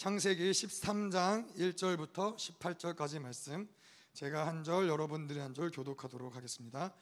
[0.00, 3.68] 창세기 13장 1절부터 18절까지 말씀
[4.14, 6.94] 제가 한 절 여러분들이 한 절 교독하도록 하겠습니다.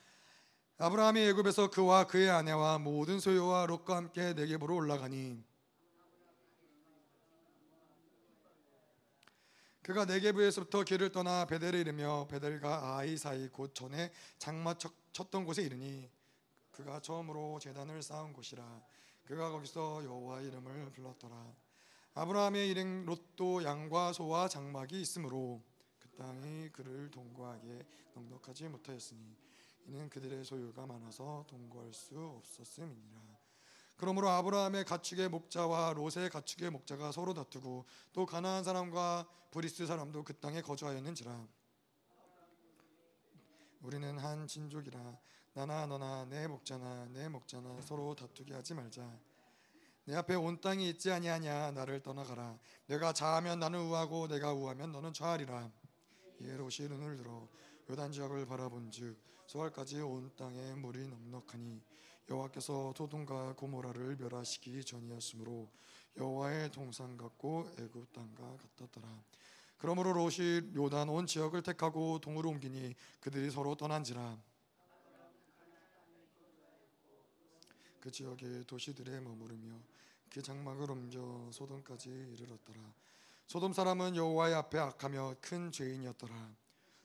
[0.79, 5.45] 아브라함이 애굽에서 그와 그의 아내와 모든 소유와 롯과 함께 네겝으로 올라가니
[9.85, 14.75] 그가 네게브에서부터 길을 떠나 베델에 이르며 베델과 아이 사이 곧 전에 장마
[15.13, 16.11] 쳤던 곳에 이르니
[16.73, 18.83] 그가 처음으로 제단을 쌓은 곳이라
[19.25, 21.68] 그가 거기서 여호와 이름을 불렀더라
[22.19, 25.63] 아브라함의 일행 롯도 양과 소와 장막이 있으므로
[26.01, 29.21] 그 땅이 그를 동거하게 넉넉하지 못하였으니
[29.87, 33.21] 이는 그들의 소유가 많아서 동거할 수 없었음이니라.
[33.97, 40.35] 그러므로 아브라함의 가축의 목자와 롯의 가축의 목자가 서로 다투고 또 가나안 사람과 브리스 사람도 그
[40.41, 41.47] 땅에 거주하였는지라.
[43.83, 45.17] 우리는 한 친족이라
[45.53, 49.09] 나나 너나 내 목자나 내 목자나 서로 다투게 하지 말자
[50.09, 55.13] 내 앞에 온 땅이 있지 아니하냐 나를 떠나가라 내가 자하면 나는 우하고 내가 우하면 너는
[55.13, 55.71] 좌하리라
[56.41, 57.47] 롯이 눈을 들어
[57.91, 61.83] 요단 지역을 바라본즉 소알까지 온 땅에 물이 넉넉하니
[62.31, 65.69] 여호와께서 도동과 고모라를 멸하시기 전이었으므로
[66.17, 69.09] 여호와의 동산 같고 애굽 땅과 같았더라.
[69.77, 74.39] 그러므로 롯이 요단 온 지역을 택하고 동으로 옮기니 그들이 서로 떠난지라.
[78.01, 79.98] 그 지역의 도시들에 머무르며
[80.31, 82.81] 그 장막을 옮겨 소돔까지 이르렀더라.
[83.47, 86.55] 소돔 사람은 여호와의 앞에 악하며 큰 죄인이었더라.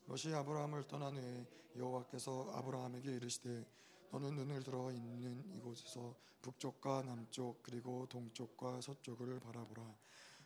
[0.08, 3.66] 롯이 아브라함을 떠난 후에 여호와께서 아브라함에게 이르시되
[4.12, 9.96] 너는 눈을 들어 있는 이곳에서 북쪽과 남쪽 그리고 동쪽과 서쪽을 바라보라.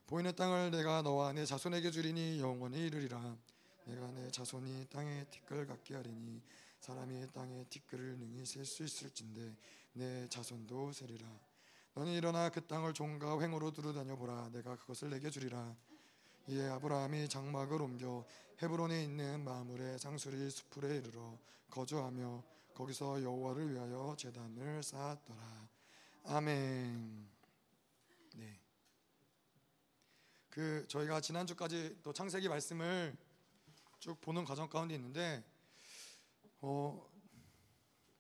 [0.06, 3.36] 보이는 땅을 내가 너와 내 자손에게 주리니 영원히 이르리라.
[3.86, 6.42] 내가 내 자손이 땅에 티끌 같게 하리니
[6.80, 9.56] 사람이 땅에 티끌을 능히 셀 수 있을진데
[9.94, 11.28] 내 자손도 세리라.
[11.98, 14.52] 너는 일어나 그 땅을 종과 횡으로 두루다녀 보라.
[14.54, 15.76] 내가 그것을 내게 주리라.
[16.48, 18.24] 이에 아브라함이 장막을 옮겨
[18.62, 21.40] 헤브론에 있는 마물의 장수리 수풀에 이르러
[21.72, 22.44] 거주하며
[22.76, 25.70] 거기서 여호와를 위하여 제단을 쌓았더라.
[26.26, 27.28] 아멘.
[28.36, 28.60] 네.
[30.52, 33.18] 그 저희가 지난주까지 또 창세기 말씀을
[33.98, 35.44] 쭉 보는 과정 가운데 있는데
[36.62, 37.07] 어,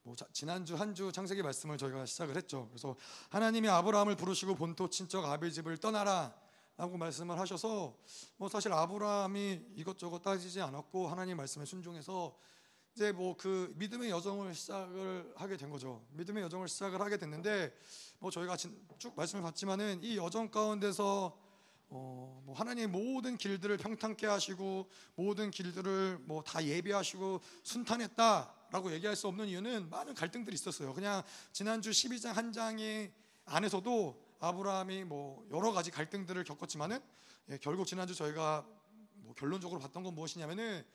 [0.08, 2.68] 뭐 지난주 한 주 창세기 말씀을 저희가 시작을 했죠.
[2.70, 2.96] 그래서
[3.30, 6.34] 하나님이 아브라함을 부르시고 본토 친척 아비 집을 떠나라
[6.78, 7.94] 라고 말씀을 하셔서
[8.38, 12.38] 뭐 사실 아브라함이 이것저것 따지지 않았고 하나님 말씀에 순종해서
[12.96, 16.02] 이제 뭐 그 믿음의 여정을 시작을 하게 된 거죠.
[16.12, 17.78] 믿음의 여정을 시작을 하게 됐는데
[18.20, 21.38] 뭐 저희가 쭉 말씀을 받지만은 이 여정 가운데서
[21.90, 29.28] 어, 뭐 하나님 모든 길들을 평탄케 하시고 모든 길들을 뭐 다 예비하시고 순탄했다라고 얘기할 수
[29.28, 30.94] 없는 이유는 많은 갈등들이 있었어요.
[30.94, 33.12] 그냥 지난주 12장 한 장의
[33.46, 37.00] 안에서도 아브라함이 뭐 여러 가지 갈등들을 겪었지만은
[37.50, 38.66] 예, 결국 지난주 저희가
[39.14, 40.86] 뭐 결론적으로 봤던 건 무엇이냐면은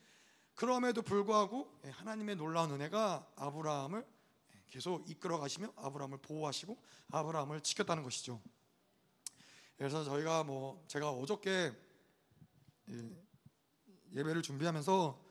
[0.55, 4.05] 그럼에도 불구하고 예, 하나님의 놀라운 은혜가 아브라함을
[4.55, 6.77] 예, 계속 이끌어 가시며 아브라함을 보호하시고
[7.11, 8.39] 아브라함을 지켰다는 것이죠.
[9.83, 11.73] 그래서 저희가 뭐 제가 어저께
[14.13, 15.21] 예배를 준비하면서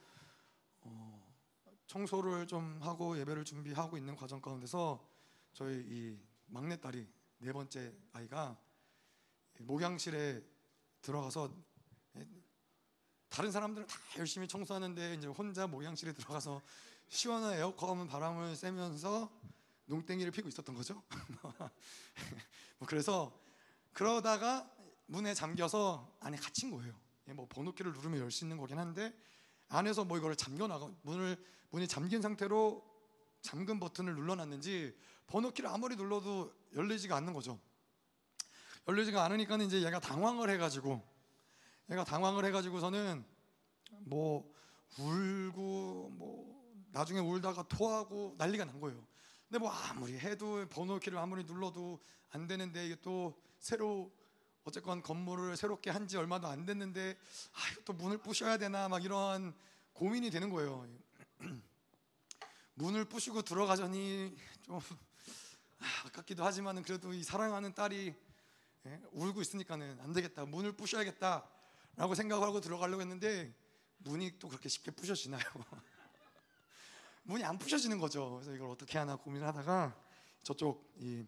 [0.83, 1.35] 어,
[1.87, 5.09] 청소를 좀 하고 예배를 준비하고 있는 과정 가운데서
[5.55, 7.09] 저희 이 막내 딸이
[7.39, 8.61] 네 번째 아이가
[9.61, 10.45] 목양실에
[11.01, 11.51] 들어가서
[13.31, 16.61] 다른 사람들은 다 열심히 청소하는데 이제 혼자 목양실에 들어가서
[17.09, 19.33] 시원한 에어컨 바람을 쐬면서
[19.87, 21.03] 농땡이를 피고 있었던 거죠.
[22.79, 23.42] 뭐 그래서
[23.93, 24.69] 그러다가
[25.07, 26.95] 문에 잠겨서 안에 갇힌 거예요.
[27.35, 29.15] 뭐 번호키를 누르면 열 수 있는 거긴 한데
[29.69, 32.85] 안에서 뭐 이거를 잠겨 나가 문을 문이 잠긴 상태로
[33.41, 37.59] 잠금 버튼을 눌러놨는지 번호키를 아무리 눌러도 열리지가 않는 거죠.
[38.89, 41.03] 열리지가 않으니까 이제 얘가 당황을 해가지고
[41.91, 43.25] 얘가 당황을 해가지고서는
[44.01, 44.53] 뭐
[44.99, 49.07] 울고 뭐 나중에 울다가 토하고 난리가 난 거예요.
[49.49, 54.13] 근데 뭐 아무리 해도 번호키를 아무리 눌러도 안 되는데 이게 또 새로
[54.65, 57.17] 어쨌건 건물을 새롭게 한 지 얼마도 안 됐는데
[57.53, 59.55] 아, 또 문을 부셔야 되나 막 이런
[59.93, 60.87] 고민이 되는 거예요.
[62.75, 64.77] 문을 부시고 들어가자니 좀
[65.79, 68.15] 아, 아깝기도 하지만은 그래도 이 사랑하는 딸이
[68.85, 70.45] 예, 울고 있으니까는 안 되겠다.
[70.45, 71.49] 문을 부셔야겠다.
[71.95, 73.55] 라고 생각하고 들어가려고 했는데
[73.99, 75.43] 문이 또 그렇게 쉽게 부셔지나요?
[77.25, 78.33] 문이 안 부셔지는 거죠.
[78.35, 79.97] 그래서 이걸 어떻게 하나 고민을 하다가
[80.43, 81.25] 저쪽 이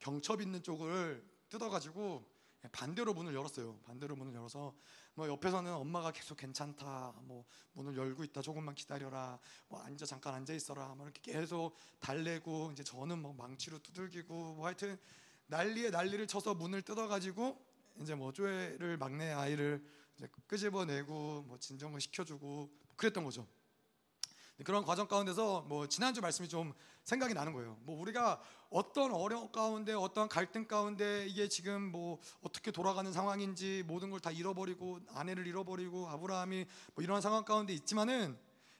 [0.00, 2.24] 경첩 있는 쪽을 뜯어가지고
[2.70, 3.76] 반대로 문을 열었어요.
[3.84, 4.74] 반대로 문을 열어서
[5.14, 7.12] 뭐 옆에서는 엄마가 계속 괜찮다.
[7.22, 7.44] 뭐
[7.74, 8.40] 문을 열고 있다.
[8.40, 9.38] 조금만 기다려라.
[9.68, 10.94] 뭐 앉아 잠깐 앉아 있어라.
[10.94, 14.98] 뭐 이렇게 계속 달래고 이제 저는 뭐 망치로 두들기고 뭐 하여튼
[15.48, 17.60] 난리에 난리를 쳐서 문을 뜯어가지고
[18.00, 19.84] 이제 뭐 쪼에를 막내 아이를
[20.16, 23.46] 이제 끄집어내고 뭐 진정을 시켜주고 그랬던 거죠.
[24.62, 26.72] 그런 과정 가운데서 뭐 지난주 말씀이 좀
[27.04, 27.76] 생각이 나는 거예요.
[27.82, 34.10] 뭐 우리가 어떤 어려움 가운데 어떤 갈등 가운데 이게 지금 뭐 어떻게 돌아가는 상황인지 모든
[34.10, 36.64] 걸 다 잃어버리고 아내를 잃어버리고 아브라함이
[36.94, 38.38] 뭐 이런 상황 가운데 있지만은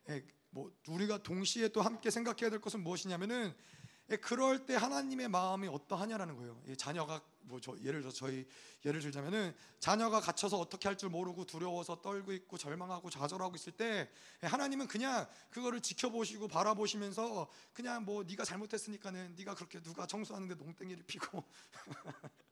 [0.09, 3.82] 예, 뭐 우리가 동시에 또 함께 생각해야 될 것은 무엇이냐면은 예,
[4.17, 6.61] 그럴 때 하나님의 마음이 어떠하냐라는 거예요.
[6.77, 8.47] 자녀가 뭐 저, 예를 들어 저희
[8.85, 14.09] 예를 들자면은 자녀가 갇혀서 어떻게 할 줄 모르고 두려워서 떨고 있고 절망하고 좌절하고 있을 때
[14.43, 21.03] 예, 하나님은 그냥 그거를 지켜보시고 바라보시면서 그냥 뭐 네가 잘못했으니까는 네가 그렇게 누가 청소하는데 농땡이를
[21.07, 21.43] 피고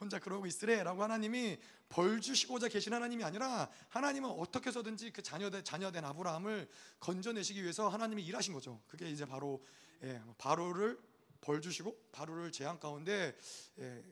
[0.00, 1.58] 혼자 그러고 있으래라고 하나님이
[1.88, 6.68] 벌 주시고자 계신 하나님이 아니라 하나님은 어떻게 해서든지 그 자녀된 자녀된 아브라함을
[6.98, 8.80] 건져내시기 위해서 하나님이 일하신 거죠.
[8.88, 9.62] 그게 이제 바로
[10.02, 10.98] 예, 바로를
[11.40, 13.36] 벌 주시고 바로를 재앙 가운데
[13.78, 14.02] 예,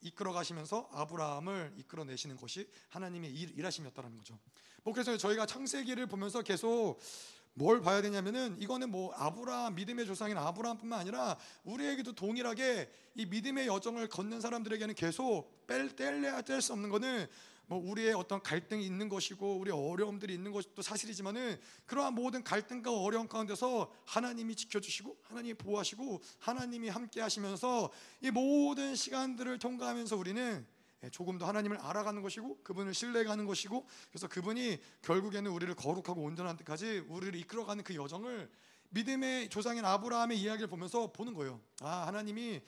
[0.00, 4.38] 이끌어 가시면서 아브라함을 이끌어 내시는 것이 하나님의 일, 일하심이었다는 거죠.
[4.82, 6.98] 뭐 그래서 저희가 창세기를 보면서 계속
[7.54, 14.08] 뭘 봐야 되냐면은 이거는 뭐 아브라함 믿음의 조상인 아브라함뿐만 아니라 우리에게도 동일하게 이 믿음의 여정을
[14.08, 17.26] 걷는 사람들에게는 계속 뺄 뗄래야 뗄 수 없는 거는
[17.72, 23.26] 뭐 우리의 어떤 갈등이 있는 것이고 우리 어려움들이 있는 것도 사실이지만은 그러한 모든 갈등과 어려움
[23.26, 27.90] 가운데서 하나님이 지켜주시고 하나님이 보호하시고 하나님이 함께 하시면서
[28.20, 30.66] 이 모든 시간들을 통과하면서 우리는
[31.12, 37.06] 조금 더 하나님을 알아가는 것이고 그분을 신뢰가는 것이고 그래서 그분이 결국에는 우리를 거룩하고 온전한 때까지
[37.08, 38.50] 우리를 이끌어가는 그 여정을
[38.90, 41.58] 믿음의 조상인 아브라함의 이야기를 보면서 보는 거예요.
[41.80, 42.60] 아 하나님이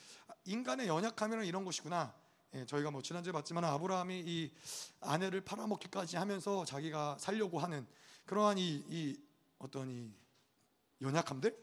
[0.47, 2.15] 인간의 연약함이란 이런 것이구나.
[2.55, 4.53] 예, 저희가 뭐 지난주에 봤지만 아브라함이 이
[5.01, 7.87] 아내를 팔아먹기까지 하면서 자기가 살려고 하는
[8.27, 9.17] 그러한 이, 이
[9.59, 10.13] 어떤 이
[11.01, 11.57] 연약함들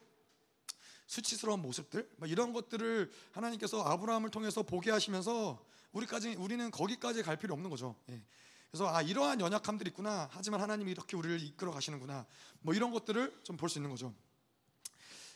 [1.08, 7.54] 수치스러운 모습들 뭐 이런 것들을 하나님께서 아브라함을 통해서 보게 하시면서 우리까지 우리는 거기까지 갈 필요
[7.54, 7.96] 없는 거죠.
[8.10, 8.22] 예.
[8.70, 10.30] 그래서 아 이러한 연약함들이 있구나.
[10.32, 12.26] 하지만 하나님이 이렇게 우리를 이끌어 가시는구나.
[12.62, 14.14] 뭐 이런 것들을 좀 볼 수 있는 거죠.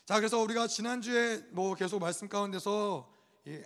[0.06, 3.12] 자 그래서 우리가 지난 주에 뭐 계속 말씀 가운데서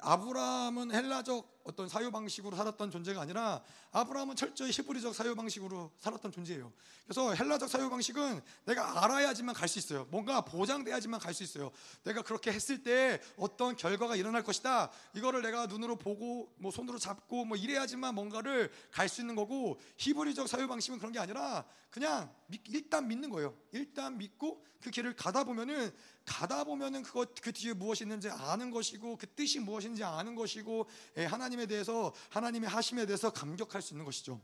[0.02, 3.62] 아브라함은 헬라적 어떤 사유 방식으로 살았던 존재가 아니라
[3.92, 6.72] 아브라함은 철저히 히브리적 사유 방식으로 살았던 존재예요.
[7.04, 10.08] 그래서 헬라적 사유 방식은 내가 알아야지만 갈 수 있어요.
[10.10, 11.72] 뭔가 보장돼야지만 갈 수 있어요.
[12.04, 14.90] 내가 그렇게 했을 때 어떤 결과가 일어날 것이다.
[15.16, 20.48] 이거를 내가 눈으로 보고 뭐 손으로 잡고 뭐 이래야지만 뭔가를 갈 수 있는 거고 히브리적
[20.48, 22.32] 사유 방식은 그런 게 아니라 그냥
[22.68, 23.56] 일단 믿는 거예요.
[23.72, 25.92] 일단 믿고 그 길을 가다 보면은
[26.26, 31.26] 가다 보면은 그것 그 뒤에 무엇이 있는지 아는 것이고 그 뜻이 무엇인지 아는 것이고 예,
[31.26, 34.40] 하나 님에 대해서 하나님의 하심에 대해서 감격할 수 있는 것이죠.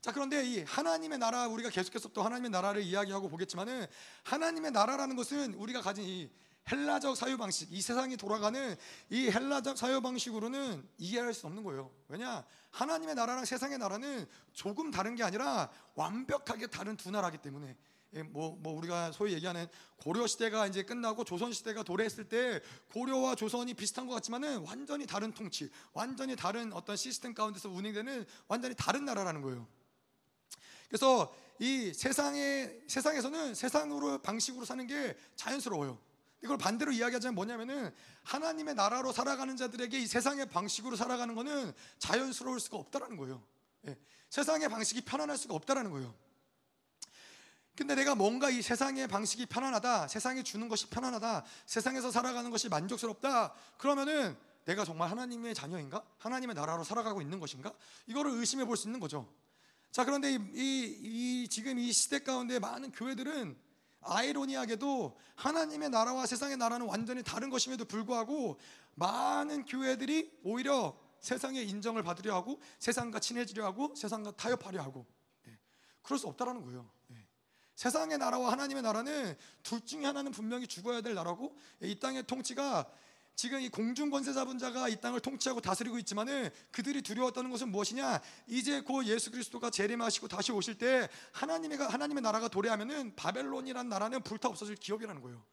[0.00, 3.86] 자 그런데 이 하나님의 나라 우리가 계속해서 또 하나님의 나라를 이야기하고 보겠지만은
[4.24, 6.30] 하나님의 나라라는 것은 우리가 가진 이
[6.70, 8.76] 헬라적 사유 방식, 이 세상이 돌아가는
[9.10, 11.90] 이 헬라적 사유 방식으로는 이해할 수 없는 거예요.
[12.08, 12.44] 왜냐?
[12.70, 17.76] 하나님의 나라랑 세상의 나라는 조금 다른 게 아니라 완벽하게 다른 두 나라기 때문에 예,
[18.22, 19.66] 뭐, 뭐 우리가 소위 얘기하는
[19.96, 22.60] 고려 시대가 이제 끝나고 조선 시대가 도래했을 때
[22.92, 28.74] 고려와 조선이 비슷한 것 같지만은 완전히 다른 통치, 완전히 다른 어떤 시스템 가운데서 운행되는 완전히
[28.76, 29.66] 다른 나라라는 거예요.
[30.88, 35.98] 그래서 이 세상에 세상에서는 세상으로 방식으로 사는 게 자연스러워요.
[36.42, 37.90] 이걸 반대로 이야기하자면 뭐냐면은
[38.22, 43.42] 하나님의 나라로 살아가는 자들에게 이 세상의 방식으로 살아가는 것은 자연스러울 수가 없다라는 거예요.
[43.88, 43.96] 예.
[44.28, 46.14] 세상의 방식이 편안할 수가 없다라는 거예요.
[47.76, 53.52] 근데 내가 뭔가 이 세상의 방식이 편안하다, 세상이 주는 것이 편안하다, 세상에서 살아가는 것이 만족스럽다,
[53.78, 56.04] 그러면은 내가 정말 하나님의 자녀인가?
[56.18, 57.72] 하나님의 나라로 살아가고 있는 것인가?
[58.06, 59.28] 이거를 의심해 볼 수 있는 거죠.
[59.90, 63.56] 자, 그런데 이, 이, 이 지금 이 시대 가운데 많은 교회들은
[64.00, 68.58] 아이러니하게도 하나님의 나라와 세상의 나라는 완전히 다른 것임에도 불구하고
[68.94, 75.06] 많은 교회들이 오히려 세상의 인정을 받으려 하고 세상과 친해지려 하고 세상과 타협하려 하고
[75.48, 75.58] 예.
[76.02, 76.90] 그럴 수 없다라는 거예요.
[77.74, 82.86] 세상의 나라와 하나님의 나라는 둘 중에 하나는 분명히 죽어야 될 나라고 이 땅의 통치가
[83.36, 88.20] 지금 이 공중 권세 잡은 자가 이 땅을 통치하고 다스리고 있지만은 그들이 두려웠다는 것은 무엇이냐?
[88.46, 94.48] 이제 곧 예수 그리스도가 재림하시고 다시 오실 때 하나님의 하나님의 나라가 도래하면은 바벨론이란 나라는 불타
[94.48, 95.44] 없어질 기업이라는 거예요.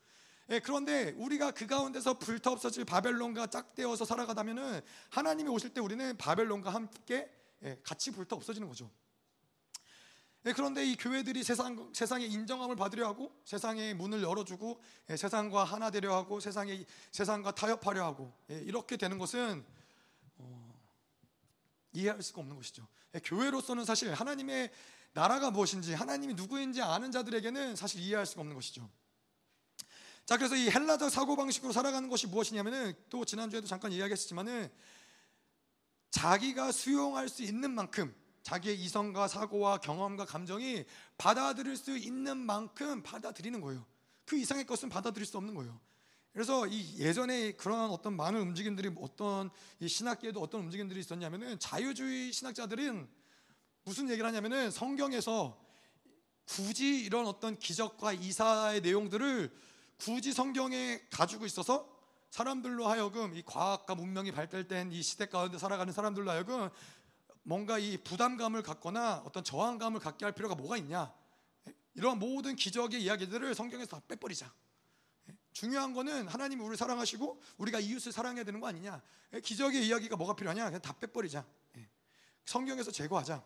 [0.51, 6.71] 예, 그런데 우리가 그 가운데서 불타 없어질 바벨론과 짝대어서 살아가다면은 하나님이 오실 때 우리는 바벨론과
[6.71, 7.31] 함께
[7.63, 8.91] 예, 같이 불타 없어지는 거죠.
[10.45, 14.81] 예, 그런데 이 교회들이 세상 세상의 인정함을 받으려 하고 세상의 문을 열어주고
[15.11, 19.63] 예, 세상과 하나 되려 하고 세상의 세상과 타협하려 하고 예, 이렇게 되는 것은
[20.37, 20.73] 어,
[21.93, 22.87] 이해할 수가 없는 것이죠.
[23.23, 24.71] 교회로서는 사실 하나님의
[25.13, 28.89] 나라가 무엇인지 하나님이 누구인지 아는 자들에게는 사실 이해할 수가 없는 것이죠.
[30.25, 34.71] 자 그래서 이 헬라적 사고 방식으로 살아가는 것이 무엇이냐면은 또 지난주에도 잠깐 이야기했지만은
[36.09, 40.85] 자기가 수용할 수 있는 만큼 자기의 이성과 사고와 경험과 감정이
[41.17, 43.85] 받아들일 수 있는 만큼 받아들이는 거예요.
[44.25, 45.79] 그 이상의 것은 받아들일 수 없는 거예요.
[46.33, 53.07] 그래서 이 예전에 그런 어떤 많은 움직임들이 어떤 이 신학계에도 어떤 움직임들이 있었냐면은 자유주의 신학자들은
[53.83, 55.59] 무슨 얘기를 하냐면은 성경에서
[56.45, 59.51] 굳이 이런 어떤 기적과 이사의 내용들을
[59.97, 61.89] 굳이 성경에 가지고 있어서
[62.29, 66.69] 사람들로 하여금 이 과학과 문명이 발달된 이 시대 가운데 살아가는 사람들로 하여금
[67.43, 71.13] 뭔가 이 부담감을 갖거나 어떤 저항감을 갖게 할 필요가 뭐가 있냐?
[71.93, 74.51] 이런 모든 기적의 이야기들을 성경에서 다 빼버리자.
[75.51, 79.01] 중요한 거는 하나님이 우리를 사랑하시고 우리가 이웃을 사랑해야 되는 거 아니냐?
[79.43, 80.65] 기적의 이야기가 뭐가 필요하냐?
[80.65, 81.45] 그냥 다 빼버리자.
[82.45, 83.43] 성경에서 제거하자.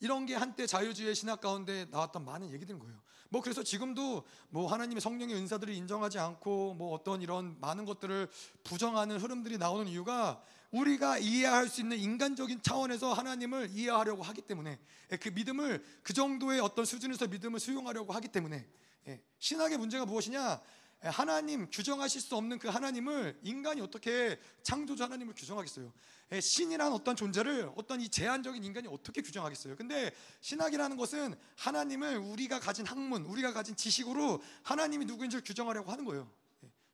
[0.00, 3.00] 이런 게 한때 자유주의 신학 가운데 나왔던 많은 얘기들인 거예요.
[3.28, 8.28] 뭐 그래서 지금도 뭐 하나님의 성령의 은사들을 인정하지 않고 뭐 어떤 이런 많은 것들을
[8.64, 14.78] 부정하는 흐름들이 나오는 이유가 우리가 이해할 수 있는 인간적인 차원에서 하나님을 이해하려고 하기 때문에
[15.12, 18.66] 예, 그 믿음을 그 정도의 어떤 수준에서 믿음을 수용하려고 하기 때문에
[19.08, 20.60] 예, 신학의 문제가 무엇이냐?
[21.04, 25.92] 예, 하나님 규정하실 수 없는 그 하나님을 인간이 어떻게 창조주 하나님을 규정하겠어요?
[26.40, 29.74] 신이란 어떤 존재를 어떤 이 제한적인 인간이 어떻게 규정하겠어요?
[29.74, 36.30] 근데 신학이라는 것은 하나님을 우리가 가진 학문, 우리가 가진 지식으로 하나님이 누구인지를 규정하려고 하는 거예요.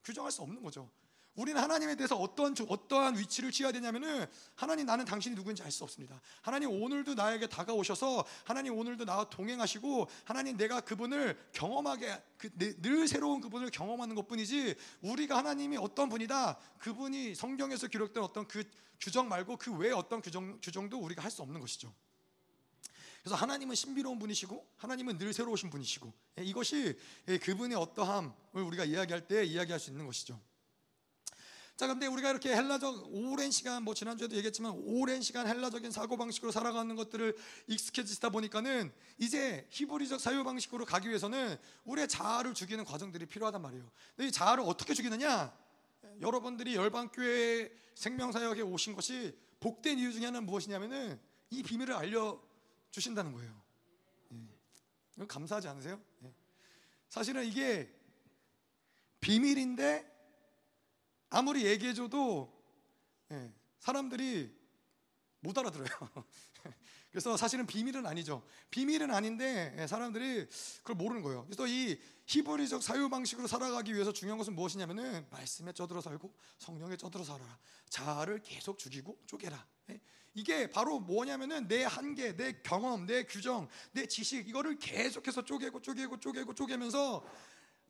[0.03, 0.91] 규정할 수 없는 거죠.
[1.37, 6.21] 우리는 하나님에 대해서 어떠한 어떠한 위치를 취해야 되냐면은 하나님 나는 당신이 누구인지 알 수 없습니다.
[6.41, 13.41] 하나님 오늘도 나에게 다가오셔서 하나님 오늘도 나와 동행하시고 하나님 내가 그분을 경험하게 그, 늘 새로운
[13.41, 18.65] 그분을 경험하는 것뿐이지 우리가 하나님이 어떤 분이다 그분이 성경에서 기록된 어떤 그
[18.99, 21.93] 규정 말고 그 외에 어떤 규정 규정도 우리가 할 수 없는 것이죠.
[23.21, 26.97] 그래서 하나님은 신비로운 분이시고 하나님은 늘 새로우신 분이시고 예, 이것이
[27.29, 30.41] 예, 그분의 어떠함을 우리가 이야기할 때 이야기할 수 있는 것이죠.
[31.77, 36.51] 자, 근데 우리가 이렇게 헬라적 오랜 시간 뭐 지난주에도 얘기했지만 오랜 시간 헬라적인 사고 방식으로
[36.51, 43.61] 살아가는 것들을 익숙해지다 보니까는 이제 히브리적 사유 방식으로 가기 위해서는 우리의 자아를 죽이는 과정들이 필요하단
[43.61, 43.91] 말이에요.
[44.17, 45.55] 근데 이 자아를 어떻게 죽이느냐?
[46.23, 52.41] 여러분들이 열방교회 생명사역에 오신 것이 복된 이유 중에 하나는 무엇이냐면은 이 비밀을 알려
[52.91, 53.63] 주신다는 거예요.
[54.33, 55.27] 예.
[55.27, 56.01] 감사하지 않으세요?
[56.25, 56.33] 예.
[57.11, 57.93] 사실은 이게
[59.21, 60.16] 비밀인데
[61.31, 62.53] 아무리 얘기해줘도
[63.33, 64.55] 예, 사람들이
[65.41, 65.87] 못 알아들어요.
[67.11, 68.43] 그래서 사실은 비밀은 아니죠.
[68.71, 70.47] 비밀은 아닌데 예, 사람들이
[70.79, 71.45] 그걸 모르는 거예요.
[71.47, 77.25] 그래서 이 히브리적 사유 방식으로 살아가기 위해서 중요한 것은 무엇이냐면은 말씀에 쪄들어 살고 성령에 쪄들어
[77.25, 77.59] 살아라.
[77.89, 79.67] 자아를 계속 죽이고 쪼개라.
[79.91, 80.01] 예?
[80.35, 86.21] 이게 바로 뭐냐면은 내 한계, 내 경험, 내 규정, 내 지식 이거를 계속해서 쪼개고 쪼개고
[86.21, 87.25] 쪼개고 쪼개면서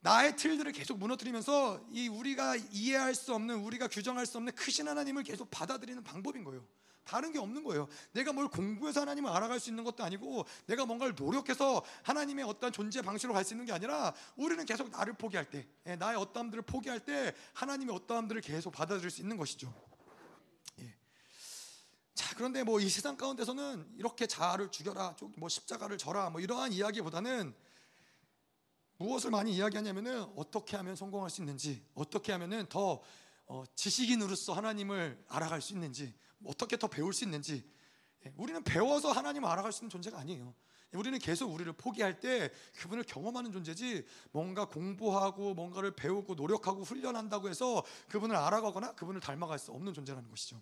[0.06, 5.24] 나의 틀들을 계속 무너뜨리면서 이 우리가 이해할 수 없는 우리가 규정할 수 없는 크신 하나님을
[5.24, 6.64] 계속 받아들이는 방법인 거예요.
[7.02, 7.88] 다른 게 없는 거예요.
[8.12, 13.02] 내가 뭘 공부해서 하나님을 알아갈 수 있는 것도 아니고 내가 뭔가를 노력해서 하나님의 어떤 존재
[13.02, 17.00] 방식으로 갈 수 있는 게 아니라 우리는 계속 나를 포기할 때, 예, 나의 어떠함들을 포기할
[17.00, 19.74] 때 하나님의 어떠함들을 계속 받아들일 수 있는 것이죠.
[20.82, 20.94] 예.
[22.14, 27.54] 자, 그런데 뭐 이 세상 가운데서는 이렇게 자아를 죽여라, 뭐 십자가를 져라, 뭐 이러한 이야기보다는
[28.98, 33.02] 무엇을 많이 이야기하냐면은 어떻게 하면 성공할 수 있는지, 어떻게 하면은 더
[33.46, 37.64] 어, 지식인으로서 하나님을 알아갈 수 있는지, 어떻게 더 배울 수 있는지.
[38.24, 40.54] 예, 우리는 배워서 하나님을 알아갈 수 있는 존재가 아니에요.
[40.92, 47.84] 우리는 계속 우리를 포기할 때 그분을 경험하는 존재지 뭔가 공부하고 뭔가를 배우고 노력하고 훈련한다고 해서
[48.08, 50.60] 그분을 알아가거나 그분을 닮아갈 수 없는 존재라는 것이죠.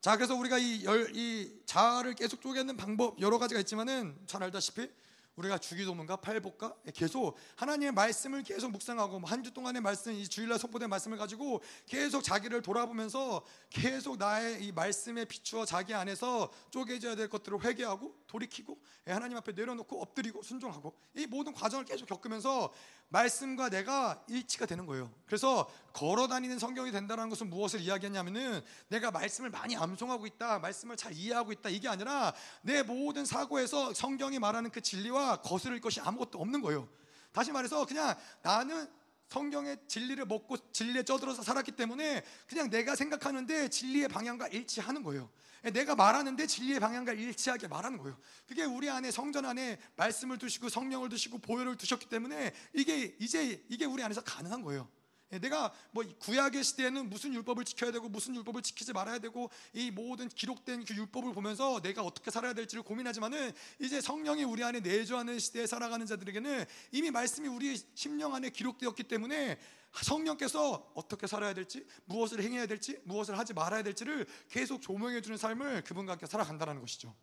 [0.00, 4.90] 자, 그래서 우리가 이, 열, 이 자아를 계속 쪼개는 방법 여러 가지가 있지만은 잘 알다시피
[5.36, 10.88] 우리가 주기도문과 팔복과 계속 하나님의 말씀을 계속 묵상하고 뭐 한주 동안의 말씀, 이 주일날 선포된
[10.90, 17.64] 말씀을 가지고 계속 자기를 돌아보면서 계속 나의 이 말씀에 비추어 자기 안에서 쪼개져야 될 것들을
[17.64, 22.72] 회개하고 돌이키고 예, 하나님 앞에 내려놓고 엎드리고 순종하고 이 모든 과정을 계속 겪으면서
[23.08, 25.12] 말씀과 내가 일치가 되는 거예요.
[25.26, 31.12] 그래서 걸어 다니는 성경이 된다는 것은 무엇을 이야기하냐면은 내가 말씀을 많이 암송하고 있다, 말씀을 잘
[31.12, 32.32] 이해하고 있다 이게 아니라
[32.62, 36.88] 내 모든 사고에서 성경이 말하는 그 진리와 거스를 것이 아무것도 없는 거예요.
[37.32, 38.88] 다시 말해서 그냥 나는
[39.28, 45.30] 성경의 진리를 먹고 진리에 쪄들어서 살았기 때문에 그냥 내가 생각하는데 진리의 방향과 일치하는 거예요.
[45.72, 48.18] 내가 말하는데 진리의 방향과 일치하게 말하는 거예요.
[48.48, 53.84] 그게 우리 안에 성전 안에 말씀을 두시고 성령을 두시고 보혈을 두셨기 때문에 이게 이제 이게
[53.84, 54.88] 우리 안에서 가능한 거예요.
[55.32, 59.90] 예, 내가 뭐 구약의 시대에는 무슨 율법을 지켜야 되고 무슨 율법을 지키지 말아야 되고 이
[59.90, 65.38] 모든 기록된 그 율법을 보면서 내가 어떻게 살아야 될지를 고민하지만은 이제 성령이 우리 안에 내주하는
[65.38, 69.58] 시대에 살아가는 자들에게는 이미 말씀이 우리 심령 안에 기록되었기 때문에
[70.02, 75.84] 성령께서 어떻게 살아야 될지 무엇을 행해야 될지 무엇을 하지 말아야 될지를 계속 조명해 주는 삶을
[75.84, 77.14] 그분과 함께 살아간다는 것이죠.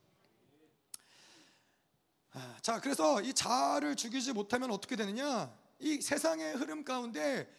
[2.33, 5.51] 아, 자, 그래서 이 자아를 죽이지 못하면 어떻게 되느냐?
[5.79, 7.49] 이 세상의 흐름 가운데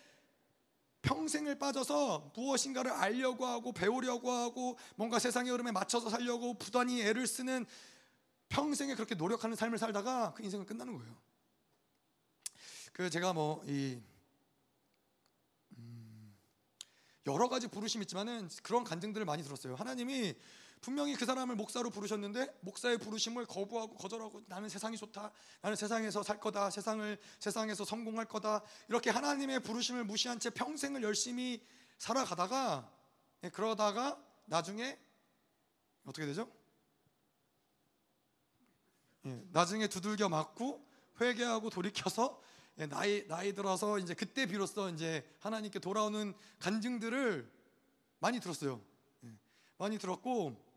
[1.02, 7.66] 평생을 빠져서 무엇인가를 알려고 하고 배우려고 하고 뭔가 세상의 흐름에 맞춰서 살려고 부단히 애를 쓰는
[8.48, 11.16] 평생에 그렇게 노력하는 삶을 살다가 그 인생은 끝나는 거예요.
[12.92, 14.00] 그 제가 뭐이
[15.76, 16.36] 음,
[17.26, 19.76] 여러 가지 부르심 있지만은 그런 간증들을 많이 들었어요.
[19.76, 20.34] 하나님이
[20.80, 25.32] 분명히 그 사람을 목사로 부르셨는데 목사의 부르심을 거부하고 거절하고 나는 세상이 좋다.
[25.60, 26.70] 나는 세상에서 살 거다.
[26.70, 28.62] 세상을 세상에서 성공할 거다.
[28.88, 31.62] 이렇게 하나님의 부르심을 무시한 채 평생을 열심히
[31.98, 32.90] 살아가다가
[33.44, 34.98] 예, 그러다가 나중에
[36.04, 36.50] 어떻게 되죠?
[39.26, 40.86] 예, 나중에 두들겨 맞고
[41.20, 42.40] 회개하고 돌이켜서
[42.78, 47.50] 예, 나이 나이 들어서 이제 그때 비로소 이제 하나님께 돌아오는 간증들을
[48.20, 48.80] 많이 들었어요.
[49.24, 49.32] 예,
[49.76, 50.67] 많이 들었고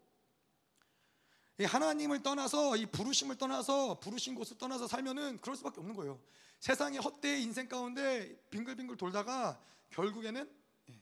[1.60, 6.20] 하나님을 떠나서 이 부르심을 떠나서 부르신 곳을 떠나서 살면은 그럴 수밖에 없는 거예요.
[6.60, 10.50] 세상의 헛되의 인생 가운데 빙글빙글 돌다가 결국에는
[10.90, 11.02] 예,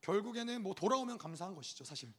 [0.00, 2.12] 결국에는 뭐 돌아오면 감사한 것이죠, 사실.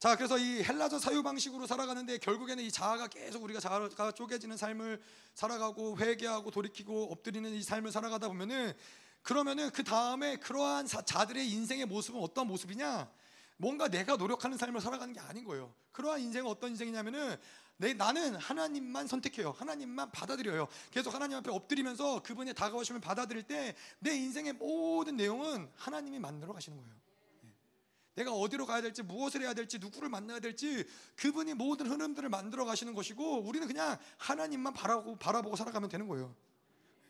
[0.00, 4.98] 자, 그래서 이 헬라저 사유 방식으로 살아가는데 결국에는 이 자아가 계속 우리가 자아가 쪼개지는 삶을
[5.34, 8.72] 살아가고 회개하고 돌이키고 엎드리는 이 삶을 살아가다 보면은
[9.20, 13.10] 그러면은 그 다음에 그러한 자 들의 인생의 모습은 어떤 모습이냐?
[13.60, 15.72] 뭔가 내가 노력하는 삶을 살아가는 게 아닌 거예요.
[15.92, 17.36] 그러한 인생은 어떤 인생이냐면은
[17.76, 19.52] 내, 나는 하나님만 선택해요.
[19.52, 20.66] 하나님만 받아들여요.
[20.90, 26.78] 계속 하나님 앞에 엎드리면서 그분의 다가오심을 받아들일 때 내 인생의 모든 내용은 하나님이 만들어 가시는
[26.78, 26.94] 거예요.
[27.44, 27.48] 예.
[28.14, 30.86] 내가 어디로 가야 될지, 무엇을 해야 될지, 누구를 만나야 될지
[31.16, 36.34] 그분이 모든 흐름들을 만들어 가시는 것이고 우리는 그냥 하나님만 바라고 바라보고 살아가면 되는 거예요.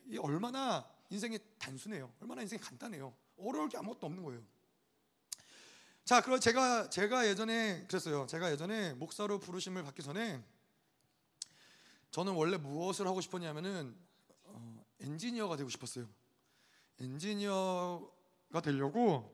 [0.09, 2.12] 이 얼마나 인생이 단순해요.
[2.21, 3.14] 얼마나 인생이 간단해요.
[3.38, 4.42] 어려울 게 아무것도 없는 거예요.
[6.10, 8.26] 자, 그럼 제가 제가 예전에 그랬어요.
[8.26, 10.42] 제가 예전에 목사로 부르심을 받기 전에
[12.10, 13.96] 저는 원래 무엇을 하고 싶었냐면은
[14.42, 16.08] 어, 엔지니어가 되고 싶었어요.
[16.99, 19.32] 엔지니어가 되려고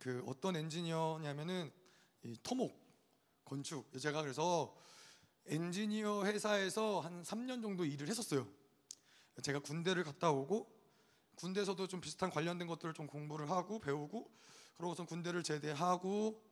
[0.00, 1.70] 그 어떤 엔지니어냐면은
[2.24, 2.76] 이 토목
[3.44, 4.76] 건축 제가 그래서
[5.46, 8.48] 엔지니어 회사에서 한 3년 정도 일을 했었어요.
[9.42, 10.68] 제가 군대를 갔다 오고
[11.36, 14.40] 군대에서도 좀 비슷한 관련된 것들을 좀 공부를 하고 배우고
[14.80, 16.42] 그러고선 군대를 제대하고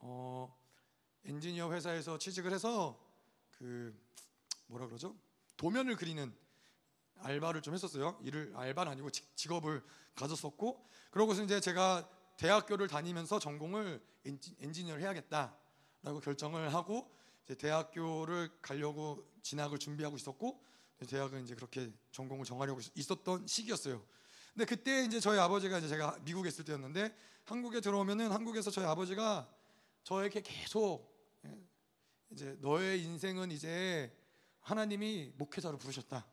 [0.00, 0.54] 어,
[1.24, 3.00] 엔지니어 회사에서 취직을 해서
[3.58, 3.98] 그
[4.66, 5.16] 뭐라 그러죠?
[5.56, 6.32] 도면을 그리는
[7.16, 8.18] 알바를 좀 했었어요.
[8.22, 9.82] 일을 알바는 아니고 직업을
[10.14, 17.10] 가졌었고 그러고서 이제 제가 대학교를 다니면서 전공을 엔지, 엔지니어를 해야겠다라고 결정을 하고
[17.44, 20.62] 이제 대학교를 가려고 진학을 준비하고 있었고
[21.08, 24.04] 대학은 이제 그렇게 전공을 정하려고 있었던 시기였어요.
[24.54, 29.48] 근데 그때 이제 저희 아버지가 이제 제가 미국에 있을 때였는데 한국에 들어오면은 한국에서 저희 아버지가
[30.04, 31.14] 저에게 계속
[31.46, 31.58] 예,
[32.30, 34.14] 이제 너의 인생은 이제
[34.60, 36.26] 하나님이 목회자로 부르셨다.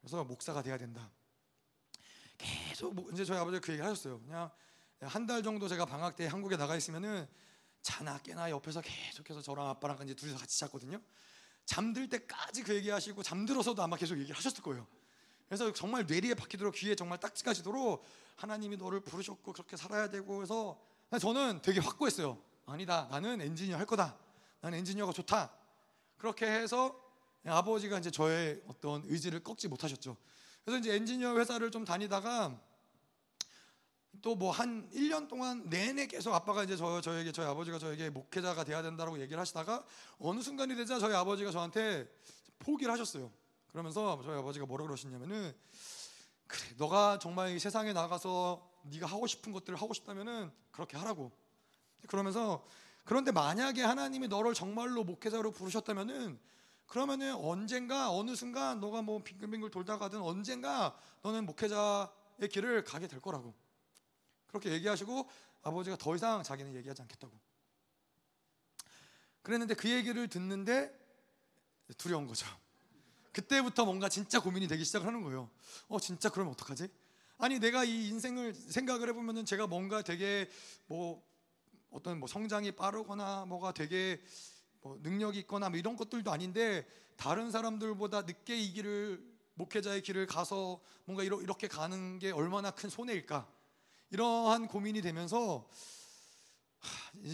[0.00, 1.10] 그래서 목사가 돼야 된다.
[2.38, 4.20] 계속 이제 저희 아버지가 그 얘기 하셨어요.
[4.20, 4.50] 그냥
[5.00, 7.26] 한 달 정도 제가 방학 때 한국에 나가 있으면은
[7.82, 11.00] 자나 깨나 옆에서 계속해서 저랑 아빠랑 이제 둘이서 같이 잤거든요.
[11.66, 14.86] 잠들 때까지 그 얘기하시고 잠들어서도 아마 계속 얘기하셨을 거예요.
[15.48, 18.04] 그래서 정말 뇌리에 박히도록 귀에 정말 딱지까지도록
[18.36, 20.78] 하나님이 너를 부르셨고 그렇게 살아야 되고 해서
[21.20, 22.38] 저는 되게 확고했어요.
[22.66, 23.06] 아니다.
[23.10, 24.16] 나는 엔지니어 할 거다.
[24.60, 25.52] 나는 엔지니어가 좋다.
[26.18, 27.00] 그렇게 해서
[27.44, 30.16] 아버지가 이제 저의 어떤 의지를 꺾지 못하셨죠.
[30.64, 32.60] 그래서 이제 엔지니어 회사를 좀 다니다가
[34.22, 38.64] 또 뭐 한 1년 동안 내내 계속 아빠가 이제 저, 저에게 저희 아버지가 저에게 목회자가
[38.64, 39.84] 돼야 된다고 얘기를 하시다가
[40.18, 42.08] 어느 순간이 되자 저희 아버지가 저한테
[42.58, 43.30] 포기를 하셨어요.
[43.76, 45.54] 그러면서 저희 아버지가 뭐라 그러셨냐면은
[46.46, 51.30] 그래 너가 정말 이 세상에 나가서 네가 하고 싶은 것들을 하고 싶다면은 그렇게 하라고.
[52.06, 52.66] 그러면서
[53.04, 56.40] 그런데 만약에 하나님이 너를 정말로 목회자로 부르셨다면은
[56.86, 63.52] 그러면은 언젠가 어느 순간 너가 뭐 빙글빙글 돌다가든 언젠가 너는 목회자의 길을 가게 될 거라고.
[64.46, 65.28] 그렇게 얘기하시고
[65.64, 67.38] 아버지가 더 이상 자기는 얘기하지 않겠다고.
[69.42, 70.98] 그랬는데 그 얘기를 듣는데
[71.98, 72.46] 두려운 거죠.
[73.40, 75.50] 그때부터 뭔가 진짜 고민이 되기 시작을 하는 거예요.
[75.88, 76.88] 어, 진짜 그러면 어떡하지?
[77.36, 80.48] 아니, 내가 이 인생을 생각을 해보면은 제가 뭔가 되게
[80.86, 81.22] 뭐
[81.90, 84.22] 어떤 뭐 성장이 빠르거나 뭐가 되게
[84.80, 86.86] 뭐 능력이 있거나 뭐 이런 것들도 아닌데
[87.18, 89.22] 다른 사람들보다 늦게 이 길을
[89.52, 93.46] 목회자의 길을 가서 뭔가 이러- 이렇게 가는 게 얼마나 큰 손해일까
[94.12, 95.68] 이러한 고민이 되면서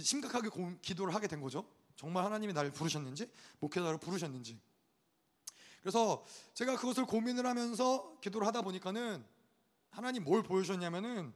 [0.03, 1.65] 심각하게 고- 기도를 하게 된 거죠.
[1.95, 4.59] 정말 하나님이 나를 부르셨는지 목회자로 부르셨는지.
[5.83, 9.25] 그래서 제가 그것을 고민을 하면서 기도를 하다 보니까는
[9.91, 11.35] 하나님 뭘 보여주셨냐면은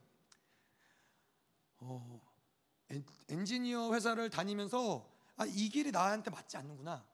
[1.78, 2.20] 어,
[2.90, 7.04] 엔, 엔지니어 회사를 다니면서 아, 이 길이 나한테 맞지 않는구나.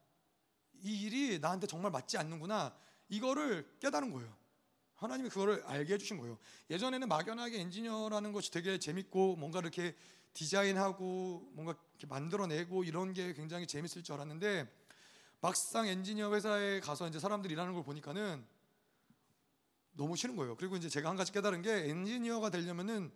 [0.83, 2.77] 이 일이 나한테 정말 맞지 않는구나.
[3.09, 4.37] 이거를 깨달은 거예요.
[4.95, 6.39] 하나님이 그거를 알게 해주신 거예요.
[6.71, 9.97] 예전에는 막연하게 엔지니어라는 것이 되게 재밌고 뭔가 이렇게
[10.33, 14.71] 디자인하고 뭔가 이렇게 만들어내고 이런 게 굉장히 재밌을 줄 알았는데
[15.43, 18.47] 막상 엔지니어 회사에 가서 이제 사람들이 일하는 걸 보니까는
[19.95, 20.57] 너무 싫은 거예요.
[20.57, 23.13] 그리고 이제 제가 한 가지 깨달은 게 엔지니어가 되려면은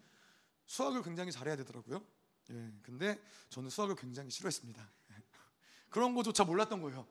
[0.67, 2.05] 수학을 굉장히 잘해야 되더라고요.
[2.51, 4.91] 예, 근데 저는 수학을 굉장히 싫어했습니다.
[5.89, 7.07] 그런 거조차 몰랐던 거예요.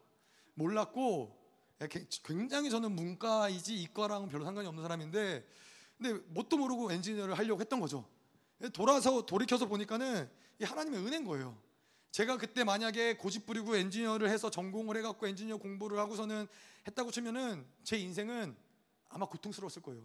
[0.53, 1.33] 몰랐고
[1.81, 5.47] 예, 게- 굉장히 저는 문과이지 이과랑은 별로 상관이 없는 사람인데
[5.97, 8.05] 근데 뭣도 모르고 엔지니어를 하려고 했던 거죠.
[8.61, 11.57] 예, 돌아서 돌이켜서 보니까는 이 하나님의 은혜인 거예요.
[12.15, 16.47] 제가 그때 만약에 고집 부리고 엔지니어를 해서 전공을 해갖고 엔지니어 공부를 하고서는
[16.87, 18.55] 했다고 치면은 제 인생은
[19.09, 20.01] 아마 고통스러웠을 거예요.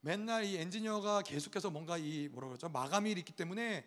[0.00, 3.84] 맨날 이 엔지니어가 계속해서 뭔가 이 뭐라 그러죠 마감일이 있기 때문에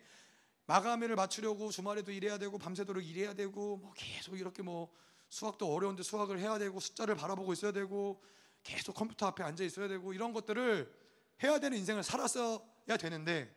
[0.66, 4.92] 마감일을 맞추려고 주말에도 일해야 되고 밤새도록 일해야 되고 뭐 계속 이렇게 뭐
[5.30, 8.22] 수학도 어려운데 수학을 해야 되고 숫자를 바라보고 있어야 되고
[8.62, 10.94] 계속 컴퓨터 앞에 앉아 있어야 되고 이런 것들을
[11.42, 13.56] 해야 되는 인생을 살았어야 되는데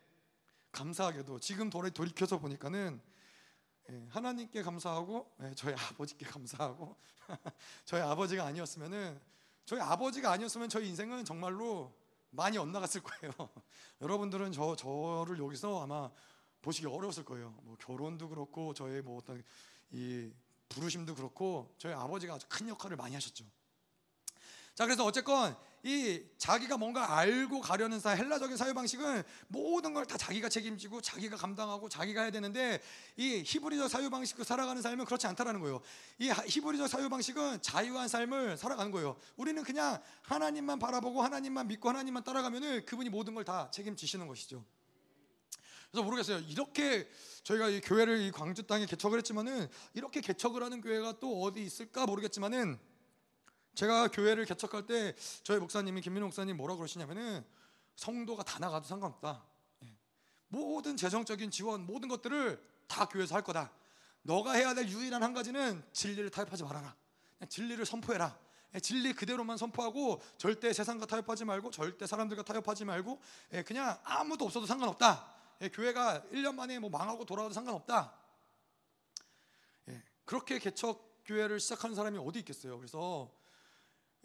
[0.72, 3.15] 감사하게도 지금 돌이 돌이켜서 보니까는 예,
[4.10, 6.96] 하나님께 감사하고 예, 저희 아버지께 감사하고
[7.86, 9.20] 저희 아버지가 아니었으면은
[9.66, 11.94] 저희 아버지가 아니었으면 저희 인생은 정말로
[12.32, 13.34] 많이 엇나갔을 거예요.
[14.02, 16.10] 여러분들은 저 저를 여기서 아마
[16.62, 17.56] 보시기 어려웠을 거예요.
[17.64, 19.44] 뭐 결혼도 그렇고 저의 뭐 어떤
[19.92, 20.32] 이
[20.70, 23.46] 부르심도 그렇고 저희 아버지가 아주 큰 역할을 많이 하셨죠.
[24.74, 30.18] 자 그래서 어쨌건 이 자기가 뭔가 알고 가려는 사 헬라적인 사유 방식은 모든 걸 다
[30.18, 32.82] 자기가 책임지고 자기가 감당하고 자기가 해야 되는데
[33.18, 35.82] 이 히브리적 사유 방식으로 살아가는 삶은 그렇지 않다라는 거예요.
[36.18, 39.16] 이 하- 히브리적 사유 방식은 자유한 삶을 살아가는 거예요.
[39.38, 44.66] 우리는 그냥 하나님만 바라보고 하나님만 믿고 하나님만 따라가면은 그분이 모든 걸 다 책임지시는 것이죠.
[45.92, 46.40] 그래서 모르겠어요.
[46.50, 47.08] 이렇게
[47.44, 52.08] 저희가 이 교회를 이 광주 땅에 개척을 했지만은 이렇게 개척을 하는 교회가 또 어디 있을까
[52.08, 52.80] 모르겠지만은
[53.76, 57.46] 제가 교회를 개척할 때 저희 목사님이 김민호 목사님 뭐라 그러시냐면은
[57.96, 59.44] 성도가 다 나가도 상관없다.
[59.84, 59.96] 예.
[60.48, 63.72] 모든 재정적인 지원 모든 것들을 다 교회에서 할 거다.
[64.22, 66.96] 너가 해야 될 유일한 한 가지는 진리를 타협하지 말아라.
[67.50, 68.40] 진리를 선포해라.
[68.74, 73.22] 예, 진리 그대로만 선포하고 절대 세상과 타협하지 말고 절대 사람들과 타협하지 말고
[73.54, 75.34] 예, 그냥 아무도 없어도 상관없다.
[75.62, 78.14] 예, 교회가 1년 만에 뭐 망하고 돌아와도 상관없다.
[79.90, 82.78] 예, 그렇게 개척 교회를 시작하는 사람이 어디 있겠어요.
[82.78, 83.32] 그래서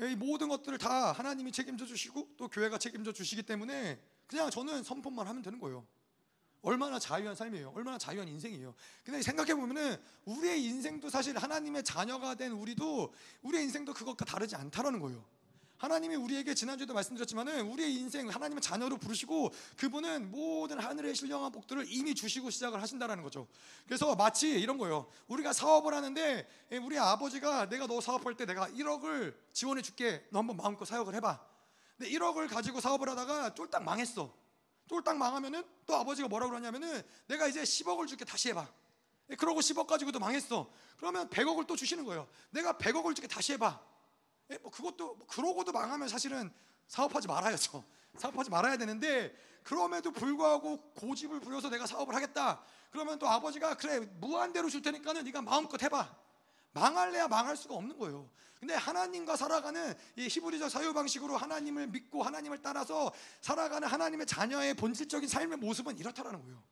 [0.08, 5.26] 이 모든 것들을 다 하나님이 책임져 주시고 또 교회가 책임져 주시기 때문에 그냥 저는 선포만
[5.26, 5.86] 하면 되는 거예요.
[6.62, 7.72] 얼마나 자유한 삶이에요.
[7.74, 8.74] 얼마나 자유한 인생이에요.
[9.02, 15.00] 근데 생각해 보면은 우리의 인생도 사실 하나님의 자녀가 된 우리도 우리의 인생도 그것과 다르지 않다라는
[15.00, 15.24] 거예요.
[15.80, 22.14] 하나님이 우리에게 지난주에도 말씀드렸지만은 우리의 인생 하나님의 자녀로 부르시고 그분은 모든 하늘의 신령한 복들을 이미
[22.14, 23.48] 주시고 시작을 하신다라는 거죠.
[23.86, 25.10] 그래서 마치 이런 거예요.
[25.28, 30.22] 우리가 사업을 하는데 예, 우리 아버지가 내가 너 사업할 때 내가 1억을 지원해 줄게.
[30.30, 31.40] 너 한번 마음껏 사역을 해 봐.
[31.96, 34.36] 근데 1억을 가지고 사업을 하다가 쫄딱 망했어.
[34.86, 38.68] 쫄딱 망하면은 또 아버지가 뭐라고 그러냐면은 내가 이제 10억을 줄게 다시 해봐.
[39.30, 40.70] 예, 그러고 10억 가지고도 망했어.
[40.98, 42.28] 그러면 100억을 또 주시는 거예요.
[42.50, 43.80] 내가 100억을 줄게 다시 해 봐.
[44.50, 46.52] 예, 뭐 그것도 뭐 그러고도 망하면 사실은
[46.88, 47.84] 사업하지 말아야죠.
[48.18, 52.62] 사업하지 말아야 되는데 그럼에도 불구하고 고집을 부려서 내가 사업을 하겠다.
[52.90, 56.16] 그러면 또 아버지가 그래 무한대로 줄 테니까는 네가 마음껏 해봐.
[56.72, 58.28] 망할래야 망할 수가 없는 거예요.
[58.58, 63.10] 근데 하나님과 살아가는 이 히브리적 사유 방식으로 하나님을 믿고 하나님을 따라서
[63.40, 66.62] 살아가는 하나님의 자녀의 본질적인 삶의 모습은 이렇다라는 거예요.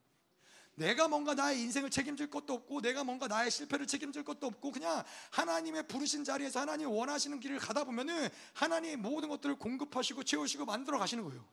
[0.79, 5.03] 내가 뭔가 나의 인생을 책임질 것도 없고 내가 뭔가 나의 실패를 책임질 것도 없고 그냥
[5.31, 11.25] 하나님의 부르신 자리에서 하나님이 원하시는 길을 가다 보면은 하나님이 모든 것들을 공급하시고 채우시고 만들어 가시는
[11.25, 11.45] 거예요.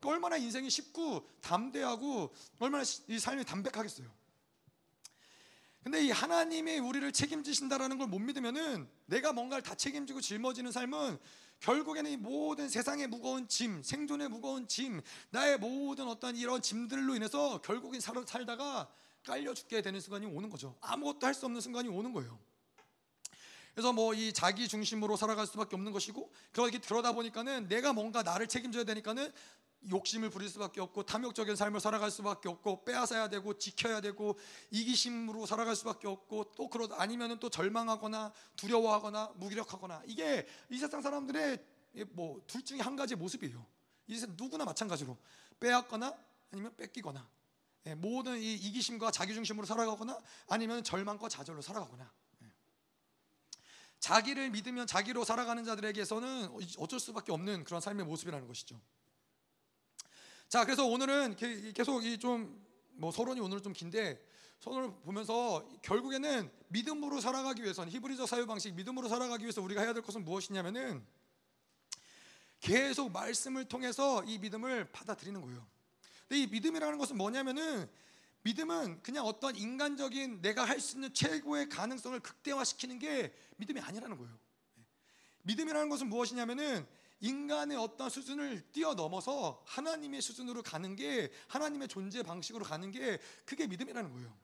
[0.00, 4.10] 그러니까 얼마나 인생이 쉽고 담대하고 얼마나 시- 이 삶이 담백하겠어요.
[5.82, 11.18] 근데 이 하나님이 우리를 책임지신다라는 걸 못 믿으면은 내가 뭔가를 다 책임지고 짊어지는 삶은
[11.60, 17.60] 결국에는 이 모든 세상의 무거운 짐, 생존의 무거운 짐, 나의 모든 어떤 이런 짐들로 인해서
[17.62, 18.88] 결국엔 살, 살다가
[19.24, 20.76] 깔려 죽게 되는 순간이 오는 거죠.
[20.80, 22.38] 아무것도 할 수 없는 순간이 오는 거예요.
[23.74, 28.46] 그래서 뭐 이 자기 중심으로 살아갈 수밖에 없는 것이고 그러기 그러다 보니까는 내가 뭔가 나를
[28.46, 29.30] 책임져야 되니까는
[29.88, 34.38] 욕심을 부릴 수밖에 없고 탐욕적인 삶을 살아갈 수밖에 없고 빼앗아야 되고 지켜야 되고
[34.70, 41.64] 이기심으로 살아갈 수밖에 없고 또 그러 아니면은 또 절망하거나 두려워하거나 무기력하거나 이게 이 세상 사람들의
[42.10, 43.64] 뭐 둘 중에 한 가지 모습이에요.
[44.08, 45.16] 이세 누구나 마찬가지로
[45.58, 46.16] 빼앗거나
[46.52, 47.28] 아니면 뺏기거나
[47.86, 52.12] 예, 모든 이 이기심과 자기중심으로 살아가거나 아니면 절망과 좌절로 살아가거나
[52.42, 52.52] 예.
[54.00, 58.80] 자기를 믿으면 자기로 살아가는 자들에게서는 어쩔 수밖에 없는 그런 삶의 모습이라는 것이죠.
[60.48, 61.36] 자, 그래서 오늘은
[61.74, 62.64] 계속 이 좀
[62.98, 64.18] 뭐 서론이 오늘 좀 긴데
[64.60, 70.02] 서론을 보면서 결국에는 믿음으로 살아가기 위해서는 히브리서 사유 방식 믿음으로 살아가기 위해서 우리가 해야 될
[70.02, 71.04] 것은 무엇이냐면은
[72.58, 75.66] 계속 말씀을 통해서 이 믿음을 받아들이는 거예요.
[76.26, 77.86] 근데 이 믿음이라는 것은 뭐냐면은
[78.44, 84.38] 믿음은 그냥 어떤 인간적인 내가 할 수 있는 최고의 가능성을 극대화시키는 게 믿음이 아니라는 거예요.
[85.42, 86.86] 믿음이라는 것은 무엇이냐면은
[87.20, 94.12] 인간의 어떤 수준을 뛰어넘어서 하나님의 수준으로 가는 게 하나님의 존재 방식으로 가는 게 그게 믿음이라는
[94.12, 94.36] 거예요.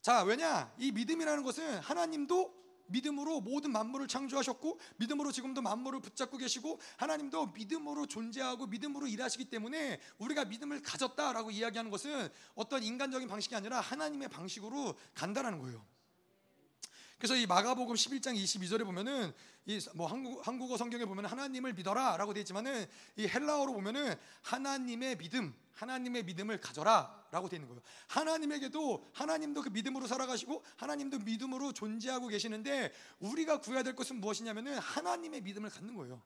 [0.00, 0.72] 자, 왜냐?
[0.78, 8.06] 이 믿음이라는 것은 하나님도 믿음으로 모든 만물을 창조하셨고 믿음으로 지금도 만물을 붙잡고 계시고 하나님도 믿음으로
[8.06, 14.96] 존재하고 믿음으로 일하시기 때문에 우리가 믿음을 가졌다라고 이야기하는 것은 어떤 인간적인 방식이 아니라 하나님의 방식으로
[15.14, 15.84] 간다라는 거예요.
[17.20, 19.32] 그래서 이 마가복음 11장 22절에 보면은
[19.66, 25.54] 이 뭐 한국, 한국어 성경에 보면 하나님을 믿어라라고 되어 있지만은 이 헬라어로 보면은 하나님의 믿음,
[25.74, 27.82] 하나님의 믿음을 가져라라고 되어 있는 거예요.
[28.08, 35.42] 하나님에게도 하나님도 그 믿음으로 살아가시고 하나님도 믿음으로 존재하고 계시는데 우리가 구해야 될 것은 무엇이냐면은 하나님의
[35.42, 36.22] 믿음을 갖는 거예요.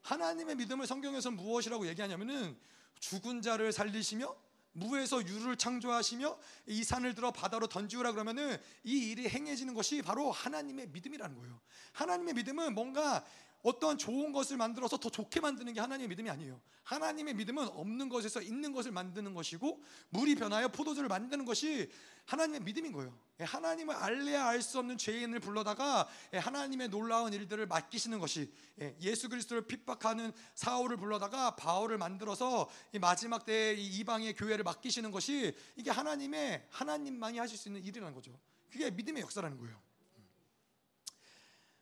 [0.00, 2.58] 하나님의 믿음을 성경에서 무엇이라고 얘기하냐면은
[3.00, 4.34] 죽은 자를 살리시며
[4.78, 10.88] 무에서 유를 창조하시며 이 산을 들어 바다로 던지우라 그러면은 이 일이 행해지는 것이 바로 하나님의
[10.88, 11.60] 믿음이라는 거예요.
[11.92, 13.24] 하나님의 믿음은 뭔가
[13.62, 16.60] 어떤 좋은 것을 만들어서 더 좋게 만드는 게 하나님의 믿음이 아니에요.
[16.84, 21.90] 하나님의 믿음은 없는 것에서 있는 것을 만드는 것이고 물이 변하여 포도주를 만드는 것이
[22.24, 23.18] 하나님의 믿음인 거예요.
[23.40, 28.96] 예, 하나님을 알래야 알 수 없는 죄인을 불러다가 예, 하나님의 놀라운 일들을 맡기시는 것이 예,
[29.00, 32.68] 예수 그리스도를 핍박하는 사울을 불러다가 바울을 만들어서
[33.00, 38.38] 마지막 때에 이방의 교회를 맡기시는 것이 이게 하나님의 하나님만이 하실 수 있는 일이라는 거죠.
[38.70, 39.87] 그게 믿음의 역사라는 거예요.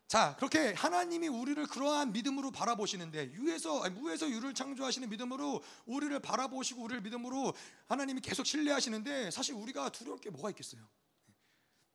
[0.08, 7.02] 자, 그렇게 하나님이 우리를 그러한 믿음으로 바라보시는데 유에서 무에서 유를 창조하시는 믿음으로 우리를 바라보시고 우리를
[7.02, 7.52] 믿음으로
[7.88, 10.86] 하나님이 계속 신뢰하시는데 사실 우리가 두려울 게 뭐가 있겠어요?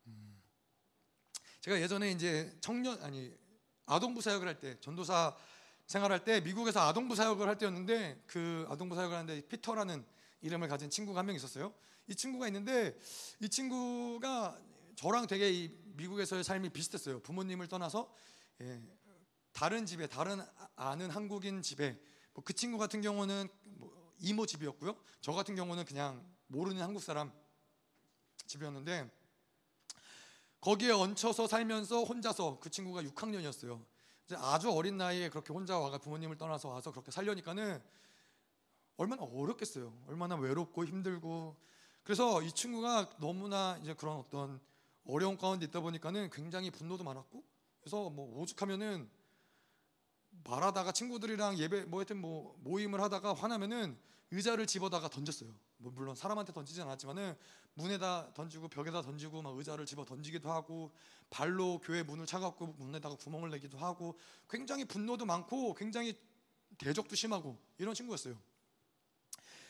[0.07, 0.41] 음.
[1.61, 3.33] 제가 예전에 이제 청년 아니
[3.85, 5.33] 아동부 사역을 할 때 전도사
[5.87, 10.05] 생활할 때 미국에서 아동부 사역을 할 때였는데 그 아동부 사역을 하는데 피터라는
[10.41, 11.73] 이름을 가진 친구가 한 명 있었어요.
[12.07, 12.97] 이 친구가 있는데
[13.39, 14.59] 이 친구가
[14.97, 15.71] 저랑 되게
[16.01, 17.19] 미국에서의 삶이 비슷했어요.
[17.21, 18.11] 부모님을 떠나서
[18.61, 18.81] 예,
[19.51, 20.41] 다른 집에 다른
[20.75, 21.99] 아는 한국인 집에
[22.33, 24.95] 뭐 그 친구 같은 경우는 뭐 이모 집이었고요.
[25.21, 27.31] 저 같은 경우는 그냥 모르는 한국 사람
[28.47, 29.09] 집이었는데
[30.59, 33.83] 거기에 얹혀서 살면서 혼자서 그 친구가 6학년이었어요.
[34.37, 37.81] 아주 어린 나이에 그렇게 혼자 와가 부모님을 떠나서 와서 그렇게 살려니까는
[38.97, 39.93] 얼마나 어렵겠어요.
[40.07, 41.57] 얼마나 외롭고 힘들고
[42.03, 44.61] 그래서 이 친구가 너무나 이제 그런 어떤
[45.05, 47.43] 어려운 가운데 있다 보니까는 굉장히 분노도 많았고
[47.79, 49.09] 그래서 뭐 오죽하면은
[50.43, 53.97] 말하다가 친구들이랑 예배 뭐 하여튼 뭐 모임을 하다가 화나면은
[54.31, 55.53] 의자를 집어다가 던졌어요.
[55.77, 57.35] 뭐 물론 사람한테 던지진 않았지만은
[57.73, 60.91] 문에다 던지고 벽에다 던지고 막 의자를 집어 던지기도 하고
[61.29, 64.17] 발로 교회 문을 차갖고 문에다가 구멍을 내기도 하고
[64.49, 66.17] 굉장히 분노도 많고 굉장히
[66.77, 68.37] 대적도 심하고 이런 친구였어요.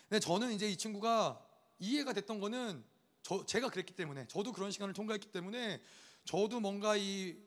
[0.09, 1.43] 근데 저는 이제 이 친구가
[1.79, 2.83] 이해가 됐던 거는
[3.23, 5.81] 저 제가 그랬기 때문에 저도 그런 시간을 통과했기 때문에
[6.25, 7.37] 저도 뭔가 이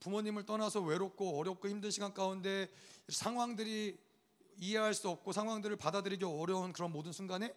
[0.00, 2.70] 부모님을 떠나서 외롭고 어렵고 힘든 시간 가운데
[3.08, 3.98] 상황들이
[4.58, 7.54] 이해할 수 없고 상황들을 받아들이기 어려운 그런 모든 순간에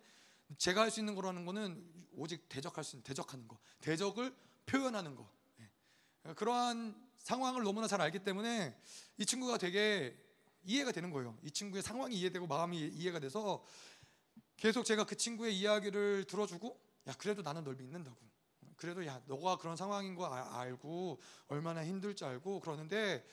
[0.58, 1.84] 제가 할 수 있는 거라는 거는
[2.14, 4.36] 오직 대적할 수 있는 대적하는 거, 대적을
[4.66, 5.30] 표현하는 거.
[5.60, 6.34] 예.
[6.34, 8.76] 그러한 상황을 너무나 잘 알기 때문에
[9.18, 10.16] 이 친구가 되게
[10.64, 11.38] 이해가 되는 거예요.
[11.44, 13.64] 이 친구의 상황이 이해되고 마음이 이해가 돼서
[14.58, 18.18] 계속 제가 그 친구의 이야기를 들어주고 야 그래도 나는 널 믿는다고.
[18.76, 23.26] 그래도 야 너가 그런 상황인 거 아, 알고 얼마나 힘들지 알고 그러는데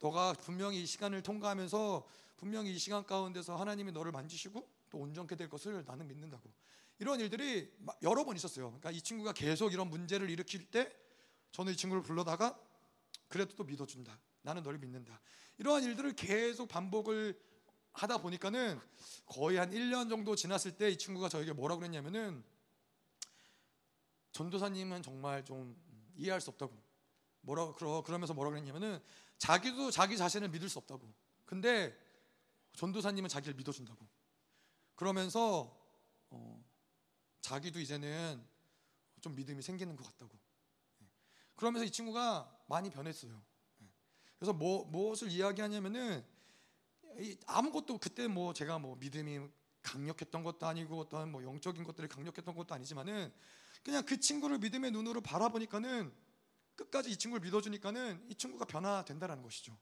[0.00, 5.48] 너가 분명히 이 시간을 통과하면서 분명히 이 시간 가운데서 하나님이 너를 만지시고 또 온전케 될
[5.48, 6.50] 것을 나는 믿는다고.
[6.98, 7.70] 이런 일들이
[8.02, 8.66] 여러 번 있었어요.
[8.68, 10.90] 그러니까 이 친구가 계속 이런 문제를 일으킬 때
[11.52, 12.58] 저는 이 친구를 불러다가
[13.28, 14.18] 그래도 또 믿어준다.
[14.42, 15.20] 나는 너를 믿는다.
[15.58, 17.38] 이러한 일들을 계속 반복을
[17.92, 18.80] 하다 보니까는
[19.26, 22.44] 거의 한 1년 정도 지났을 때 이 친구가 저에게 뭐라고 그랬냐면은
[24.36, 25.74] 전도사님은 정말 좀
[26.14, 26.76] 이해할 수 없다고.
[27.40, 29.00] 뭐라 그러 그러면서 뭐라 그랬냐면은
[29.38, 31.10] 자기도 자기 자신을 믿을 수 없다고.
[31.46, 31.96] 근데
[32.74, 34.06] 전도사님은 자기를 믿어준다고.
[34.94, 35.74] 그러면서
[36.28, 36.62] 어,
[37.40, 38.44] 자기도 이제는
[39.22, 40.38] 좀 믿음이 생기는 것 같다고.
[41.00, 41.06] 예.
[41.54, 43.42] 그러면서 이 친구가 많이 변했어요.
[43.80, 43.86] 예.
[44.36, 46.22] 그래서 뭐 무엇을 이야기하냐면은
[47.46, 49.48] 아무것도 그때 뭐 제가 뭐 믿음이
[49.82, 53.32] 강력했던 것도 아니고 어떤 뭐 영적인 것들이 강력했던 것도 아니지만은
[53.86, 56.12] 그냥 그 친구를 믿음의 눈으로 바라보니까는
[56.74, 59.78] 끝까지 이 친구를 믿어주니까는 이 친구가 변화된다라는 것이죠.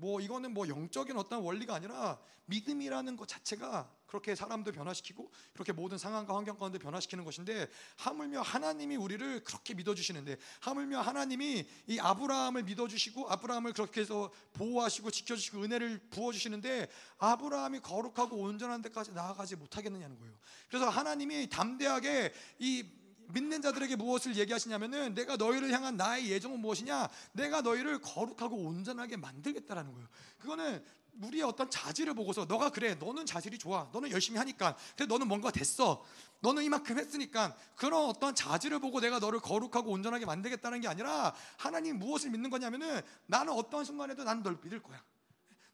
[0.00, 5.96] 뭐 이거는 뭐 영적인 어떤 원리가 아니라 믿음이라는 것 자체가 그렇게 사람도 변화시키고 그렇게 모든
[5.96, 13.30] 상황과 환경 가운데 변화시키는 것인데 하물며 하나님이 우리를 그렇게 믿어주시는데 하물며 하나님이 이 아브라함을 믿어주시고
[13.30, 20.34] 아브라함을 그렇게 해서 보호하시고 지켜주시고 은혜를 부어주시는데 아브라함이 거룩하고 온전한 데까지 나아가지 못하겠느냐는 거예요.
[20.68, 22.99] 그래서 하나님이 담대하게 이
[23.32, 27.08] 믿는 자들에게 무엇을 얘기하시냐면은 내가 너희를 향한 나의 예정은 무엇이냐?
[27.32, 30.08] 내가 너희를 거룩하고 온전하게 만들겠다라는 거예요.
[30.38, 30.84] 그거는
[31.22, 35.50] 우리의 어떤 자질을 보고서 너가 그래 너는 자질이 좋아 너는 열심히 하니까 근데 너는 뭔가
[35.50, 36.04] 됐어
[36.40, 41.98] 너는 이만큼 했으니까 그런 어떤 자질을 보고 내가 너를 거룩하고 온전하게 만들겠다는 게 아니라 하나님
[41.98, 45.02] 무엇을 믿는 거냐면은 나는 어떤 순간에도 나는 널 믿을 거야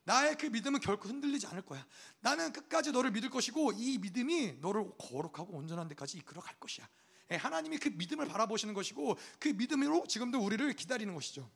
[0.05, 1.85] 나의 그 믿음은 결코 흔들리지 않을 거야
[2.21, 7.06] 나는 끝까지 너를 믿을 것이고 이 믿음이 너를 거룩하고 온전한 데까지 이끌어 갈 것이야 예,
[7.31, 11.51] 하나님이 그 믿음을 바라보시는 것이고 그 믿음으로 지금도 우리를 기다리는 것이죠.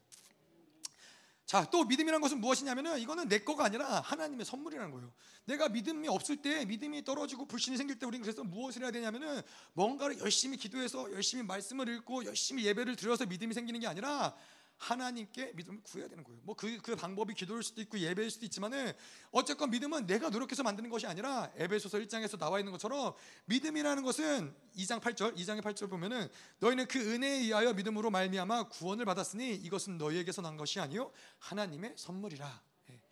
[1.51, 5.13] 자, 또 믿음이라는 것은 무엇이냐면은 이거는 내 거가 아니라 하나님의 선물이라는 거예요.
[5.47, 10.21] 내가 믿음이 없을 때, 믿음이 떨어지고 불신이 생길 때 우리는 그래서 무엇을 해야 되냐면은 뭔가를
[10.21, 14.37] 열심히 기도해서 열심히 말씀을 읽고 열심히 예배를 드려서 믿음이 생기는 게 아니라
[14.81, 16.41] 하나님께 믿음을 구해야 되는 거예요.
[16.45, 18.95] 뭐그 그 방법이 기도일 수도 있고 예배일 수도 있지만은
[19.31, 23.15] 어쨌건 믿음은 내가 노력해서 만드는 것이 아니라 에베소서 1장에서 나와 있는 것처럼
[23.45, 26.29] 믿음이라는 것은 2장 8절, 2장의 8절 보면은
[26.61, 32.63] 너희는 그 은혜에 의하여 믿음으로 말미암아 구원을 받았으니 이것은 너희에게서 난 것이 아니요 하나님의 선물이라.
[32.89, 33.03] 예.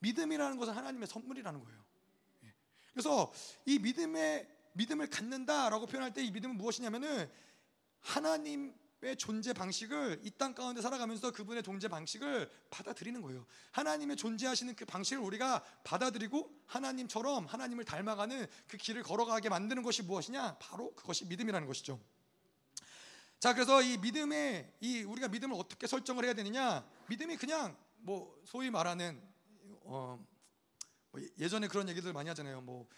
[0.00, 1.84] 믿음이라는 것은 하나님의 선물이라는 거예요.
[2.44, 2.54] 예.
[2.92, 3.32] 그래서
[3.64, 7.30] 이 믿음의 믿음을 갖는다라고 표현할 때 이 믿음은 무엇이냐면은
[8.00, 8.83] 하나님 의
[9.16, 13.46] 존재 방식을 이 땅 가운데 살아가면서 그분의 존재 방식을 받아들이는 거예요.
[13.72, 20.56] 하나님의 존재하시는 그 방식을 우리가 받아들이고 하나님처럼 하나님을 닮아가는 그 길을 걸어가게 만드는 것이 무엇이냐?
[20.58, 22.00] 바로 그것이 믿음이라는 것이죠.
[23.38, 26.84] 자, 그래서 이 믿음의 이 우리가 믿음을 어떻게 설정을 해야 되느냐?
[27.08, 29.20] 믿음이 그냥 뭐 소위 말하는
[29.82, 30.18] 어,
[31.10, 32.62] 뭐 예전에 그런 얘기들 많이 하잖아요.
[32.62, 32.88] 뭐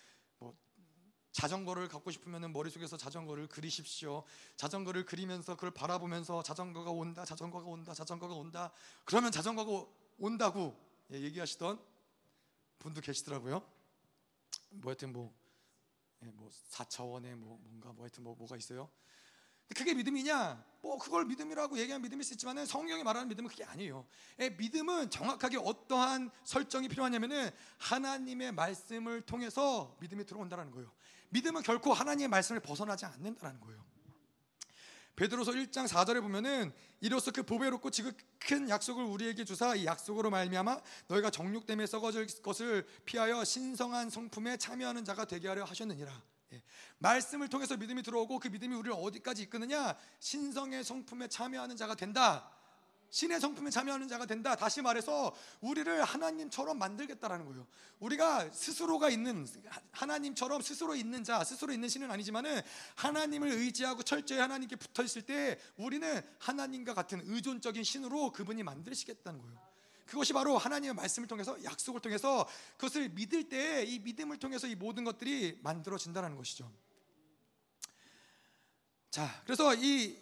[1.37, 4.25] 자전거를 갖고 싶으면 머릿속에서 자전거를 그리십시오.
[4.57, 8.73] 자전거를 그리면서 그걸 바라보면서 자전거가 온다, 자전거가 온다, 자전거가 온다.
[9.05, 10.75] 그러면 자전거가 온다고
[11.13, 11.79] 예, 얘기하시던
[12.79, 13.63] 분도 계시더라고요.
[14.71, 15.31] 뭐 하여튼 뭐,
[16.23, 18.89] 예, 뭐 4차원의 뭐 뭔가 뭐 하여튼 뭐 뭐가 있어요.
[19.75, 20.65] 그게 믿음이냐?
[20.81, 24.07] 뭐 그걸 믿음이라고 얘기하면 믿음일 수 있지만은 성경이 말하는 믿음은 그게 아니에요.
[24.39, 30.91] 예, 믿음은 정확하게 어떠한 설정이 필요하냐면은 하나님의 말씀을 통해서 믿음이 들어온다는 거예요.
[31.31, 33.85] 믿음은 결코 하나님의 말씀을 벗어나지 않는다는 거예요.
[35.17, 41.31] 베드로서 1장 4절에 보면은 이로써 그 보배롭고 지극큰 약속을 우리에게 주사 이 약속으로 말미암아 너희가
[41.31, 46.23] 정욕 때문에 썩어질 것을 피하여 신성한 성품에 참여하는 자가 되게 하려 하셨느니라.
[46.53, 46.63] 예.
[46.99, 49.97] 말씀을 통해서 믿음이 들어오고 그 믿음이 우리를 어디까지 이끄느냐?
[50.21, 52.56] 신성의 성품에 참여하는 자가 된다.
[53.11, 54.57] 신의 성품에 참여하는 자가 된다.
[54.57, 57.67] 다시 말해서 우리를 하나님처럼 만들겠다라는 거예요.
[58.01, 59.47] 우리가 스스로가 있는
[59.93, 62.61] 하나님처럼 스스로 있는 자, 스스로 있는 신은 아니지만은
[62.97, 69.67] 하나님을 의지하고 철저히 하나님께 붙어 있을 때 우리는 하나님과 같은 의존적인 신으로 그분이 만드시겠다는 거예요.
[70.07, 75.05] 그것이 바로 하나님의 말씀을 통해서 약속을 통해서 그것을 믿을 때 이 믿음을 통해서 이 모든
[75.05, 76.71] 것들이 만들어진다는 것이죠.
[79.11, 80.17] 자, 그래서 이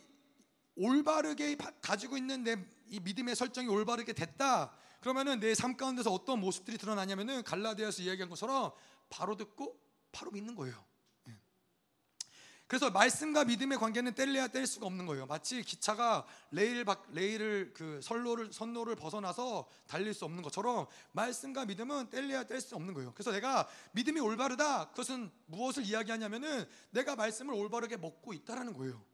[0.76, 2.56] 올바르게 가지고 있는 내
[2.94, 4.72] 이 믿음의 설정이 올바르게 됐다.
[5.00, 8.72] 그러면은 내 삶 가운데서 어떤 모습들이 드러나냐면은 갈라디아서 이야기한 것처럼
[9.10, 9.78] 바로 듣고
[10.12, 10.84] 바로 믿는 거예요.
[11.28, 11.36] 예.
[12.68, 15.26] 그래서 말씀과 믿음의 관계는 뗄래야 뗄 수가 없는 거예요.
[15.26, 22.10] 마치 기차가 레일 박 레일을 그 선로를 선로를 벗어나서 달릴 수 없는 것처럼 말씀과 믿음은
[22.10, 23.12] 뗄래야 뗄 수 없는 거예요.
[23.14, 24.90] 그래서 내가 믿음이 올바르다.
[24.90, 29.04] 그것은 무엇을 이야기하냐면은 내가 말씀을 올바르게 먹고 있다라는 거예요.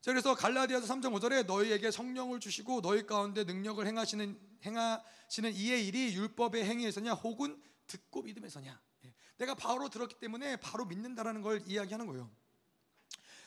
[0.00, 6.14] 자, 그래서 갈라디아서 3장 5절에 너희에게 성령을 주시고 너희 가운데 능력을 행하시는 행하시는 이의 일이
[6.14, 8.80] 율법의 행위에서냐 혹은 듣고 믿음에서냐.
[9.04, 9.14] 예.
[9.36, 12.30] 내가 바로 들었기 때문에 바로 믿는다라는 걸 이야기하는 거예요.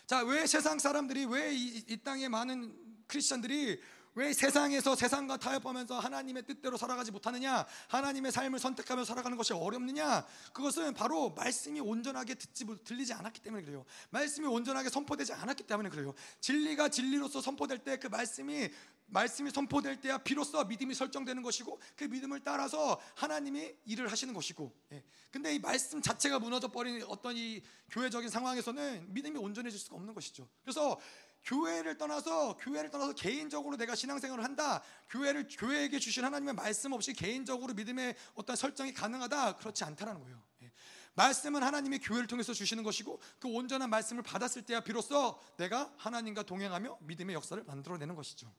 [0.06, 3.80] 자, 왜 세상 사람들이 왜 이 땅에 많은 크리스천들이
[4.16, 7.66] 왜 세상에서 세상과 타협하면서 하나님의 뜻대로 살아가지 못하느냐?
[7.88, 10.26] 하나님의 삶을 선택하며 살아가는 것이 어렵느냐?
[10.54, 13.86] 그것은 바로 말씀이 온전하게 듣지 들리지 않았기 때문에 그래요.
[14.12, 16.14] 말씀이 온전하게 선포되지 않았기 때문에 그래요.
[16.42, 18.70] 진리가 진리로서 선포될 때 그 말씀이
[19.08, 24.74] 말씀이 선포될 때야 비로소 믿음이 설정되는 것이고 그 믿음을 따라서 하나님이 일을 하시는 것이고.
[24.92, 25.04] 예.
[25.32, 27.62] 근데 이 말씀 자체가 무너져 버린 어떤 이
[27.92, 30.48] 교회적인 상황에서는 믿음이 온전해질 수가 없는 것이죠.
[30.64, 31.00] 그래서
[31.46, 34.82] 교회를 떠나서 교회를 떠나서 개인적으로 내가 신앙생활을 한다.
[35.10, 39.58] 교회를 교회에게 주신 하나님의 말씀 없이 개인적으로 믿음의 어떤 설정이 가능하다.
[39.58, 40.42] 그렇지 않다라는 거예요.
[40.64, 40.72] 예.
[41.16, 47.00] 말씀은 하나님이 교회를 통해서 주시는 것이고 그 온전한 말씀을 받았을 때야 비로소 내가 하나님과 동행하며
[47.02, 48.52] 믿음의 역사를 만들어내는 것이죠.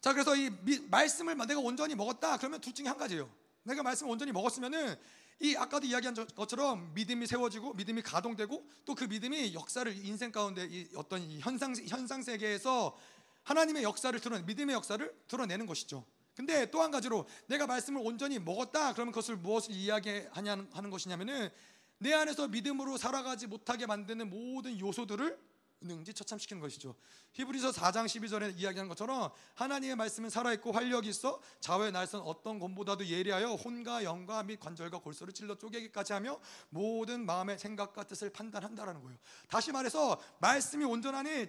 [0.00, 2.36] 자, 그래서 이 미, 말씀을 내가 온전히 먹었다.
[2.36, 3.30] 그러면 둘 중에 한 가지예요.
[3.62, 4.96] 내가 말씀을 온전히 먹었으면은
[5.40, 10.88] 이 아까도 이야기한 것처럼 믿음이 세워지고 믿음이 가동되고 또 그 믿음이 역사를 인생 가운데 이
[10.94, 12.96] 어떤 이 현상 현상 세계에서
[13.42, 16.04] 하나님의 역사를 드러 믿음의 역사를 드러내는 것이죠.
[16.36, 18.92] 근데 또 한 가지로 내가 말씀을 온전히 먹었다.
[18.92, 21.50] 그러면 그것을 무엇을 이야기하냐 하는 것이냐면은
[21.98, 25.38] 내 안에서 믿음으로 살아가지 못하게 만드는 모든 요소들을
[25.84, 26.94] 능지 처참시키는 것이죠.
[27.32, 33.52] 히브리서 4장 12절에 이야기한 것처럼 하나님의 말씀은 살아있고 활력이 있어 좌우의 날선 어떤 검보다도 예리하여
[33.54, 39.18] 혼과 영과 및 관절과 골소를 찔러 쪼개기까지 하며 모든 마음의 생각과 뜻을 판단한다라는 거예요.
[39.48, 41.48] 다시 말해서 말씀이 온전하니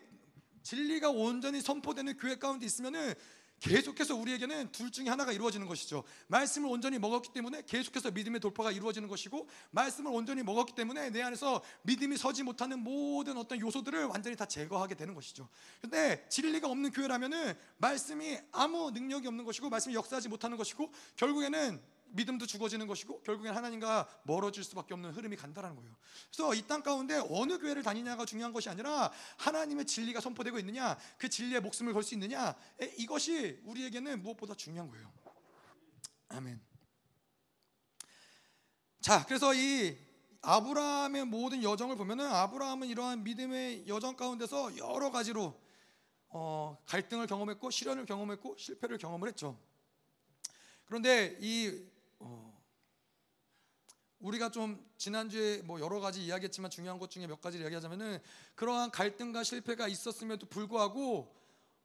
[0.63, 3.13] 진리가 온전히 선포되는 교회 가운데 있으면은
[3.65, 6.03] 계속해서 우리에게는 둘 중에 하나가 이루어지는 것이죠.
[6.27, 11.63] 말씀을 온전히 먹었기 때문에 계속해서 믿음의 돌파가 이루어지는 것이고 말씀을 온전히 먹었기 때문에 내 안에서
[11.81, 15.49] 믿음이 서지 못하는 모든 어떤 요소들을 완전히 다 제거하게 되는 것이죠.
[15.81, 21.81] 근데 진리가 없는 교회라면은 말씀이 아무 능력이 없는 것이고 말씀이 역사하지 못하는 것이고 결국에는
[22.15, 25.95] 믿음도 죽어지는 것이고 결국엔 하나님과 멀어질 수밖에 없는 흐름이 간다라는 거예요.
[26.31, 31.29] 그래서 이 땅 가운데 어느 교회를 다니냐가 중요한 것이 아니라 하나님의 진리가 선포되고 있느냐, 그
[31.29, 32.55] 진리에 목숨을 걸 수 있느냐,
[32.97, 35.11] 이것이 우리에게는 무엇보다 중요한 거예요.
[36.29, 36.61] 아멘.
[39.01, 39.97] 자, 그래서 이
[40.41, 45.59] 아브라함의 모든 여정을 보면은 아브라함은 이러한 믿음의 여정 가운데서 여러 가지로
[46.29, 49.59] 어, 갈등을 경험했고 시련을 경험했고 실패를 경험을 했죠.
[50.85, 51.71] 그런데 이
[52.19, 52.55] 어,
[54.19, 58.19] 우리가 좀 지난주에 뭐 여러 가지 이야기했지만 중요한 것 중에 몇 가지를 이야기하자면은
[58.55, 61.35] 그러한 갈등과 실패가 있었음에도 불구하고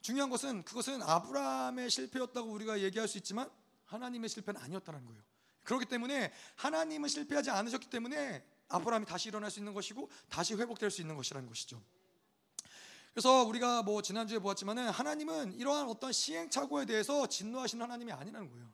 [0.00, 3.50] 중요한 것은 그것은 아브라함의 실패였다고 우리가 얘기할 수 있지만
[3.84, 5.22] 하나님의 실패는 아니었다는 거예요.
[5.64, 11.00] 그렇기 때문에 하나님은 실패하지 않으셨기 때문에 아브라함이 다시 일어날 수 있는 것이고 다시 회복될 수
[11.00, 11.82] 있는 것이라는 것이죠.
[13.12, 18.72] 그래서 우리가 뭐 지난주에 보았지만은 하나님은 이러한 어떤 시행착오에 대해서 진노하시는 하나님이 아니라는 거예요.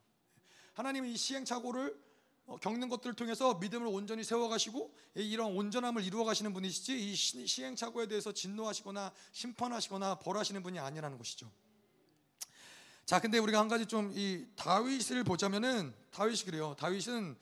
[0.76, 1.98] 하나님은 이 시행착오를
[2.44, 9.10] 어, 겪는 것들을 통해서 믿음을 온전히 세워가시고 이런 온전함을 이루어가시는 분이시지 이 시행착오에 대해서 진노하시거나
[9.32, 11.50] 심판하시거나 벌하시는 분이 아니라는 것이죠.
[13.06, 16.76] 자, 근데 우리가 한 가지 좀 이 다윗을 보자면은 다윗이 그래요.
[16.78, 17.36] 다윗은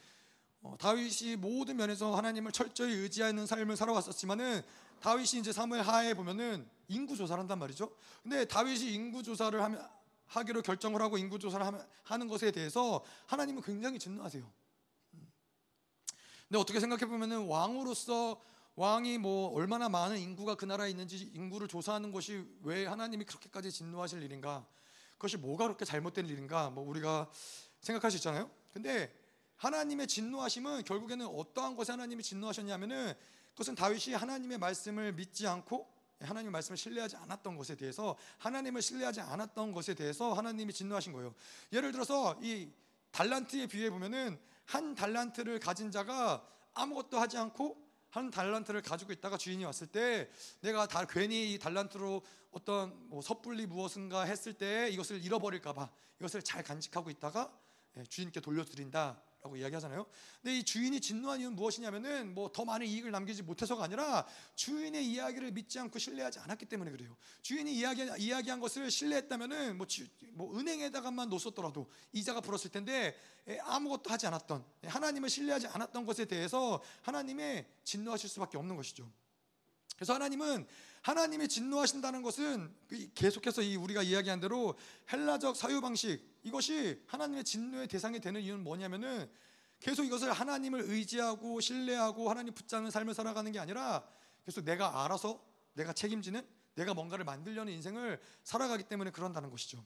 [0.62, 4.62] 어, 다윗이 모든 면에서 하나님을 철저히 의지하는 삶을 살아왔었지만은
[5.00, 7.90] 다윗이 이제 사무엘 하에 보면은 인구 조사를 한단 말이죠.
[8.22, 9.86] 근데 다윗이 인구 조사를 하면
[10.34, 11.64] 하기로 결정을 하고 인구 조사를
[12.02, 14.42] 하는 것에 대해서 하나님은 굉장히 진노하세요.
[15.14, 15.32] 음.
[16.48, 18.40] 근데 어떻게 생각해 보면은 왕으로서
[18.76, 24.22] 왕이 뭐 얼마나 많은 인구가 그 나라에 있는지 인구를 조사하는 것이 왜 하나님이 그렇게까지 진노하실
[24.22, 24.66] 일인가?
[25.12, 26.70] 그것이 뭐가 그렇게 잘못된 일인가?
[26.70, 27.30] 뭐 우리가
[27.80, 28.50] 생각할 수 있잖아요.
[28.72, 29.14] 근데
[29.56, 33.14] 하나님의 진노하심은 결국에는 어떠한 것에 하나님이 진노하셨냐면은
[33.52, 39.72] 그것은 다윗이 하나님의 말씀을 믿지 않고 하나님의 말씀을 신뢰하지 않았던 것에 대해서 하나님을 신뢰하지 않았던
[39.72, 41.34] 것에 대해서 하나님이 진노하신 거예요.
[41.72, 42.70] 예를 들어서 이
[43.10, 49.64] 달란트에 비유해 보면은 한 달란트를 가진 자가 아무것도 하지 않고 한 달란트를 가지고 있다가 주인이
[49.64, 55.90] 왔을 때 내가 다 괜히 이 달란트로 어떤 뭐 섣불리 무엇인가 했을 때 이것을 잃어버릴까봐
[56.20, 57.52] 이것을 잘 간직하고 있다가
[57.96, 59.20] 예, 주인께 돌려드린다.
[59.44, 60.06] 라고 이야기하잖아요.
[60.40, 65.50] 근데 이 주인이 진노한 이유는 무엇이냐면은 뭐 더 많은 이익을 남기지 못해서가 아니라 주인의 이야기를
[65.52, 67.14] 믿지 않고 신뢰하지 않았기 때문에 그래요.
[67.42, 73.14] 주인이 이야기 이야기한 것을 신뢰했다면은 뭐, 주, 뭐 은행에다가만 놓았더라도 이자가 불었을 텐데
[73.48, 79.10] 예, 아무것도 하지 않았던 예, 하나님을 신뢰하지 않았던 것에 대해서 하나님의 진노하실 수밖에 없는 것이죠.
[79.96, 80.66] 그래서 하나님은
[81.04, 84.74] 하나님이 진노하신다는 것은 그 계속해서 이 우리가 이야기한 대로
[85.12, 89.30] 헬라적 사유 방식 이것이 하나님의 진노의 대상이 되는 이유는 뭐냐면은
[89.80, 94.02] 계속 이것을 하나님을 의지하고 신뢰하고 하나님 붙잡는 삶을 살아가는 게 아니라
[94.46, 95.44] 계속 내가 알아서
[95.74, 96.40] 내가 책임지는
[96.74, 99.84] 내가 뭔가를 만들려는 인생을 살아가기 때문에 그런다는 것이죠.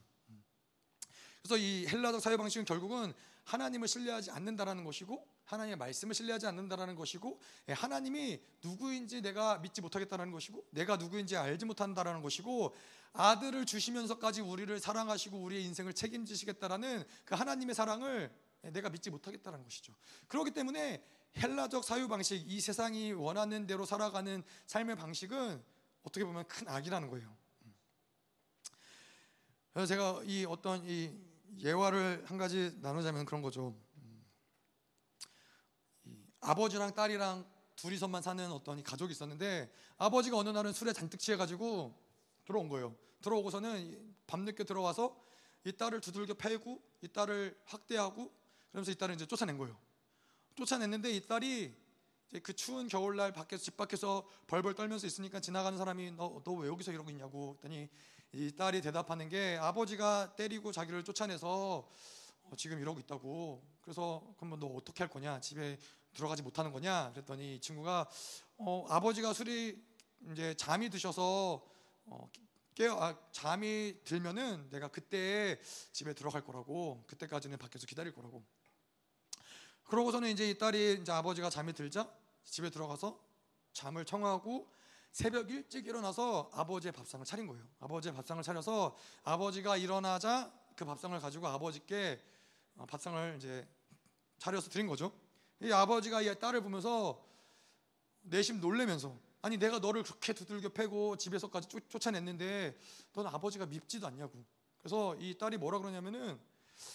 [1.43, 3.13] 그래서 이 헬라적 사회 방식은 결국은
[3.45, 10.31] 하나님을 신뢰하지 않는다라는 것이고 하나님의 말씀을 신뢰하지 않는다라는 것이고 예, 하나님이 누구인지 내가 믿지 못하겠다는
[10.31, 12.75] 것이고 내가 누구인지 알지 못한다라는 것이고
[13.15, 18.31] 아들을 주시면서까지 우리를 사랑하시고 우리의 인생을 책임지시겠다라는 그 하나님의 사랑을
[18.61, 19.95] 내가 믿지 못하겠다는 것이죠.
[20.27, 21.03] 그렇기 때문에
[21.39, 25.63] 헬라적 사유 방식, 이 세상이 원하는 대로 살아가는 삶의 방식은
[26.03, 27.35] 어떻게 보면 큰 악이라는 거예요.
[29.73, 31.28] 그래서 제가 이 어떤 이
[31.59, 33.75] 예화를 한 가지 나누자면 그런 거죠.
[36.41, 37.45] 아버지랑 딸이랑
[37.77, 41.95] 둘이서만 사는 어떤 이 가족이 있었는데 아버지가 어느 날은 술에 잔뜩 취해가지고
[42.45, 42.95] 들어온 거예요.
[43.23, 45.21] 들어오고서는 밤늦게 들어와서
[45.65, 48.33] 이 딸을 두들겨 패고 이 딸을 학대하고
[48.71, 49.77] 그러면서 이 딸을 이제 쫓아낸 거예요.
[50.55, 51.75] 쫓아냈는데 이 딸이
[52.43, 56.93] 그 추운 겨울날 밖에서 집 밖에서 벌벌 떨면서 있으니까 지나가는 사람이 너 너 왜 여기서
[56.93, 57.89] 이러고 있냐고 했더니
[58.33, 61.89] 이 딸이 대답하는 게 아버지가 때리고 자기를 쫓아내서
[62.43, 63.63] 어, 지금 이러고 있다고.
[63.81, 65.41] 그래서 그러면 너 어떻게 할 거냐?
[65.41, 65.79] 집에
[66.13, 67.11] 들어가지 못하는 거냐?
[67.13, 68.07] 그랬더니 이 친구가
[68.59, 69.83] 어, 아버지가 술이
[70.33, 71.65] 이제 잠이 드셔서
[72.05, 72.31] 어,
[72.75, 75.59] 깨어 아, 잠이 들면은 내가 그때
[75.93, 77.05] 집에 들어갈 거라고.
[77.07, 78.45] 그때까지는 밖에서 기다릴 거라고.
[79.85, 82.13] 그러고서는 이제 이 딸이 이제 아버지가 잠이 들자
[82.45, 83.19] 집에 들어가서
[83.73, 84.71] 잠을 청하고
[85.19, 87.61] 새벽 일찍 일어나서 아버지의 밥상을 차린 거예요.
[87.81, 92.23] 아버지의 밥상을 차려서 아버지가 일어나자 그 밥상을 가지고 아버지께
[92.77, 93.67] 어, 밥상을 이제
[94.39, 95.13] 차려서 드린 거죠.
[95.61, 97.21] 이 아버지가 이 딸을 보면서
[98.21, 102.79] 내심 놀래면서 아니 내가 너를 그렇게 두들겨 패고 집에서까지 쫓, 쫓아냈는데
[103.13, 104.45] 너는 아버지가 밉지도 않냐고.
[104.79, 106.39] 그래서 이 딸이 뭐라 그러냐면은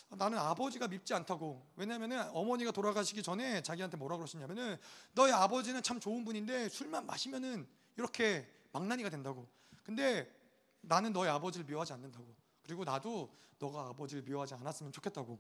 [0.08, 1.68] 나는 아버지가 밉지 않다고.
[1.76, 4.78] 왜냐면은 어머니가 돌아가시기 전에 자기한테 뭐라 그러시냐면은
[5.12, 9.48] 너의 아버지는 참 좋은 분인데 술만 마시면은 이렇게 망나니가 된다고.
[9.84, 10.32] 근데
[10.82, 12.26] 나는 너의 아버지를 미워하지 않는다고.
[12.64, 15.40] 그리고 나도 너가 아버지를 미워하지 않았으면 좋겠다고.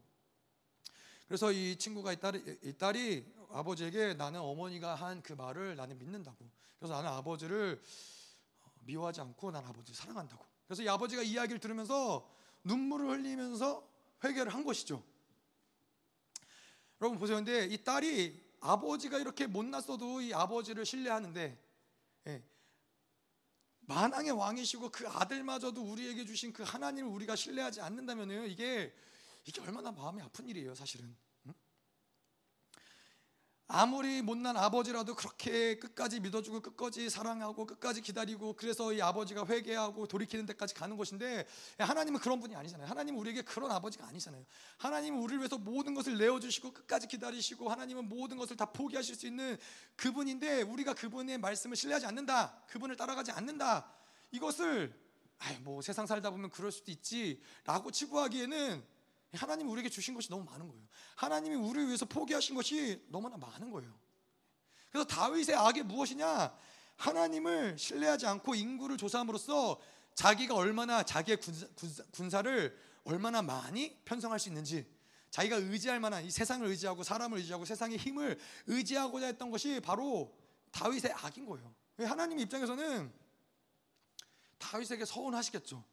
[1.27, 6.49] 그래서 이 친구가 이 딸이, 이 딸이 아버지에게 나는 어머니가 한 그 말을 나는 믿는다고.
[6.77, 7.81] 그래서 나는 아버지를
[8.81, 10.45] 미워하지 않고 나는 아버지를 사랑한다고.
[10.67, 12.29] 그래서 이 아버지가 이야기를 들으면서
[12.63, 13.87] 눈물을 흘리면서
[14.23, 15.03] 회개를 한 것이죠.
[17.01, 17.37] 여러분 보세요.
[17.37, 21.57] 근데 이 딸이 아버지가 이렇게 못났어도 이 아버지를 신뢰하는데 예,
[23.85, 28.93] 만왕의 왕이시고 그 아들마저도 우리에게 주신 그 하나님을 우리가 신뢰하지 않는다면은 이게
[29.45, 31.15] 이게 얼마나 마음이 아픈 일이에요, 사실은.
[33.73, 33.79] 응?
[33.79, 40.45] 아무리 못난 아버지라도 그렇게 끝까지 믿어주고 끝까지 사랑하고 끝까지 기다리고 그래서 이 아버지가 회개하고 돌이키는
[40.45, 41.45] 데까지 가는 것인데
[41.79, 42.87] 하나님은 그런 분이 아니잖아요.
[42.87, 44.45] 하나님은 우리에게 그런 아버지가 아니잖아요.
[44.77, 49.57] 하나님은 우리를 위해서 모든 것을 내어주시고 끝까지 기다리시고 하나님은 모든 것을 다 포기하실 수 있는
[49.95, 52.63] 그분인데 우리가 그분의 말씀을 신뢰하지 않는다.
[52.67, 53.91] 그분을 따라가지 않는다.
[54.31, 54.93] 이것을
[55.39, 58.92] 아유 뭐 세상 살다 보면 그럴 수도 있지라고 치부하기에는
[59.33, 60.83] 하나님이 우리에게 주신 것이 너무 많은 거예요.
[61.15, 63.91] 하나님이 우리를 위해서 포기하신 것이 너무나 많은 거예요.
[64.89, 66.55] 그래서 다윗의 악이 무엇이냐?
[66.97, 69.79] 하나님을 신뢰하지 않고 인구를 조사함으로써
[70.13, 71.39] 자기가 얼마나 자기의
[72.11, 74.87] 군사, 를 얼마나 많이 편성할 수 있는지
[75.31, 80.37] 자기가 의지할 만한 이 세상을 의지하고 사람을 의지하고 세상의 힘을 의지하고자 했던 것이 바로
[80.71, 81.73] 다윗의 악인 거예요.
[81.97, 83.11] 하나님 입장에서는
[84.59, 85.83] 다윗에게 서운하시겠죠.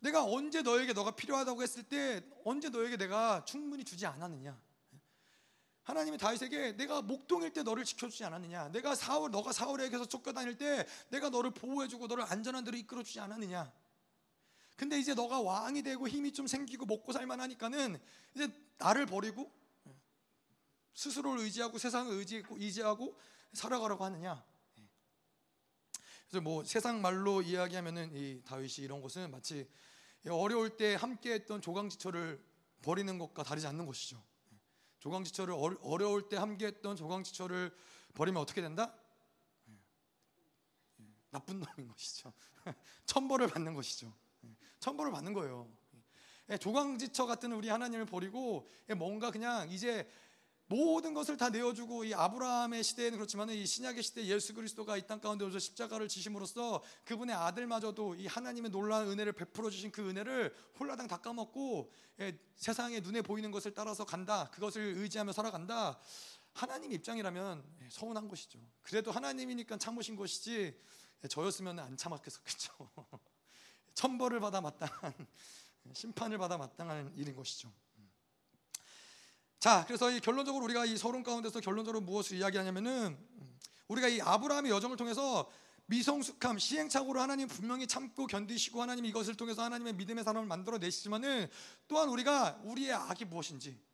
[0.00, 4.58] 내가 언제 너에게 너가 필요하다고 했을 때 언제 너에게 내가 충분히 주지 않았느냐?
[5.82, 8.68] 하나님이 다윗에게 내가 목동일 때 너를 지켜주지 않았느냐?
[8.68, 13.72] 내가 사울 너가 사울에게서 쫓겨다닐 때 내가 너를 보호해주고 너를 안전한 데로 이끌어주지 않았느냐?
[14.76, 18.00] 근데 이제 너가 왕이 되고 힘이 좀 생기고 먹고 살만하니까는
[18.34, 18.48] 이제
[18.78, 19.52] 나를 버리고
[20.94, 23.18] 스스로를 의지하고 세상을 의지하고, 의지하고
[23.52, 24.42] 살아가라고 하느냐?
[26.28, 29.68] 그래서 뭐 세상 말로 이야기하면은 이 다윗이 이런 것은 마치
[30.28, 32.42] 어려울 때 함께했던 조강지처를
[32.82, 34.22] 버리는 것과 다르지 않는 것이죠.
[34.98, 37.74] 조강지처를 어려울 때 함께했던 조강지처를
[38.14, 38.94] 버리면 어떻게 된다?
[41.30, 42.32] 나쁜 놈인 것이죠.
[43.06, 44.12] 천벌을 받는 것이죠.
[44.80, 45.70] 천벌을 받는 거예요.
[46.58, 48.66] 조강지처 같은 우리 하나님을 버리고
[48.96, 50.10] 뭔가 그냥 이제
[50.70, 55.20] 모든 것을 다 내어주고 이 아브라함의 시대에는 그렇지만 이 신약의 시대 예수 그리스도가 이 땅
[55.20, 61.08] 가운데 오셔 십자가를 지심으로써 그분의 아들마저도 이 하나님의 놀라운 은혜를 베풀어 주신 그 은혜를 홀라당
[61.08, 64.48] 다 까먹고 예, 세상에 눈에 보이는 것을 따라서 간다.
[64.52, 65.98] 그것을 의지하며 살아간다.
[66.52, 68.60] 하나님 입장이라면 예, 서운한 것이죠.
[68.82, 70.78] 그래도 하나님이니까 참으신 것이지
[71.24, 72.90] 예, 저였으면 안 참았겠었겠죠.
[73.94, 75.26] 천벌을 받아 마땅한
[75.94, 77.72] 심판을 받아 마땅한 일인 것이죠.
[79.60, 83.18] 자, 그래서 이 결론적으로 우리가 이 서론 가운데서 결론적으로 무엇을 이야기하냐면은
[83.88, 85.50] 우리가 이 아브라함의 여정을 통해서
[85.84, 91.46] 미성숙함, 시행착오를 하나님 분명히 참고 견디시고 하나님 이것을 통해서 하나님의 믿음의 사람을 만들어 내시지만은
[91.88, 93.89] 또한 우리가 우리의 악이 무엇인지 예,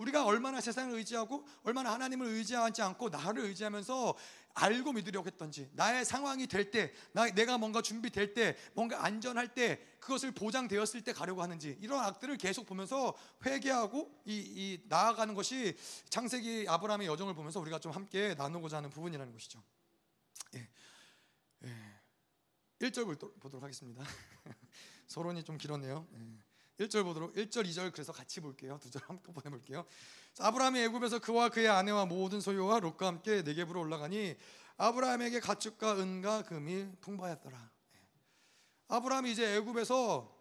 [0.00, 4.16] 우리가 얼마나 세상을 의지하고 얼마나 하나님을 의지하지 않고 나를 의지하면서
[4.54, 6.92] 알고 믿으려고 했던지 나의 상황이 될 때
[7.34, 12.66] 내가 뭔가 준비될 때 뭔가 안전할 때 그것을 보장되었을 때 가려고 하는지 이런 악들을 계속
[12.66, 15.76] 보면서 회개하고 이, 이 나아가는 것이
[16.08, 19.62] 창세기 아브라함의 여정을 보면서 우리가 좀 함께 나누고자 하는 부분이라는 것이죠
[20.54, 20.68] 예.
[21.64, 22.88] 예.
[22.88, 24.04] 1절 보도록 하겠습니다
[25.08, 26.49] 서론이 좀 길었네요 예.
[26.80, 28.78] 1절 보도록 1절 2절 그래서 같이 볼게요.
[28.80, 29.84] 두 절 한꺼번에 볼게요.
[30.38, 34.36] 아브라함이 애굽에서 그와 그의 아내와 모든 소유와 롯과 함께 네겝으로 올라가니
[34.78, 37.70] 아브라함에게 가축과 은과 금이 풍부하였더라.
[37.94, 37.98] 예.
[38.88, 40.34] 아브라함이 이제 애굽에서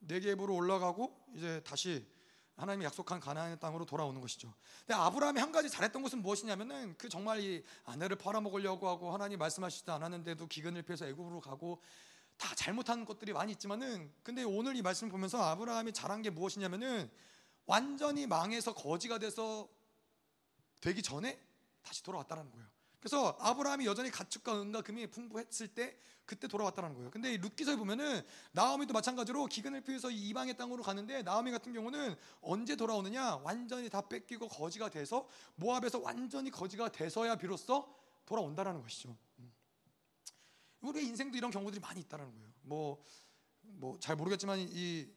[0.00, 2.06] 네겝으로 올라가고 이제 다시
[2.56, 4.52] 하나님이 약속한 가나안의 땅으로 돌아오는 것이죠.
[4.86, 9.90] 근데 아브라함이 한 가지 잘했던 것은 무엇이냐면은 그 정말 이 아내를 팔아먹으려고 하고 하나님 말씀하시지
[9.90, 11.82] 않았는데도 기근을 피해서 애굽으로 가고
[12.36, 17.10] 다 잘못한 것들이 많이 있지만은 근데 오늘 이 말씀을 보면서 아브라함이 잘한 게 무엇이냐면은
[17.64, 19.68] 완전히 망해서 거지가 돼서
[20.80, 21.40] 되기 전에
[21.82, 22.66] 다시 돌아왔다는 거예요.
[23.00, 27.10] 그래서 아브라함이 여전히 가축과 은과 금이 풍부했을 때 그때 돌아왔다는 거예요.
[27.10, 28.20] 근데 이 룻기서에 보면은
[28.52, 33.36] 나오미도 마찬가지로 기근을 피해서 이방의 땅으로 가는데 나오미 같은 경우는 언제 돌아오느냐?
[33.36, 37.88] 완전히 다 뺏기고 거지가 돼서 모압에서 완전히 거지가 돼서야 비로소
[38.26, 39.16] 돌아온다라는 것이죠.
[40.86, 40.88] 음.
[40.88, 42.48] 우리의 인생도 이런 경우들이 많이 있다는 거예요.
[42.62, 43.02] 뭐
[43.78, 45.08] 뭐 잘 모르겠지만 이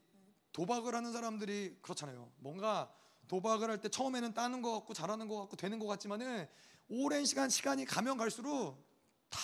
[0.52, 2.32] 도박을 하는 사람들이 그렇잖아요.
[2.38, 2.92] 뭔가
[3.28, 6.48] 도박을 할 때 처음에는 따는 것 같고 잘하는 것 같고 되는 것 같지만은
[6.90, 8.84] 오랜 시간 시간이 가면 갈수록
[9.30, 9.40] 다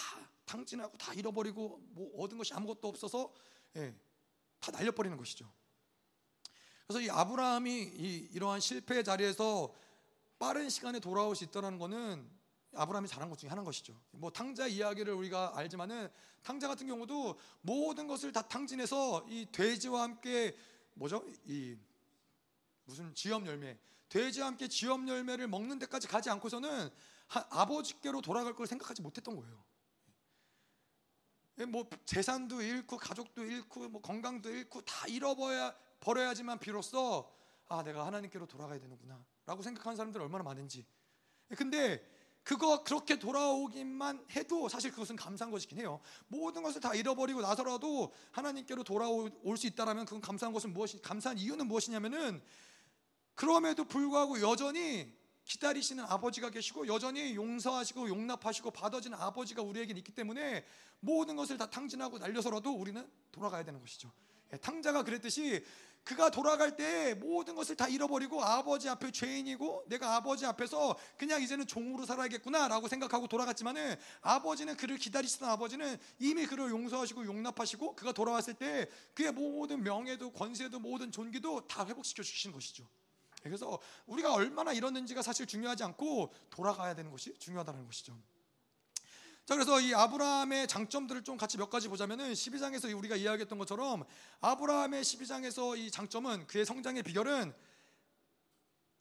[0.45, 3.31] 탕진하고 다 잃어버리고 뭐 얻은 것이 아무것도 없어서
[3.75, 3.95] 예,
[4.59, 5.49] 다 날려버리는 것이죠.
[6.87, 9.73] 그래서 이 아브라함이 이, 이러한 실패의 자리에서
[10.39, 12.29] 빠른 시간에 돌아올 수 있다는 것은
[12.75, 13.99] 아브라함이 잘한 것 중에 하나인 것이죠.
[14.11, 16.09] 뭐 탕자 이야기를 우리가 알지만은
[16.43, 20.55] 탕자 같은 경우도 모든 것을 다 탕진해서 이 돼지와 함께
[20.93, 21.25] 뭐죠?
[21.45, 21.77] 이
[22.85, 23.77] 무슨 지엄 열매,
[24.09, 26.89] 돼지와 함께 지엄 열매를 먹는 데까지 가지 않고서는
[27.27, 29.63] 아버지께로 돌아갈 걸 생각하지 못했던 거예요.
[31.59, 37.31] 예, 뭐 재산도 잃고 가족도 잃고 뭐 건강도 잃고 다 잃어버려야 버려야지만 비로소
[37.67, 40.85] 아 내가 하나님께로 돌아가야 되는구나라고 생각하는 사람들 얼마나 많은지.
[41.51, 42.14] 예, 근데
[42.45, 45.99] 그거 그렇게 돌아오기만 해도 사실 그것은 감사한 것이긴 해요.
[46.27, 51.67] 모든 것을 다 잃어버리고 나서라도 하나님께로 돌아올 수 있다라면 그건 감사한 것은 무엇이 감사한 이유는
[51.67, 52.39] 무엇이냐면은
[53.33, 55.11] 그럼에도 불구하고 여전히
[55.45, 60.63] 기다리시는 아버지가 계시고 여전히 용서하시고 용납하시고 받아주는 아버지가 우리에게 있기 때문에
[60.99, 64.11] 모든 것을 다 탕진하고 날려서라도 우리는 돌아가야 되는 것이죠.
[64.53, 65.65] 예, 탕자가 그랬듯이
[66.05, 71.65] 그가 돌아갈 때 모든 것을 다 잃어버리고 아버지 앞에 죄인이고 내가 아버지 앞에서 그냥 이제는
[71.65, 78.87] 종으로 살아야겠구나라고 생각하고 돌아갔지만은 아버지는 그를 기다리시던 아버지는 이미 그를 용서하시고 용납하시고 그가 돌아왔을 때
[79.15, 82.87] 그의 모든 명예도 권세도 모든 존귀도 다 회복시켜 주시는 것이죠.
[83.41, 88.15] 그래서 우리가 얼마나 이뤘는지가 사실 중요하지 않고 돌아가야 되는 것이 중요하다는 것이죠.
[89.45, 94.03] 자 그래서 이 아브라함의 장점들을 좀 같이 몇 가지 보자면은 12장에서 우리가 이야기했던 것처럼
[94.41, 97.53] 아브라함의 12장에서 이 장점은 그의 성장의 비결은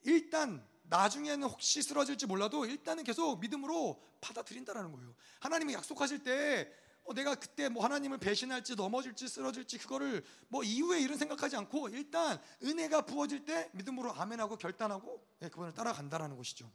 [0.03, 5.15] 일단 나중에는 혹시 쓰러질지 몰라도 일단은 계속 믿음으로 받아들인다라는 거예요.
[5.39, 6.71] 하나님이 약속하실 때
[7.05, 12.39] 어, 내가 그때 뭐 하나님을 배신할지 넘어질지 쓰러질지 그거를 뭐 이후에 이런 생각하지 않고 일단
[12.63, 16.71] 은혜가 부어질 때 믿음으로 아멘하고 결단하고 네, 그분을 따라간다라는 것이죠.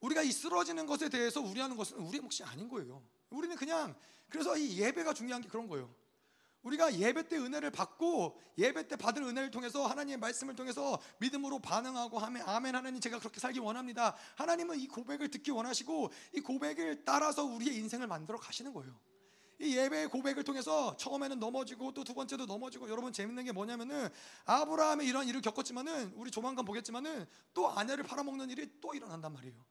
[0.00, 3.02] 우리가 이 쓰러지는 것에 대해서 우려하는 것은 우리의 몫이 아닌 거예요.
[3.30, 3.94] 우리는 그냥
[4.28, 5.94] 그래서 이 예배가 중요한 게 그런 거예요.
[6.62, 12.18] 우리가 예배 때 은혜를 받고 예배 때 받을 은혜를 통해서 하나님의 말씀을 통해서 믿음으로 반응하고
[12.18, 14.14] 하면 아멘 하나님 제가 그렇게 살기 원합니다.
[14.36, 18.98] 하나님은 이 고백을 듣기 원하시고 이 고백을 따라서 우리의 인생을 만들어 가시는 거예요.
[19.58, 24.08] 이 예배의 고백을 통해서 처음에는 넘어지고 또 두 번째도 넘어지고 여러분 재밌는 게 뭐냐면은
[24.46, 29.62] 아브라함이 이런 일을 겪었지만은 우리 조만간 보겠지만은 또 아내를 팔아먹는 일이 또 일어난단 말이에요.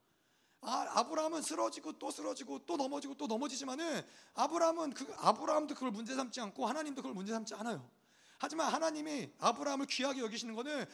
[0.61, 6.41] 아, 브라함은 쓰러지고 또 쓰러지고 또 넘어지고 또 넘어지지만은 아브라함은 그 아브라함도 그걸 문제 삼지
[6.41, 7.89] 않고 하나님도 그걸 문제 삼지 않아요.
[8.37, 10.85] 하지만 하나님이 아브라함을 귀하게 여기시는 거는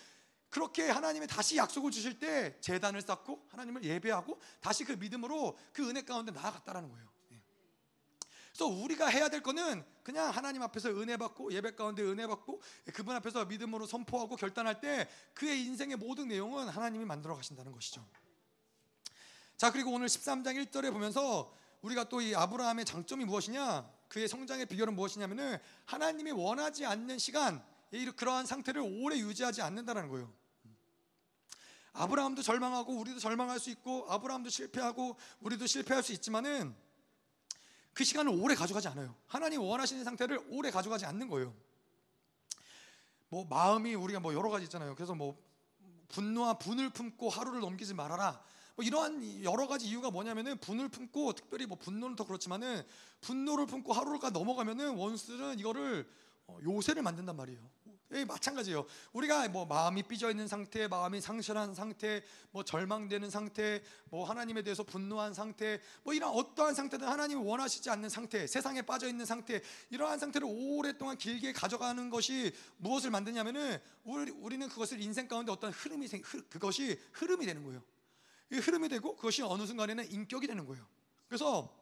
[0.50, 6.02] 그렇게 하나님이 다시 약속을 주실 때 재단을 쌓고 하나님을 예배하고 다시 그 믿음으로 그 은혜
[6.02, 7.08] 가운데 나아갔다라는 거예요.
[7.34, 7.42] 예.
[8.48, 12.62] 그래서 우리가 해야 될 거는 그냥 하나님 앞에서 은혜 받고 예배 가운데 은혜 받고
[12.94, 18.08] 그분 앞에서 믿음으로 선포하고 결단할 때 그의 인생의 모든 내용은 하나님이 만들어 가신다는 것이죠.
[19.58, 23.90] 자, 그리고 오늘 13장 1절에 보면서 우리가 또 이 아브라함의 장점이 무엇이냐?
[24.10, 27.64] 그의 성장의 비결은 무엇이냐면은 하나님이 원하지 않는 시간,
[28.16, 30.32] 그러한 상태를 오래 유지하지 않는다는 거예요.
[31.94, 36.76] 아브라함도 절망하고 우리도 절망할 수 있고 아브라함도 실패하고 우리도 실패할 수 있지만은
[37.94, 39.16] 그 시간을 오래 가져가지 않아요.
[39.28, 41.56] 하나님 원하시는 상태를 오래 가져가지 않는 거예요.
[43.30, 44.94] 뭐 마음이 우리가 뭐 여러 가지 있잖아요.
[44.96, 45.42] 그래서 뭐
[46.10, 48.44] 분노와 분을 품고 하루를 넘기지 말아라.
[48.76, 52.84] 뭐 이러한 여러 가지 이유가 뭐냐면은 분을 품고 특별히 뭐 분노는 더 그렇지만은
[53.22, 56.08] 분노를 품고 하루가 넘어가면은 원수들은 이거를
[56.48, 57.76] 어, 요새를 만든단 말이에요.
[58.12, 58.86] 예, 마찬가지예요.
[59.14, 64.84] 우리가 뭐 마음이 삐져 있는 상태, 마음이 상실한 상태, 뭐 절망되는 상태, 뭐 하나님에 대해서
[64.84, 69.60] 분노한 상태, 뭐 이런 어떠한 상태든 하나님이 원하시지 않는 상태, 세상에 빠져 있는 상태,
[69.90, 76.08] 이러한 상태를 오랫동안 길게 가져가는 것이 무엇을 만드냐면은 우리, 우리는 그것을 인생 가운데 어떤 흐름이
[76.50, 77.82] 그것이 흐름이 되는 거예요.
[78.52, 80.86] 이 흐름이 되고 그것이 어느 순간에는 인격이 되는 거예요.
[81.28, 81.74] 그래서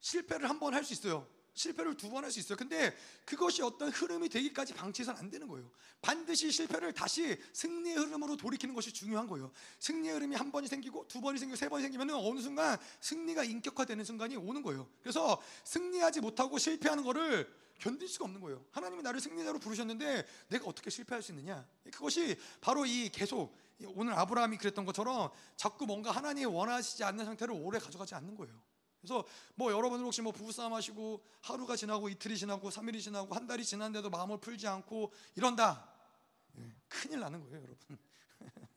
[0.00, 1.26] 실패를 한 번 할 수 있어요.
[1.54, 2.56] 실패를 두 번 할 수 있어요.
[2.56, 5.68] 근데 그것이 어떤 흐름이 되기까지 방치해서는 안 되는 거예요.
[6.00, 9.50] 반드시 실패를 다시 승리의 흐름으로 돌이키는 것이 중요한 거예요.
[9.80, 14.04] 승리의 흐름이 한 번이 생기고 두 번이 생기고 세 번이 생기면 어느 순간 승리가 인격화되는
[14.04, 14.88] 순간이 오는 거예요.
[15.02, 18.64] 그래서 승리하지 못하고 실패하는 거를 견딜 수가 없는 거예요.
[18.72, 21.66] 하나님이 나를 승리자로 부르셨는데 내가 어떻게 실패할 수 있느냐?
[21.92, 23.56] 그것이 바로 이 계속
[23.94, 28.60] 오늘 아브라함이 그랬던 것처럼 자꾸 뭔가 하나님이 원하시지 않는 상태를 오래 가져가지 않는 거예요.
[29.00, 29.24] 그래서
[29.54, 34.10] 뭐 여러분들 혹시 뭐 부부싸움 하시고 하루가 지나고 이틀이 지나고 3일이 지나고 한 달이 지났는데도
[34.10, 35.88] 마음을 풀지 않고 이런다.
[36.58, 37.98] 예, 큰일 나는 거예요, 여러분.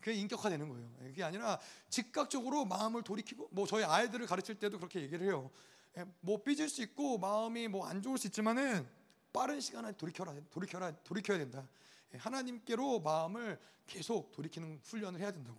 [0.00, 0.90] 그게 인격화되는 거예요.
[1.02, 1.58] 예, 그게 아니라
[1.90, 5.50] 즉각적으로 마음을 돌이키고 뭐 저희 아이들을 가르칠 때도 그렇게 얘기를 해요.
[5.98, 8.88] 예, 뭐 삐질 수 있고 마음이 뭐 안 좋을 수 있지만은
[9.32, 11.68] 빠른 시간에 돌이켜라, 돌이켜라, 돌이켜야 된다.
[12.16, 15.58] 하나님께로 마음을 계속 돌이키는 훈련을 해야 된다고.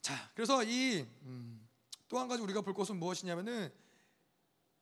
[0.00, 1.06] 자, 그래서 이
[2.08, 3.72] 또한 음, 가지 우리가 볼 것은 무엇이냐면은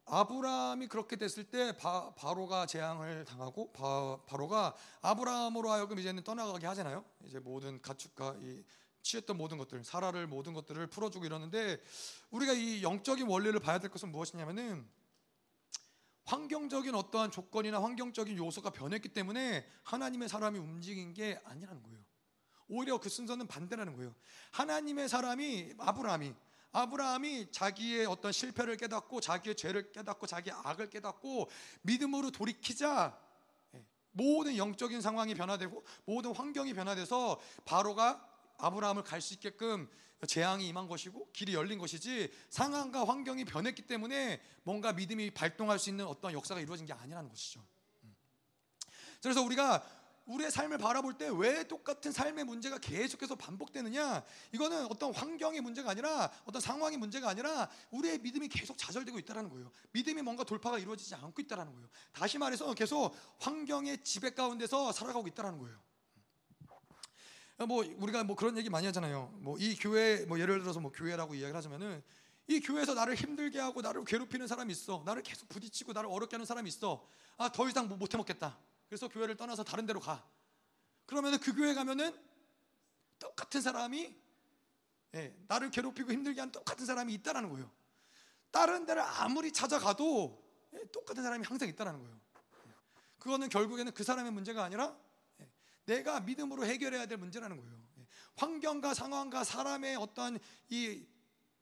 [0.05, 7.05] 아브라함이 그렇게 됐을 때 바, 바로가 재앙을 당하고 바, 바로가 아브라함으로 하여금 이제는 떠나가게 하잖아요.
[7.25, 8.63] 이제 모든 가축과 이
[9.03, 11.81] 취했던 모든 것들, 사라를 모든 것들을 풀어주고 이러는데
[12.31, 14.89] 우리가 이 영적인 원리를 봐야 될 것은 무엇이냐면은
[16.25, 21.99] 환경적인 어떠한 조건이나 환경적인 요소가 변했기 때문에 하나님의 사람이 움직인 게 아니라는 거예요.
[22.69, 24.15] 오히려 그 순서는 반대라는 거예요.
[24.53, 26.35] 하나님의 사람이 아브라함이
[26.73, 31.49] 아브라함이 자기의 어떤 실패를 깨닫고 자기의 죄를 깨닫고 자기의 악을 깨닫고
[31.81, 33.19] 믿음으로 돌이키자
[33.75, 38.23] 예, 모든 영적인 상황이 변화되고 모든 환경이 변화돼서 바로가
[38.59, 39.89] 아브라함을 갈 수 있게끔
[40.27, 46.07] 재앙이 임한 것이고 길이 열린 것이지 상황과 환경이 변했기 때문에 뭔가 믿음이 발동할 수 있는
[46.07, 47.65] 어떤 역사가 이루어진 게 아니라는 것이죠.
[48.03, 48.17] 음.
[49.23, 49.87] 그래서 우리가
[50.27, 54.23] 우리의 삶을 바라볼 때 왜 똑같은 삶의 문제가 계속해서 반복되느냐?
[54.53, 59.71] 이거는 어떤 환경의 문제가 아니라 어떤 상황의 문제가 아니라 우리의 믿음이 계속 좌절되고 있다는 거예요.
[59.93, 61.89] 믿음이 뭔가 돌파가 이루어지지 않고 있다는 거예요.
[62.13, 65.79] 다시 말해서 계속 환경의 지배 가운데서 살아가고 있다는 거예요.
[67.67, 69.33] 뭐 우리가 뭐 그런 얘기 많이 하잖아요.
[69.41, 72.03] 뭐 이 교회 뭐 예를 들어서 뭐 교회라고 이야기를 하자면은
[72.47, 75.03] 이 교회에서 나를 힘들게 하고 나를 괴롭히는 사람이 있어.
[75.05, 77.07] 나를 계속 부딪히고 나를 어렵게 하는 사람이 있어.
[77.37, 78.57] 아, 더 이상 뭐못 해 먹겠다.
[78.89, 80.25] 그래서 교회를 떠나서 다른 데로 가.
[81.05, 82.15] 그러면 그 교회 가면은
[83.19, 84.15] 똑같은 사람이
[85.15, 87.71] 예, 나를 괴롭히고 힘들게 하는 똑같은 사람이 있다라는 거예요.
[88.51, 90.43] 다른 데를 아무리 찾아가도
[90.75, 92.17] 예, 똑같은 사람이 항상 있다라는 거예요.
[93.19, 95.08] 그거는 결국에는 그 사람의 문제가 아니라 예,
[95.89, 97.73] 내가 믿음으로 해결해야 될 문제라는 거예요.
[97.99, 101.03] 예, 환경과 상황과 사람의 어떤 이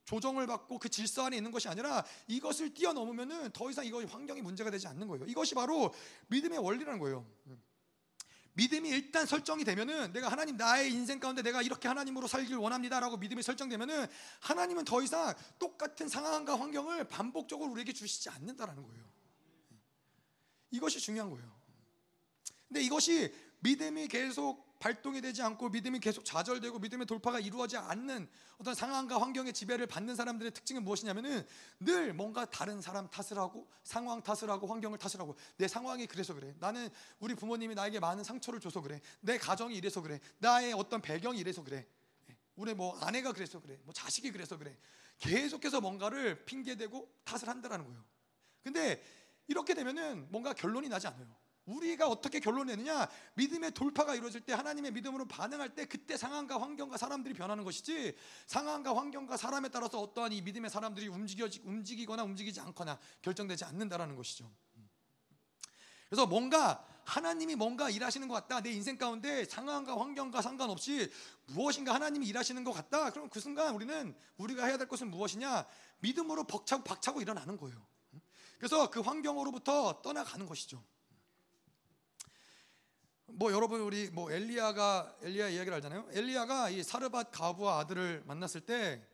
[0.05, 4.71] 조정을 받고 그 질서 안에 있는 것이 아니라 이것을 뛰어넘으면은 더 이상 이거 환경이 문제가
[4.71, 5.25] 되지 않는 거예요.
[5.27, 5.93] 이것이 바로
[6.29, 7.27] 믿음의 원리라는 거예요.
[8.55, 13.43] 믿음이 일단 설정이 되면은 내가 하나님 나의 인생 가운데 내가 이렇게 하나님으로 살길 원합니다라고 믿음이
[13.43, 14.07] 설정되면은
[14.41, 19.05] 하나님은 더 이상 똑같은 상황과 환경을 반복적으로 우리에게 주시지 않는다라는 거예요.
[20.71, 21.55] 이것이 중요한 거예요.
[22.69, 28.29] 근데 이것이 믿음이 계속 발동이 되지 않고 믿음이 계속 좌절되고 믿음의 돌파가 이루어지지 않는
[28.59, 31.47] 어떤 상황과 환경의 지배를 받는 사람들의 특징은 무엇이냐면은
[31.81, 36.35] 늘 뭔가 다른 사람 탓을 하고 상황 탓을 하고 환경을 탓을 하고 내 상황이 그래서
[36.35, 36.55] 그래.
[36.59, 39.01] 나는 우리 부모님이 나에게 많은 상처를 줘서 그래.
[39.21, 40.21] 내 가정이 이래서 그래.
[40.39, 41.87] 나의 어떤 배경이 이래서 그래.
[42.55, 43.79] 우리 뭐 아내가 그래서 그래.
[43.85, 44.77] 뭐 자식이 그래서 그래.
[45.19, 48.05] 계속해서 뭔가를 핑계대고 탓을 한다라는 거예요.
[48.63, 49.03] 근데
[49.47, 51.46] 이렇게 되면은 뭔가 결론이 나지 않아요.
[51.67, 53.09] 우리가 어떻게 결론 내느냐?
[53.35, 58.97] 믿음의 돌파가 이루어질 때 하나님의 믿음으로 반응할 때 그때 상황과 환경과 사람들이 변하는 것이지 상황과
[58.97, 64.51] 환경과 사람에 따라서 어떠한 이 믿음의 사람들이 움직여 움직이거나 움직이지 않거나 결정되지 않는다라는 것이죠.
[66.09, 68.61] 그래서 뭔가 하나님이 뭔가 일하시는 것 같다.
[68.61, 71.11] 내 인생 가운데 상황과 환경과 상관없이
[71.47, 73.11] 무엇인가 하나님이 일하시는 것 같다.
[73.11, 75.67] 그럼 그 순간 우리는 우리가 해야 될 것은 무엇이냐?
[75.99, 77.85] 믿음으로 벅차고 박차고 일어나는 거예요.
[78.59, 80.83] 그래서 그 환경으로부터 떠나가는 것이죠.
[83.29, 86.09] 뭐 여러분 우리 뭐 엘리야가 엘리야 이야기를 알잖아요.
[86.13, 89.05] 엘리야가 이 사르밧 과부와 아들을 만났을 때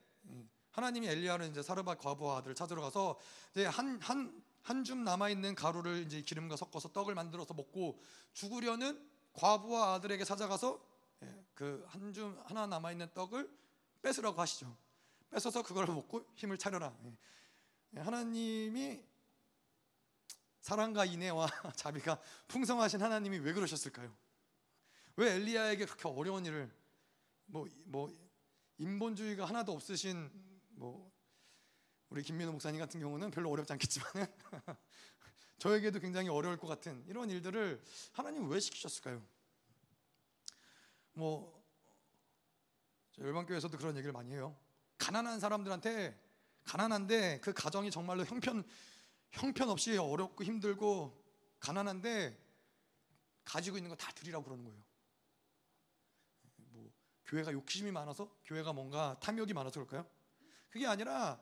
[0.71, 3.19] 하나님이 엘리야는 이제 사르밧 과부와 아들을 찾으러 가서
[3.53, 7.99] 이제 한 한 한 줌 남아 있는 가루를 이제 기름과 섞어서 떡을 만들어서 먹고
[8.33, 10.81] 죽으려는 과부와 아들에게 찾아가서
[11.25, 13.51] 예, 그한 줌 하나 남아 있는 떡을
[14.03, 14.77] 뺏으라고 하시죠.
[15.31, 16.95] 뺏어서 그걸 먹고 힘을 차려라.
[17.97, 18.01] 예.
[18.01, 19.03] 하나님이
[20.63, 21.47] 사랑과 인애와
[21.77, 24.17] 자비가 풍성하신 하나님이 왜 그러셨을까요?
[25.17, 26.75] 왜 엘리야에게 그렇게 어려운 일을
[27.47, 28.11] 뭐 뭐
[28.83, 30.31] 인본주의가 하나도 없으신
[30.71, 31.13] 뭐
[32.09, 34.09] 우리 김민호 목사님 같은 경우는 별로 어렵지 않겠지만
[35.59, 37.81] 저에게도 굉장히 어려울 것 같은 이런 일들을
[38.13, 39.23] 하나님 왜 시키셨을까요?
[41.13, 41.63] 뭐
[43.19, 44.57] 열방교회에서도 그런 얘기를 많이 해요.
[44.99, 46.19] 가난한 사람들한테
[46.65, 48.65] 가난한데 그 가정이 정말로 형편
[49.33, 51.21] 형편없이 어렵고 힘들고
[51.61, 52.39] 가난한데
[53.45, 54.79] 가지고 있는 거 다 드리라고 그러는 거예요.
[56.71, 56.91] 뭐
[57.25, 60.07] 교회가 욕심이 많아서 교회가 뭔가 탐욕이 많아서 그럴까요?
[60.71, 61.41] 그게 아니라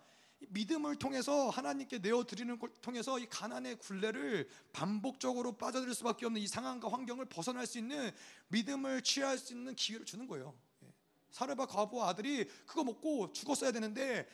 [0.48, 6.46] 믿음을 통해서 하나님께 내어 드리는 걸 통해서 이 가난의 굴레를 반복적으로 빠져들 수밖에 없는 이
[6.46, 8.10] 상황과 환경을 벗어날 수 있는
[8.48, 10.58] 믿음을 취할 수 있는 기회를 주는 거예요.
[10.84, 10.94] 예.
[11.30, 14.26] 사르바 과부 아들이 그거 먹고 죽었어야 되는데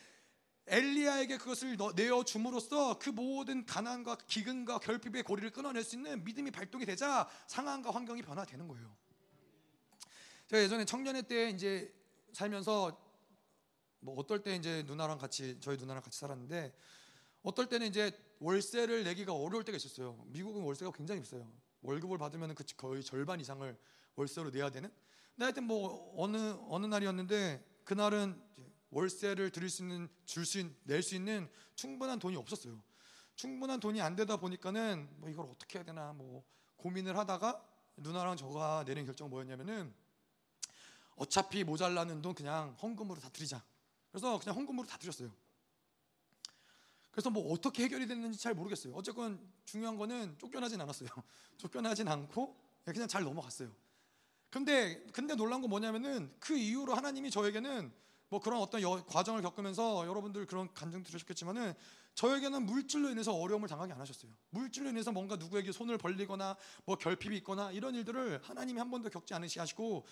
[0.67, 6.85] 엘리야에게 그것을 내어 줌으로써 그 모든 가난과 기근과 결핍의 고리를 끊어낼 수 있는 믿음이 발동이
[6.85, 8.95] 되자 상황과 환경이 변화되는 거예요.
[10.47, 11.93] 제가 예전에 청년회 때 이제
[12.33, 12.99] 살면서
[13.99, 16.73] 뭐 어떨 때 이제 누나랑 같이 저희 누나랑 같이 살았는데
[17.43, 20.23] 어떨 때는 이제 월세를 내기가 어려울 때가 있었어요.
[20.27, 21.49] 미국은 월세가 굉장히 비싸요.
[21.81, 23.77] 월급을 받으면 그 거의 절반 이상을
[24.15, 24.91] 월세로 내야 되는.
[25.31, 26.37] 근데 하여튼 뭐 어느
[26.69, 28.41] 어느 날이었는데 그날은
[28.89, 32.81] 월세를 드릴 수 있는 줄수낼수 있는 충분한 돈이 없었어요.
[33.35, 36.43] 충분한 돈이 안 되다 보니까는 뭐 이걸 어떻게 해야 되나 뭐
[36.77, 37.63] 고민을 하다가
[37.97, 39.93] 누나랑 저가 내린 결정 뭐였냐면은
[41.15, 43.63] 어차피 모자라는 돈 그냥 헌금으로 다 드리자.
[44.11, 45.31] 그래서 그냥 헌금으로 다 드렸어요.
[47.11, 48.93] 그래서 뭐 어떻게 해결이 됐는지 잘 모르겠어요.
[48.93, 51.09] 어쨌건 중요한 거는 쫓겨나진 않았어요.
[51.57, 53.71] 쫓겨나진 않고 그냥 잘 넘어갔어요.
[54.49, 57.91] 근데 근데 놀란 건 뭐냐면은 그 이후로 하나님이 저에게는
[58.29, 61.73] 뭐 그런 어떤 여, 과정을 겪으면서 여러분들 그런 간증 들으셨겠지만은
[62.15, 64.31] 저에게는 물질로 인해서 어려움을 당하게 안 하셨어요.
[64.49, 69.33] 물질로 인해서 뭔가 누구에게 손을 벌리거나 뭐 결핍이 있거나 이런 일들을 하나님이 한 번도 겪지
[69.33, 70.05] 않으시고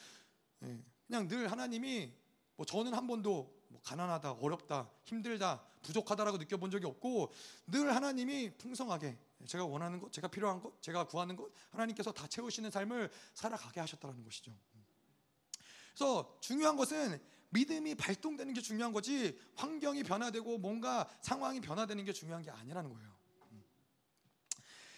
[0.64, 2.14] 예, 그냥 늘 하나님이
[2.56, 7.32] 뭐 저는 한 번도 뭐 가난하다, 어렵다, 힘들다, 부족하다라고 느껴본 적이 없고
[7.68, 12.72] 늘 하나님이 풍성하게 제가 원하는 것, 제가 필요한 것, 제가 구하는 것 하나님께서 다 채우시는
[12.72, 14.52] 삶을 살아가게 하셨다는 것이죠.
[15.94, 17.22] 그래서 중요한 것은
[17.56, 23.16] 믿음이 발동되는 게 중요한 거지 환경이 변화되고 뭔가 상황이 변화되는 게 중요한 게 아니라는 거예요.
[23.54, 23.64] 음.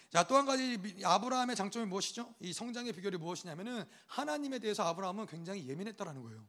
[0.09, 2.33] 자, 또 한 가지 아브라함의 장점이 무엇이죠?
[2.39, 6.47] 이 성장의 비결이 무엇이냐면은 하나님에 대해서 아브라함은 굉장히 예민했다라는 거예요.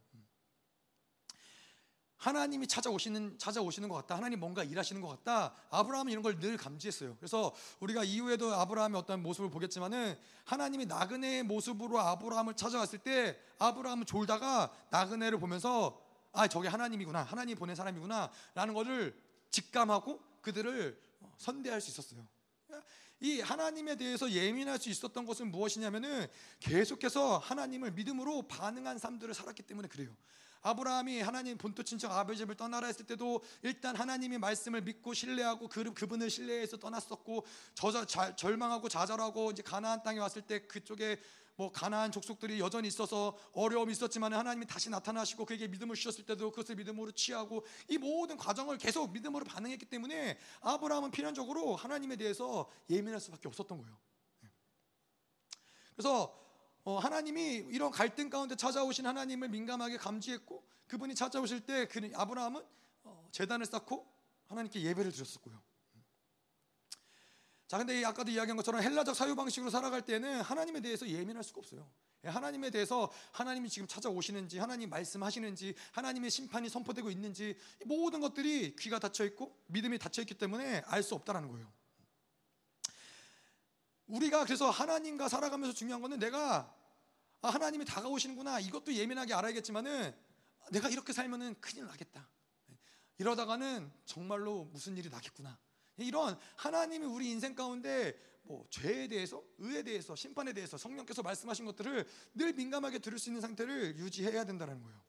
[2.18, 4.16] 하나님이 찾아오시는 찾아오시는 것 같다.
[4.16, 5.54] 하나님 뭔가 일하시는 것 같다.
[5.70, 7.16] 아브라함은 이런 걸 늘 감지했어요.
[7.16, 14.72] 그래서 우리가 이후에도 아브라함의 어떤 모습을 보겠지만은 하나님이 나그네의 모습으로 아브라함을 찾아왔을 때 아브라함은 졸다가
[14.90, 16.00] 나그네를 보면서
[16.32, 17.22] 아 저게 하나님이구나.
[17.22, 19.16] 하나님 보낸 사람이구나라는 것을
[19.50, 21.00] 직감하고 그들을
[21.36, 22.26] 선대할 수 있었어요.
[23.20, 26.28] 이 하나님에 대해서 예민할 수 있었던 것은 무엇이냐면은
[26.60, 30.10] 계속해서 하나님을 믿음으로 반응한 삶들을 살았기 때문에 그래요.
[30.62, 36.30] 아브라함이 하나님 본토 친척 아버지를 떠나라 했을 때도 일단 하나님의 말씀을 믿고 신뢰하고 그, 그분을
[36.30, 37.44] 신뢰해서 떠났었고
[37.74, 41.18] 저자, 자, 절망하고 좌절하고 이제 가나안 땅에 왔을 때 그쪽에
[41.59, 46.76] 뭐 가나안 족속들이 여전히 있어서 어려움이 있었지만 하나님이 다시 나타나시고 그에게 믿음을 주셨을 때도 그것을
[46.76, 53.48] 믿음으로 취하고 이 모든 과정을 계속 믿음으로 반응했기 때문에 아브라함은 필연적으로 하나님에 대해서 예민할 수밖에
[53.48, 53.98] 없었던 거예요.
[54.40, 54.50] 네.
[55.96, 56.47] 그래서 어,
[56.84, 62.62] 하나님이 이런 갈등 가운데 찾아오신 하나님을 민감하게 감지했고 그분이 찾아오실 때 그 아브라함은
[63.04, 64.06] 어, 재단을 쌓고
[64.46, 65.60] 하나님께 예배를 드렸었고요.
[67.66, 71.86] 자, 근데 아까도 이야기한 것처럼 헬라적 사유 방식으로 살아갈 때는 하나님에 대해서 예민할 수가 없어요.
[72.24, 78.98] 예, 하나님에 대해서 하나님이 지금 찾아오시는지, 하나님 말씀하시는지, 하나님의 심판이 선포되고 있는지 모든 것들이 귀가
[78.98, 81.70] 닫혀 있고 믿음이 닫혀 있기 때문에 알 수 없다라는 거예요.
[84.09, 86.74] 우리가 그래서 하나님과 살아가면서 중요한 거는 내가
[87.40, 88.61] 아, 하나님이 다가오시는구나.
[88.61, 90.14] 이것도 예민하게 알아야겠지만은
[90.72, 92.28] 내가 이렇게 살면은 큰일 나겠다.
[93.18, 95.59] 이러다가는 정말로 무슨 일이 나겠구나.
[95.98, 102.09] 이런 하나님이 우리 인생 가운데 뭐 죄에 대해서, 의에 대해서, 심판에 대해서 성령께서 말씀하신 것들을
[102.34, 105.00] 늘 민감하게 들을 수 있는 상태를 유지해야 된다는 거예요.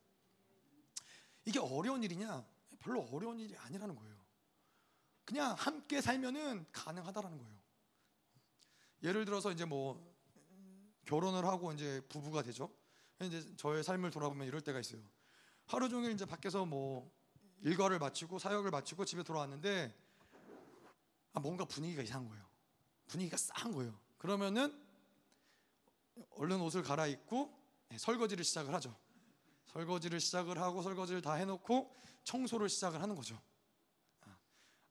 [1.46, 2.46] 이게 어려운 일이냐?
[2.80, 4.20] 별로 어려운 일이 아니라는 거예요.
[5.26, 7.59] 그냥 함께 살면은 가능하다라는 거예요.
[9.04, 10.04] 예를 들어서 이제 뭐
[11.06, 12.74] 결혼을 하고 이제 부부가 되죠.
[13.22, 15.02] 이제 저의 삶을 돌아보면 이럴 때가 있어요.
[15.66, 17.12] 하루 종일 이제 밖에서 뭐
[17.62, 19.96] 일과를 마치고 사역을 마치고 집에 돌아왔는데
[21.34, 22.46] 아, 뭔가 분위기가 이상한 거예요.
[23.08, 24.00] 분위기가 싸한 거예요.
[24.18, 24.80] 그러면은
[26.32, 27.58] 얼른 옷을 갈아입고
[27.90, 28.96] 네, 설거지를 시작을 하죠.
[29.68, 33.40] 설거지를 시작을 하고 설거지를 다 해놓고 청소를 시작을 하는 거죠.
[34.22, 34.38] 아,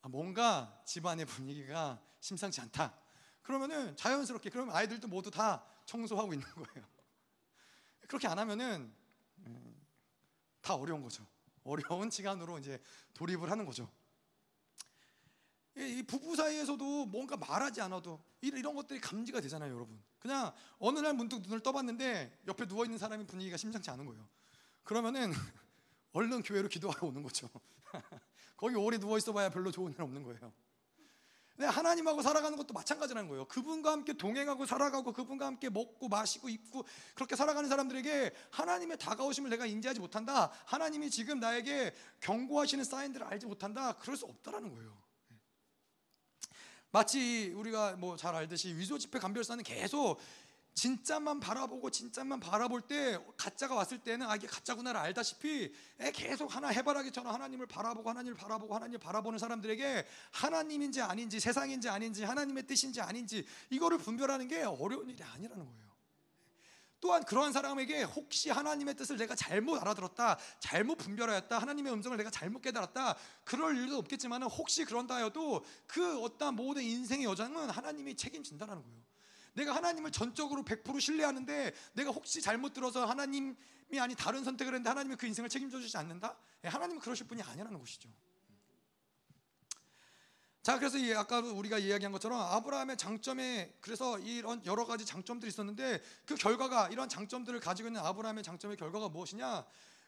[0.02, 3.07] 아 뭔가 집안의 분위기가 심상치 않다.
[3.49, 6.86] 그러면은 자연스럽게 그러면 아이들도 모두 다 청소하고 있는 거예요.
[8.07, 8.92] 그렇게 안 하면은
[9.38, 9.86] 음,
[10.61, 11.26] 다 어려운 거죠.
[11.64, 12.78] 어려운 시간으로 이제
[13.14, 13.90] 돌입을 하는 거죠.
[15.76, 19.99] 이 부부 사이에서도 뭔가 말하지 않아도 이런 것들이 감지가 되잖아요, 여러분.
[20.18, 24.28] 그냥 어느 날 문득 눈을 떠봤는데 옆에 누워 있는 사람의 분위기가 심상치 않은 거예요.
[24.84, 25.32] 그러면은
[26.12, 27.49] 얼른 교회로 기도하러 오는 거죠.
[28.59, 30.53] 거기 오래 누워 있어봐야 별로 좋은 일 없는 거예요.
[31.59, 33.44] 근데 하나님하고 살아가는 것도 마찬가지라는 거예요.
[33.46, 36.86] 그분과 함께 동행하고 살아가고 그분과 함께 먹고 마시고 입고
[37.16, 40.52] 그렇게 살아가는 사람들에게 하나님의 다가오심을 내가 인지하지 못한다.
[40.66, 43.94] 하나님이 지금 나에게 경고하시는 사인들을 알지 못한다.
[43.94, 44.96] 그럴 수 없다라는 거예요.
[46.92, 50.20] 마치 우리가 뭐 잘 알듯이 위조 집회 감별사는 계속
[50.78, 55.72] 진짜만 바라보고 진짜만 바라볼 때 가짜가 왔을 때는 아 이게 가짜구나를 알다시피
[56.14, 62.68] 계속 하나 해바라기처럼 하나님을 바라보고 하나님을 바라보고 하나님을 바라보는 사람들에게 하나님인지 아닌지 세상인지 아닌지 하나님의
[62.68, 65.88] 뜻인지 아닌지 이거를 분별하는 게 어려운 일이 아니라는 거예요.
[67.00, 72.62] 또한 그러한 사람에게 혹시 하나님의 뜻을 내가 잘못 알아들었다, 잘못 분별하였다, 하나님의 음성을 내가 잘못
[72.62, 79.08] 깨달았다, 그럴 일도 없겠지만 혹시 그런다 하여도 그 어떠한 모든 인생의 여정은 하나님이 책임진다는 거예요.
[79.59, 83.56] 내가 하나님을 전적으로 100% 신뢰하는데 내가 혹시 잘못 들어서 하나님이
[83.98, 86.38] 아니 다른 선택을 했는데 하나님이 그 인생을 책임져 주지 않는다?
[86.64, 88.09] 예, 하나님은 그러실 분이 아니라는 것이죠.
[90.62, 96.36] 자, 그래서 아까 우리가 이야기한 것처럼 아브라함의 장점에 그래서 이런 여러 가지 장점들이 있었는데 그
[96.36, 99.66] 결과가 이런 장점들을 가지고 있는 아브라함의 장점의 결과가 무엇이냐?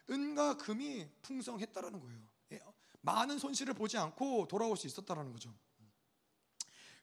[0.09, 2.21] 은과 금이 풍성했다라는 거예요.
[2.53, 2.59] 예,
[3.01, 5.53] 많은 손실을 보지 않고 돌아올 수 있었다라는 거죠.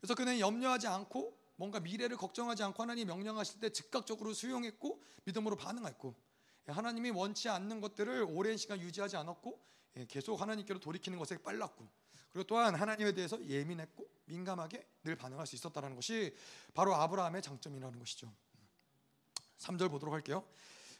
[0.00, 6.14] 그래서 그는 염려하지 않고 뭔가 미래를 걱정하지 않고 하나님 명령하실 때 즉각적으로 수용했고 믿음으로 반응했고
[6.68, 9.60] 예, 하나님이 원치 않는 것들을 오랜 시간 유지하지 않았고
[9.96, 11.88] 예, 계속 하나님께로 돌이키는 것에 빨랐고
[12.30, 16.32] 그리고 또한 하나님에 대해서 예민했고 민감하게 늘 반응할 수 있었다는 것이
[16.74, 18.32] 바로 아브라함의 장점이라는 것이죠.
[19.58, 20.46] 3절 보도록 할게요.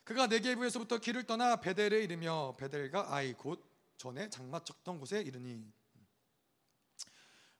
[0.02, 3.64] 그가 네게부에서부터 길을 떠나 베델에 이르며 베델과 아이 곧
[3.96, 5.70] 전에 장마 쳤던 곳에 이르니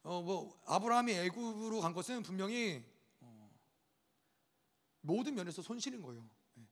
[0.09, 2.83] 어, 뭐 아브라함이 애굽으로 간 것은 분명히
[3.21, 3.51] 어,
[5.03, 6.27] 모든 면에서 손실인 거예요.
[6.57, 6.63] 예.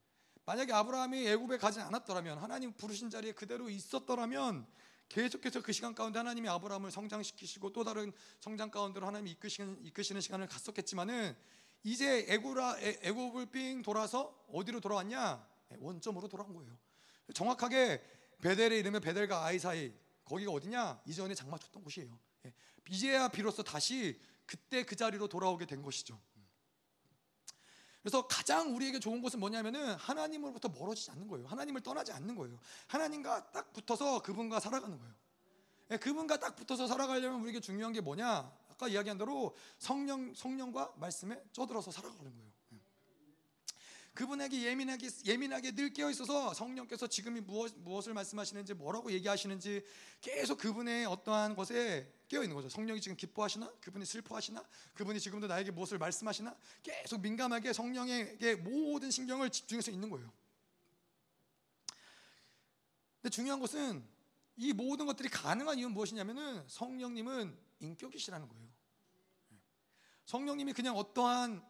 [0.47, 4.67] 만약에 아브라함이 애굽에 가지 않았더라면 하나님 부르신 자리에 그대로 있었더라면
[5.11, 8.11] 계속해서 그 시간 가운데 하나님이 아브라함을 성장시키시고 또 다른
[8.41, 11.37] 성장 가운데로 하나님이 이끄시는, 이끄시는 시간을 갔었겠지만은
[11.83, 16.75] 이제 애굽라 애굽을 삥 돌아서 어디로 돌아왔냐 예, 원점으로 돌아온 거예요.
[17.35, 18.03] 정확하게
[18.41, 19.93] 베델의 이름에 베델과 아이 사이
[20.25, 22.19] 거기가 어디냐 이전에 장마 쳤던 곳이에요.
[22.91, 26.19] 이제야 비로소 다시 그때 그 자리로 돌아오게 된 것이죠.
[28.03, 31.49] 그래서 가장 우리에게 좋은 것은 뭐냐면은 하나님으로부터 멀어지지 않는 거예요.
[31.49, 32.57] 하나님을 떠나지 않는 거예요.
[32.87, 35.15] 하나님과 딱 붙어서 그분과 살아가는 거예요.
[35.91, 38.53] 예, 그분과 딱 붙어서 살아가려면 우리에게 중요한 게 뭐냐?
[38.71, 42.57] 아까 이야기한 대로 성령 성령과 말씀에 쪄들어서 살아가는 거예요.
[44.15, 49.85] 그분에게 예민하게 예민하게 늘 깨어 있어서 성령께서 지금이 무엇, 무엇을 말씀하시는지 뭐라고 얘기하시는지
[50.21, 52.69] 계속 그분의 어떠한 것에 깨어 있는 거죠.
[52.69, 53.73] 성령이 지금 기뻐하시나?
[53.81, 54.65] 그분이 슬퍼하시나?
[54.95, 56.57] 그분이 지금도 나에게 무엇을 말씀하시나?
[56.83, 60.33] 계속 민감하게 성령에게 모든 신경을 집중해서 있는 거예요.
[63.23, 64.05] 근데 중요한 것은
[64.57, 68.67] 이 모든 것들이 가능한 이유는 무엇이냐면은 성령님은 인격이시라는 거예요.
[70.25, 71.65] 성령님이 그냥 어떠한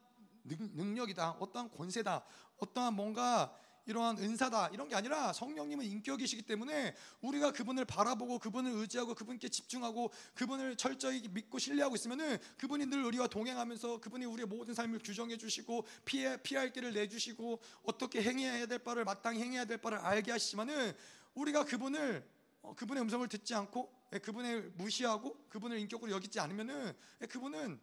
[0.44, 2.24] 능력이다, 어떠한 권세다,
[2.58, 3.54] 어떠한 뭔가
[3.86, 10.10] 이러한 은사다 이런 게 아니라 성령님은 인격이시기 때문에 우리가 그분을 바라보고 그분을 의지하고 그분께 집중하고
[10.34, 15.86] 그분을 철저히 믿고 신뢰하고 있으면은 그분이 늘 우리와 동행하면서 그분이 우리의 모든 삶을 규정해 주시고
[16.04, 20.92] 피해 피할 길을 내 주시고 어떻게 행해야 될 바를 마땅히 행해야 될 바를 알게 하시지만은
[21.34, 22.26] 우리가 그분을
[22.62, 27.80] 어, 그분의 음성을 듣지 않고 예, 그분을 무시하고 그분을 인격으로 여기지 않으면은 예, 그분은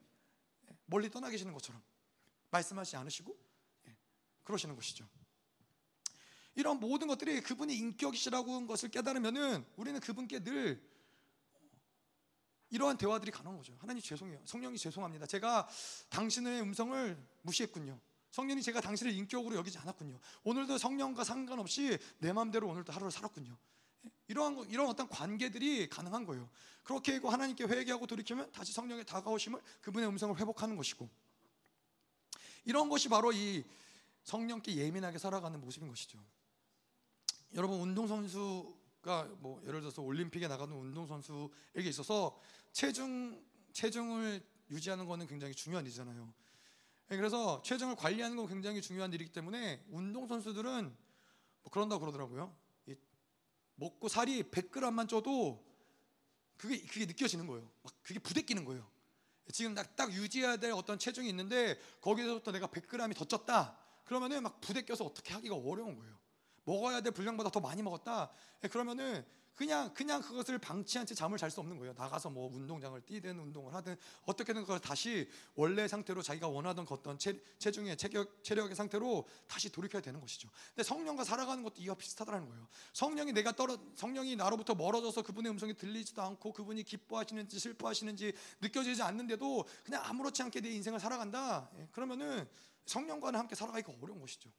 [0.86, 1.82] 멀리 떠나 계시는 것처럼
[2.52, 3.38] 말씀하지 않으시고
[3.88, 3.96] 예,
[4.44, 5.08] 그러시는 것이죠.
[6.56, 10.82] 이런 모든 것들이 그분이 인격이시라고 하는 것을 깨달으면은 우리는 그분께 늘
[12.70, 13.76] 이러한 대화들이 가능한 거죠.
[13.80, 14.42] 하나님 죄송해요.
[14.46, 15.28] 성령이 죄송합니다.
[15.28, 15.68] 제가
[16.10, 18.00] 당신의 음성을 무시했군요.
[18.32, 20.20] 성령이 제가 당신을 인격으로 여기지 않았군요.
[20.44, 23.56] 오늘도 성령과 상관없이 내 마음대로 오늘도 하루를 살았군요.
[24.06, 26.50] 예, 이러한 이런 어떤 관계들이 가능한 거예요.
[26.84, 31.08] 그렇게 하고 하나님께 회개하고 돌이키면 다시 성령의 다가오심을 그분의 음성을 회복하는 것이고
[32.66, 33.64] 이런 것이 바로 이
[34.24, 36.18] 성령께 예민하게 살아가는 모습인 것이죠.
[37.56, 42.40] 여러분 운동 선수가 뭐 예를 들어서 올림픽에 나가는 운동 선수에게 있어서
[42.72, 43.44] 체중
[43.74, 46.34] 체중을 유지하는 것은 굉장히 중요한 일이잖아요.
[47.12, 50.96] 예, 그래서 체중을 관리하는 건 굉장히 중요한 일이기 때문에 운동 선수들은
[51.64, 52.56] 뭐 그런다 그러더라고요.
[53.76, 55.66] 먹고 살이 100g만 쪄도
[56.58, 57.70] 그게 그게 느껴지는 거예요.
[57.82, 58.88] 막 그게 부대끼는 거예요.
[59.52, 63.76] 지금 딱, 딱 유지해야 될 어떤 체중이 있는데 거기서부터 내가 100g이 더 쪘다.
[64.06, 66.23] 그러면은 막 부대껴서 어떻게 하기가 어려운 거예요.
[66.66, 68.30] 먹어야 될 분량보다 더 많이 먹었다.
[68.64, 71.94] 예, 그러면은 그냥 그냥 그것을 방치한 채 잠을 잘 수 없는 거예요.
[71.94, 73.96] 나가서 뭐 운동장을 뛰든 운동을 하든
[74.26, 80.02] 어떻게든 그걸 다시 원래 상태로 자기가 원하던 어떤 체, 체중의 체격 체력의 상태로 다시 돌이켜야
[80.02, 80.50] 되는 것이죠.
[80.70, 82.68] 근데 성령과 살아가는 것도 이와 비슷하다는 거예요.
[82.94, 89.66] 성령이 내가 떨어 성령이 나로부터 멀어져서 그분의 음성이 들리지도 않고 그분이 기뻐하시는지 슬퍼하시는지 느껴지지 않는데도
[89.84, 91.70] 그냥 아무렇지 않게 내 인생을 살아간다.
[91.78, 92.48] 예, 그러면은
[92.86, 94.50] 성령과는 함께 살아가기가 어려운 것이죠.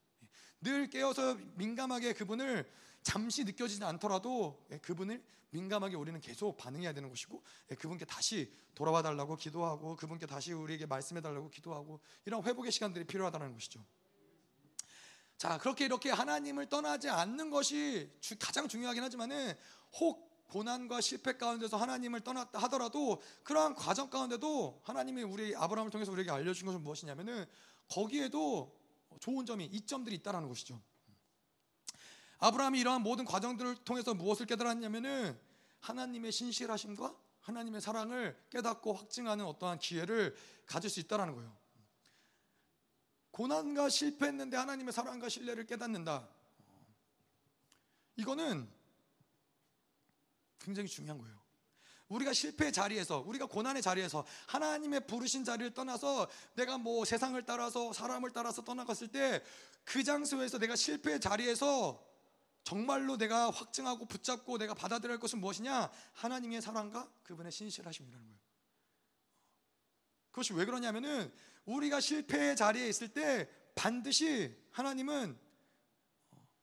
[0.65, 2.69] 예, 늘 깨어서 민감하게 그분을
[3.03, 9.03] 잠시 느껴지지 않더라도 예, 그분을 민감하게 우리는 계속 반응해야 되는 것이고 예, 그분께 다시 돌아와
[9.03, 13.85] 달라고 기도하고 그분께 다시 우리에게 말씀해 달라고 기도하고 이런 회복의 시간들이 필요하다는 것이죠.
[15.37, 19.55] 자 그렇게 이렇게 하나님을 떠나지 않는 것이 가장 중요하긴 하지만은
[20.01, 26.31] 혹 고난과 실패 가운데서 하나님을 떠났다 하더라도 그러한 과정 가운데도 하나님이 우리 아브라함을 통해서 우리에게
[26.31, 27.47] 알려준 것은 무엇이냐면은
[27.89, 28.73] 거기에도
[29.21, 30.81] 좋은 점이 이점들이 있다라는 것이죠.
[32.39, 35.39] 아브라함이 이러한 모든 과정들을 통해서 무엇을 깨달았냐면은
[35.81, 40.35] 하나님의 신실하심과 하나님의 사랑을 깨닫고 확증하는 어떠한 기회를
[40.67, 41.55] 가질 수 있다라는 거예요.
[43.31, 46.29] 고난과 실패했는데 하나님의 사랑과 신뢰를 깨닫는다.
[48.17, 48.71] 이거는
[50.59, 51.44] 굉장히 중요한 거예요.
[52.15, 58.31] 우리가 실패의 자리에서 우리가 고난의 자리에서 하나님의 부르신 자리를 떠나서 내가 뭐 세상을 따라서 사람을
[58.31, 59.43] 따라서 떠나갔을 때
[59.85, 62.03] 그 장소에서 내가 실패의 자리에서
[62.63, 65.91] 정말로 내가 확증하고 붙잡고 내가 받아들일 것은 무엇이냐?
[66.15, 68.41] 하나님의 사랑과 그분의 신실하심이라는 거예요.
[70.31, 71.33] 그것이 왜 그러냐면은
[71.67, 75.39] 우리가 실패의 자리에 있을 때 반드시 하나님은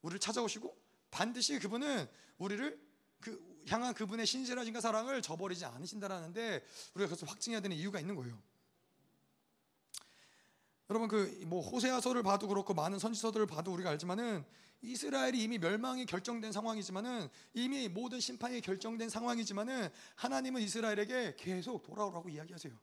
[0.02, 0.76] 우리를 찾아오시고
[1.12, 2.91] 반드시 그분은 우리를 그
[3.70, 6.64] 향한 그분의 신실하신과 사랑을 저버리지 않으신다라는데
[6.96, 8.42] 우리가 그것을 확증해야 되는 이유가 있는 거예요.
[10.90, 14.44] 여러분 그 뭐 호세아서를 봐도 그렇고 많은 선지서들을 봐도 우리가 알지만은
[14.82, 22.74] 이스라엘이 이미 멸망이 결정된 상황이지만은 이미 모든 심판이 결정된 상황이지만은 하나님은 이스라엘에게 계속 돌아오라고 이야기하세요.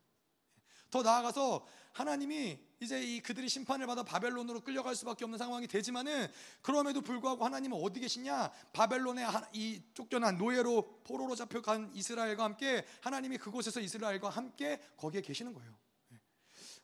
[0.90, 6.28] 더 나아가서 하나님이 이제 이 그들이 심판을 받아 바벨론으로 끌려갈 수밖에 없는 상황이 되지만은
[6.62, 8.52] 그럼에도 불구하고 하나님은 어디 계시냐?
[8.72, 15.87] 바벨론의 이 쫓겨난 노예로 포로로 잡혀간 이스라엘과 함께 하나님이 그곳에서 이스라엘과 함께 거기에 계시는 거예요.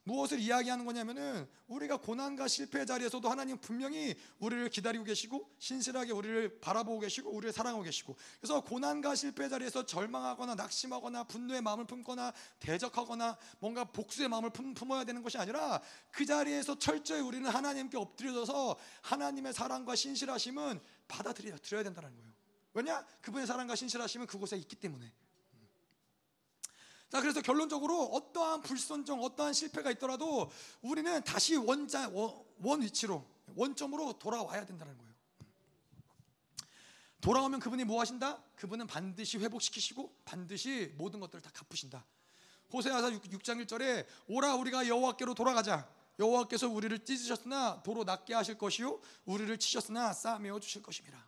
[0.05, 7.01] 무엇을 이야기하는 거냐면은 우리가 고난과 실패의 자리에서도 하나님 분명히 우리를 기다리고 계시고 신실하게 우리를 바라보고
[7.01, 13.85] 계시고 우리를 사랑하고 계시고 그래서 고난과 실패의 자리에서 절망하거나 낙심하거나 분노의 마음을 품거나 대적하거나 뭔가
[13.85, 15.81] 복수의 마음을 품, 품어야 되는 것이 아니라
[16.11, 22.33] 그 자리에서 철저히 우리는 하나님께 엎드려져서 하나님의 사랑과 신실하심은 받아들여야 된다는 거예요.
[22.75, 23.07] 왜냐?
[23.23, 25.13] 그분의 사랑과 신실하심은 그곳에 있기 때문에.
[27.15, 30.51] 자, 그래서 결론적으로 어떠한 불순종, 어떠한 실패가 있더라도
[30.83, 35.15] 우리는 다시 원자, 원 위치로, 원점으로 돌아와야 된다는 거예요.
[37.21, 38.43] 돌아오면 그분이 뭐 하신다?
[38.57, 42.05] 그분은 반드시 회복시키시고 반드시 모든 것들을 다 갚으신다.
[42.73, 45.89] 호세아서 6장 1절에 오라 우리가 여호와께로 돌아가자.
[46.19, 51.25] 여호와께서 우리를 찢으셨으나 도로 낫게 하실 것이요 우리를 치셨으나 싸매어 주실 것입니다.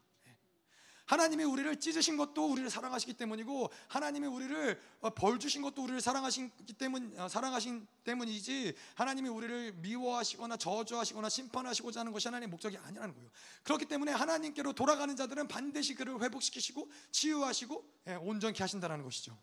[1.07, 6.73] 하나님이 우리를 찢으신 것도 우리를 사랑하시기 때문이고 하나님이 우리를 어, 벌 주신 것도 우리를 사랑하시기
[6.75, 13.31] 때문 어, 사랑하신 때문이지 하나님이 우리를 미워하시거나 저주하시거나 심판하시고자 하는 것이 하나님의 목적이 아니라는 거예요.
[13.63, 19.37] 그렇기 때문에 하나님께로 돌아가는 자들은 반드시 그를 회복시키시고 치유하시고 예, 온전케 하신다는 것이죠.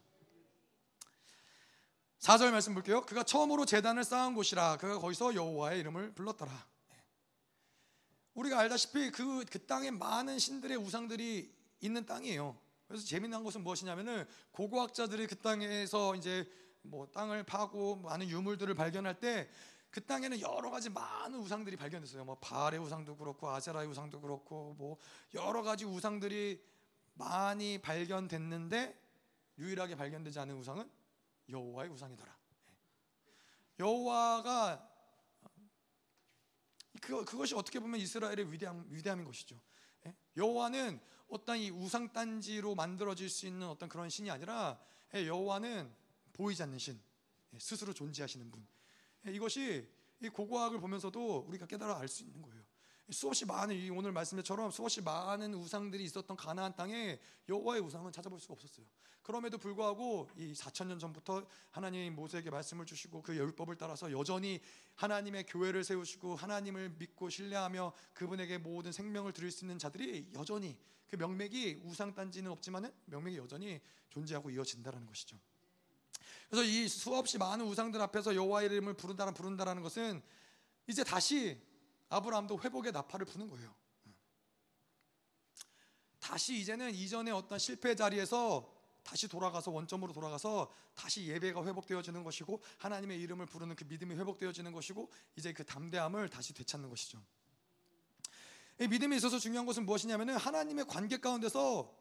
[2.19, 3.05] 4절 말씀 볼게요.
[3.05, 6.72] 그가 처음으로 재단을 쌓은 곳이라 그가 거기서 여호와의 이름을 불렀더라.
[8.33, 12.57] 우리가 알다시피 그, 그 땅에 많은 신들의 우상들이 있는 땅이에요.
[12.87, 16.49] 그래서 재미난 것은 무엇이냐면은 고고학자들이 그 땅에서 이제
[16.81, 19.49] 뭐 땅을 파고 많은 유물들을 발견할 때
[19.93, 22.25] 그 땅에는 여러 가지 많은 우상들이 발견됐어요.
[22.25, 24.97] 뭐 바알의 우상도 그렇고 아세라의 우상도 그렇고 뭐
[25.35, 26.59] 여러 가지 우상들이
[27.13, 28.99] 많이 발견됐는데
[29.59, 30.89] 유일하게 발견되지 않은 우상은
[31.47, 32.35] 여호와의 우상이더라.
[33.77, 34.89] 여호와가
[37.01, 39.59] 그, 그것이 어떻게 보면 이스라엘의 위대함, 위대함인 것이죠.
[40.05, 40.15] 예?
[40.37, 44.79] 여호와는 어떤 이 우상 단지로 만들어질 수 있는 어떤 그런 신이 아니라
[45.15, 45.91] 예, 여호와는
[46.33, 46.99] 보이지 않는 신,
[47.53, 48.65] 예, 스스로 존재하시는 분.
[49.25, 49.87] 이것이
[50.21, 52.62] 이 고고학을 보면서도 우리가 깨달아 알 수 있는 거예요.
[53.11, 57.19] 수없이 많은 이 오늘 말씀처럼 수없이 많은 우상들이 있었던 가나안 땅에
[57.49, 58.85] 여호와의 우상은 찾아볼 수가 없었어요.
[59.21, 64.61] 그럼에도 불구하고 이 4천 년 전부터 하나님이 모세에게 말씀을 주시고 그 율법을 따라서 여전히
[64.95, 70.77] 하나님의 교회를 세우시고 하나님을 믿고 신뢰하며 그분에게 모든 생명을 드릴 수 있는 자들이 여전히
[71.07, 75.37] 그 명맥이 우상 단지는 없지만은 명맥이 여전히 존재하고 이어진다라는 것이죠.
[76.49, 80.21] 그래서 이 수없이 많은 우상들 앞에서 여호와 이름을 부른다 부른다라는 것은
[80.87, 81.59] 이제 다시
[82.13, 83.73] 아브라함도 회복의 나팔을 부는 거예요.
[86.19, 88.71] 다시 이제는 이전의 어떤 실패 자리에서
[89.03, 95.11] 다시 돌아가서 원점으로 돌아가서 다시 예배가 회복되어지는 것이고 하나님의 이름을 부르는 그 믿음이 회복되어지는 것이고
[95.35, 97.21] 이제 그 담대함을 다시 되찾는 것이죠.
[98.79, 101.93] 이 믿음에 있어서 중요한 것은 무엇이냐면은 하나님의 관계 가운데서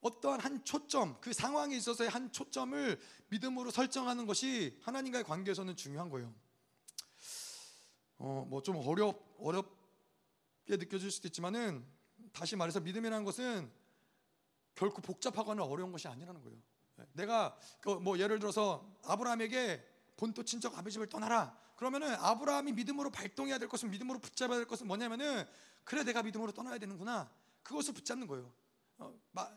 [0.00, 6.34] 어떠한 한 초점, 그 상황에 있어서의 한 초점을 믿음으로 설정하는 것이 하나님과의 관계에서는 중요한 거예요.
[8.18, 11.84] 어, 뭐 좀 어렵 어렵게 느껴질 수도 있지만은
[12.32, 13.70] 다시 말해서 믿음이라는 것은
[14.74, 16.58] 결코 복잡하거나 어려운 것이 아니라는 거예요.
[17.12, 17.58] 내가
[18.02, 19.84] 뭐 예를 들어서 아브라함에게
[20.16, 21.56] 본토 친척 아비 집을 떠나라.
[21.76, 25.44] 그러면은 아브라함이 믿음으로 발동해야 될 것은 믿음으로 붙잡아야 될 것은 뭐냐면은
[25.82, 27.30] 그래 내가 믿음으로 떠나야 되는구나.
[27.62, 28.52] 그것을 붙잡는 거예요.
[28.98, 29.12] 어,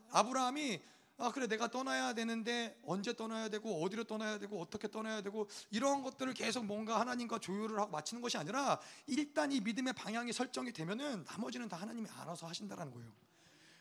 [0.10, 0.82] 아브라함이
[1.20, 6.04] 아 그래 내가 떠나야 되는데 언제 떠나야 되고 어디로 떠나야 되고 어떻게 떠나야 되고 이런
[6.04, 11.26] 것들을 계속 뭔가 하나님과 조율을 하고 맞추는 것이 아니라 일단 이 믿음의 방향이 설정이 되면은
[11.26, 13.27] 나머지는 다 하나님이 알아서 하신다라는 거예요.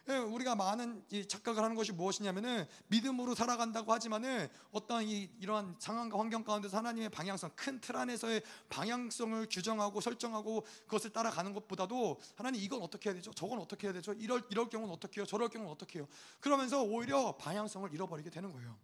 [0.09, 6.45] 예, 우리가 많은 착각을 하는 것이 무엇이냐면은 믿음으로 살아간다고 하지만은 어떤 이 이러한 상황과 환경
[6.45, 13.09] 가운데서 하나님의 방향성 큰 틀 안에서의 방향성을 규정하고 설정하고 그것을 따라가는 것보다도 하나님 이건 어떻게
[13.11, 13.33] 해야 되죠?
[13.33, 14.13] 저건 어떻게 해야 되죠?
[14.13, 15.27] 이럴 이럴 경우는 어떻게 해요?
[15.27, 16.07] 저럴 경우는 어떻게 해요?
[16.41, 18.79] 그러면서 오히려 방향성을 잃어버리게 되는 거예요.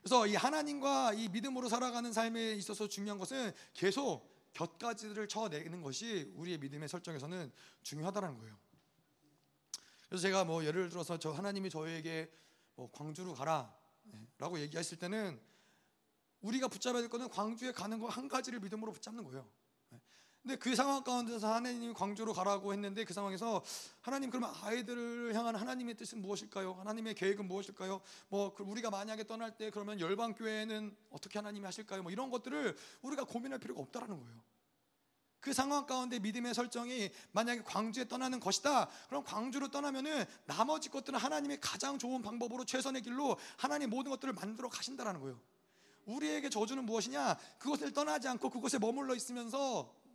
[0.00, 6.58] 그래서 이 하나님과 이 믿음으로 살아가는 삶에 있어서 중요한 것은 계속 곁가지를 쳐내는 것이 우리의
[6.58, 8.65] 믿음의 설정에서는 중요하다는 거예요.
[10.08, 12.30] 그래서 제가 뭐 예를 들어서 저 하나님이 저에게
[12.74, 15.40] 뭐 광주로 가라라고 얘기했을 때는
[16.40, 19.48] 우리가 붙잡아야 될 거는 광주에 가는 거 한 가지를 믿음으로 붙잡는 거예요.
[20.42, 23.64] 근데 그 상황 가운데서 하나님이 광주로 가라고 했는데 그 상황에서
[24.00, 26.74] 하나님 그러면 아이들을 향한 하나님의 뜻은 무엇일까요?
[26.74, 28.00] 하나님의 계획은 무엇일까요?
[28.28, 32.04] 뭐그 우리가 만약에 떠날 때 그러면 열방 교회는 어떻게 하나님이 하실까요?
[32.04, 34.40] 뭐 이런 것들을 우리가 고민할 필요가 없다라는 거예요.
[35.46, 38.88] 그 상황 가운데 믿음의 설정이 만약에 광주에 떠나는 것이다.
[39.08, 44.68] 그럼 광주로 떠나면은 나머지 것들은 하나님의 가장 좋은 방법으로 최선의 길로 하나님 모든 것들을 만들어
[44.68, 45.40] 가신다라는 거예요.
[46.04, 47.38] 우리에게 저주는 무엇이냐?
[47.60, 50.05] 그것을 떠나지 않고 그곳에 머물러 있으면서 어,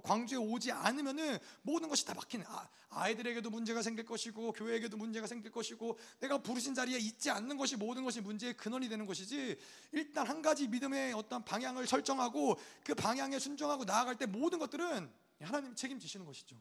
[0.00, 2.44] 광주에 오지 않으면은 모든 것이 다 막히는
[2.90, 7.76] 아, 이들에게도 문제가 생길 것이고 교회에게도 문제가 생길 것이고 내가 부르신 자리에 있지 않는 것이
[7.76, 9.58] 모든 것이 문제의 근원이 되는 것이지
[9.92, 15.74] 일단 한 가지 믿음의 어떤 방향을 설정하고 그 방향에 순종하고 나아갈 때 모든 것들은 하나님이
[15.74, 16.60] 책임지시는 것이죠.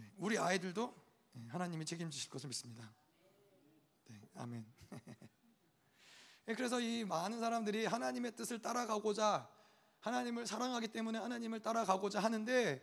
[0.00, 0.94] 예, 우리 아이들도
[1.36, 2.92] 예, 하나님이 책임지실 것을 믿습니다.
[4.06, 4.66] 네, 아멘.
[6.48, 9.48] 예, 그래서 이 많은 사람들이 하나님의 뜻을 따라가고자
[10.00, 12.80] 하나님을 사랑하기 때문에 하나님을 따라가고자 하는데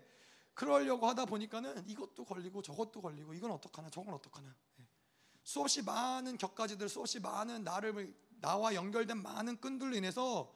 [0.54, 4.88] 그러려고 하다 보니까는 이것도 걸리고 저것도 걸리고 이건 어떡하나 저건 어떡하나 예.
[5.44, 10.54] 수없이 많은 격가지들 수없이 많은 나를 나와 연결된 많은 끈들로 인해서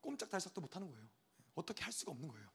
[0.00, 1.08] 꼼짝달싹도 못하는 거예요.
[1.54, 2.48] 어떻게 할 수가 없는 거예요.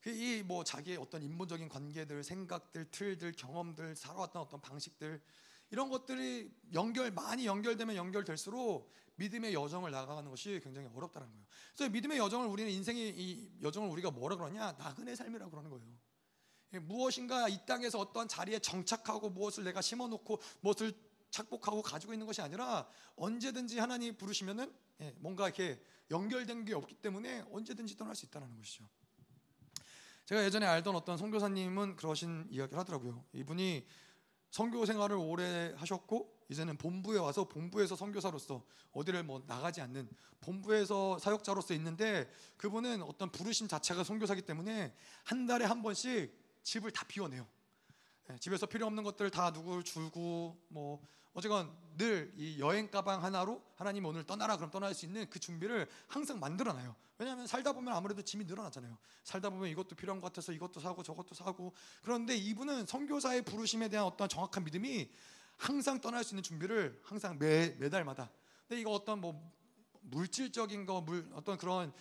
[0.00, 5.22] 그 이뭐 자기의 어떤 인본적인 관계들, 생각들, 틀들, 경험들, 살아왔던 어떤 방식들
[5.72, 11.46] 이런 것들이 연결 많이 연결되면 연결될수록 믿음의 여정을 나가는 것이 굉장히 어렵다는 거예요.
[11.74, 14.72] 그래서 믿음의 여정을 우리는 인생의 이 여정을 우리가 뭐라 그러냐?
[14.72, 16.82] 나그네 삶이라고 그러는 거예요.
[16.82, 20.92] 무엇인가 이 땅에서 어떠한 자리에 정착하고 무엇을 내가 심어 놓고 무엇을
[21.30, 22.86] 착복하고 가지고 있는 것이 아니라
[23.16, 24.70] 언제든지 하나님 부르시면은
[25.00, 28.86] 예, 뭔가 이렇게 연결된 게 없기 때문에 언제든지 떠날 수 있다는 것이죠.
[30.26, 33.24] 제가 예전에 알던 어떤 선교사님은 그러신 이야기를 하더라고요.
[33.32, 33.86] 이분이
[34.52, 38.62] 선교 생활을 오래 하셨고 이제는 본부에 와서 본부에서 선교사로서
[38.92, 40.06] 어디를 뭐 나가지 않는
[40.42, 47.06] 본부에서 사역자로서 있는데 그분은 어떤 부르심 자체가 선교사기 때문에 한 달에 한 번씩 집을 다
[47.08, 47.48] 비워내요.
[48.28, 51.02] 네, 집에서 필요 없는 것들 다 누굴 주고 뭐
[51.34, 55.88] 어쨌건 늘 이 여행 가방 하나로 하나님 오늘 떠나라 그럼 떠날 수 있는 그 준비를
[56.08, 56.94] 항상 만들어놔요.
[57.18, 58.96] 왜냐하면 살다 보면 아무래도 짐이 늘어나잖아요.
[59.24, 61.72] 살다 보면 이것도 필요한 것 같아서 이것도 사고 저것도 사고
[62.02, 65.10] 그런데 이분은 선교사의 부르심에 대한 어떤 정확한 믿음이
[65.56, 68.30] 항상 떠날 수 있는 준비를 항상 매 매달마다.
[68.66, 69.52] 근데 이거 어떤 뭐
[70.00, 71.92] 물질적인 거, 물 어떤 그런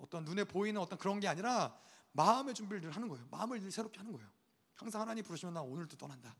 [0.00, 1.74] 어떤 눈에 보이는 어떤 그런 게 아니라
[2.12, 3.26] 마음의 준비를 늘 하는 거예요.
[3.30, 4.28] 마음을 늘 새롭게 하는 거예요.
[4.74, 6.34] 항상 하나님 부르시면 나 오늘도 떠난다.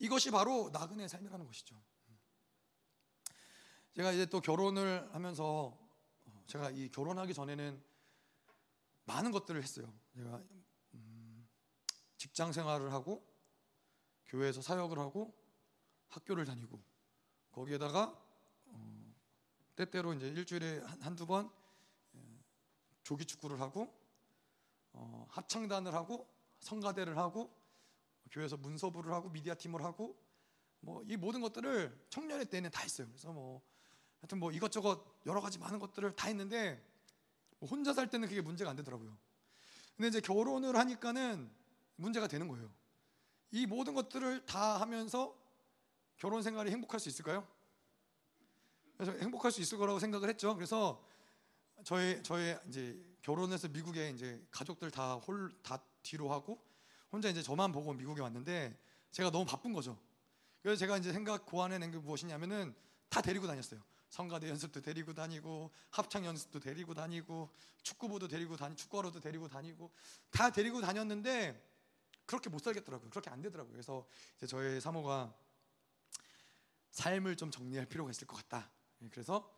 [0.00, 0.04] 예.
[0.04, 1.80] 이것이 바로 나그네의 삶이라는 것이죠.
[3.94, 5.78] 제가 이제 또 결혼을 하면서
[6.26, 7.82] 어, 제가 이 결혼하기 전에는
[9.04, 9.92] 많은 것들을 했어요.
[10.16, 10.42] 제가
[10.94, 11.48] 음,
[12.16, 13.24] 직장 생활을 하고
[14.26, 15.32] 교회에서 사역을 하고
[16.08, 16.82] 학교를 다니고
[17.52, 18.20] 거기에다가
[18.66, 19.14] 어,
[19.76, 21.50] 때때로 이제 일주일에 한 두번
[23.04, 23.94] 조기 축구를 하고
[24.92, 26.26] 어, 합창단을 하고
[26.60, 27.54] 성가대를 하고
[28.30, 30.16] 교회에서 문서부를 하고 미디어 팀을 하고
[30.80, 33.06] 뭐 이 모든 것들을 청년의 때는 다 했어요.
[33.08, 33.62] 그래서 뭐
[34.20, 36.82] 하여튼 뭐 이것저것 여러 가지 많은 것들을 다 했는데
[37.58, 39.16] 뭐 혼자 살 때는 그게 문제가 안 되더라고요.
[39.96, 41.50] 근데 이제 결혼을 하니까는
[41.96, 42.70] 문제가 되는 거예요.
[43.50, 45.36] 이 모든 것들을 다 하면서
[46.16, 47.46] 결혼 생활이 행복할 수 있을까요?
[48.96, 50.54] 그래서 행복할 수 있을 거라고 생각을 했죠.
[50.54, 51.02] 그래서
[51.84, 56.62] 저희 저희 이제 결혼해서 미국에 이제 가족들 다 홀 다 뒤로 하고
[57.14, 58.76] 혼자 이제 저만 보고 미국에 왔는데
[59.12, 59.96] 제가 너무 바쁜 거죠.
[60.60, 62.74] 그래서 제가 이제 생각 고안해낸 게 무엇이냐면은
[63.08, 63.80] 다 데리고 다녔어요.
[64.10, 67.54] 성가대 연습도 데리고 다니고 합창 연습도 데리고 다니고
[67.84, 69.92] 축구부도 데리고 다니 축구하러도 데리고 다니고
[70.30, 71.64] 다 데리고 다녔는데
[72.26, 73.10] 그렇게 못 살겠더라고요.
[73.10, 73.72] 그렇게 안 되더라고요.
[73.72, 75.32] 그래서 이제 저희 사모가
[76.90, 78.68] 삶을 좀 정리할 필요가 있을 것 같다.
[79.02, 79.48] 예, 그래서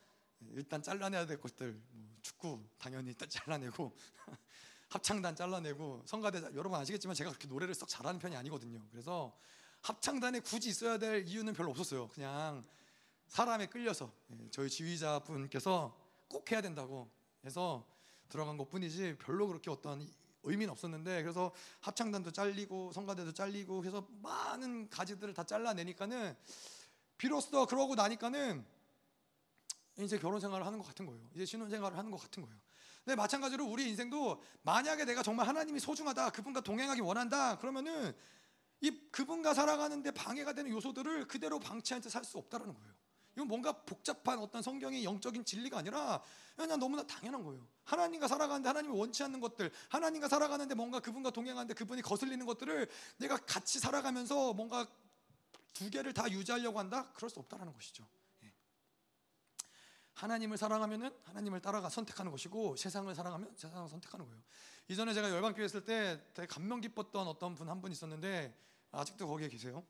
[0.52, 3.96] 일단 잘라내야 될 것들 뭐 축구 당연히 일단 잘라내고
[4.88, 8.80] 합창단 잘라내고 성가대 여러분 아시겠지만 제가 그렇게 노래를 썩 잘하는 편이 아니거든요.
[8.90, 9.36] 그래서
[9.82, 12.08] 합창단에 굳이 있어야 될 이유는 별로 없었어요.
[12.08, 12.64] 그냥
[13.28, 15.96] 사람에 끌려서 예, 저희 지휘자분께서
[16.28, 17.10] 꼭 해야 된다고
[17.44, 17.86] 해서
[18.28, 20.08] 들어간 것뿐이지 별로 그렇게 어떤
[20.42, 26.36] 의미는 없었는데 그래서 합창단도 잘리고 성가대도 잘리고 해서 많은 가지들을 다 잘라내니까는
[27.18, 28.64] 비로소 그러고 나니까는
[29.98, 31.28] 이제 결혼 생활을 하는 것 같은 거예요.
[31.34, 32.56] 이제 신혼 생활을 하는 것 같은 거예요.
[33.06, 38.12] 근데 마찬가지로 우리 인생도 만약에 내가 정말 하나님이 소중하다, 그분과 동행하기 원한다, 그러면은
[38.80, 42.92] 이 그분과 살아가는데 방해가 되는 요소들을 그대로 방치한 채 살 수 없다라는 거예요.
[43.36, 46.20] 이건 뭔가 복잡한 어떤 성경의 영적인 진리가 아니라
[46.56, 47.64] 그냥 너무나 당연한 거예요.
[47.84, 52.88] 하나님과 살아가는데 하나님이 원치 않는 것들, 하나님과 살아가는데 뭔가 그분과 동행하는데 그분이 거슬리는 것들을
[53.18, 54.84] 내가 같이 살아가면서 뭔가
[55.72, 57.12] 두 개를 다 유지하려고 한다?
[57.14, 58.04] 그럴 수 없다라는 것이죠.
[60.16, 60.20] 예.
[60.20, 64.42] 하나님을 사랑하면은 하나님을 따라가 선택하는 것이고 세상을 사랑하면 세상을 선택하는 거예요.
[64.88, 68.56] 이전에 제가 열방교회 있을 때 되게 감명 깊었던 어떤 분한분 있었는데
[68.92, 69.84] 아직도 거기에 계세요.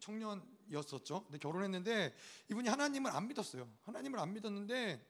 [0.00, 1.24] 청년이었었죠.
[1.24, 2.14] 근데 결혼했는데
[2.50, 3.68] 이분이 하나님을 안 믿었어요.
[3.82, 5.06] 하나님을 안 믿었는데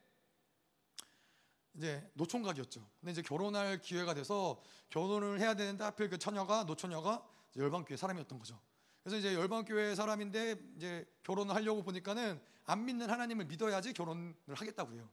[1.74, 2.88] 이제 노총각이었죠.
[3.00, 7.26] 근데 이제 결혼할 기회가 돼서 결혼을 해야 되는데 하필 그 처녀가 노처녀가
[7.56, 8.60] 열방교회 사람이었던 거죠.
[9.08, 15.08] 그래서 이제 열방교회 사람인데 이제 결혼을 하려고 보니까는 안 믿는 하나님을 믿어야지 결혼을 하겠다고 해요.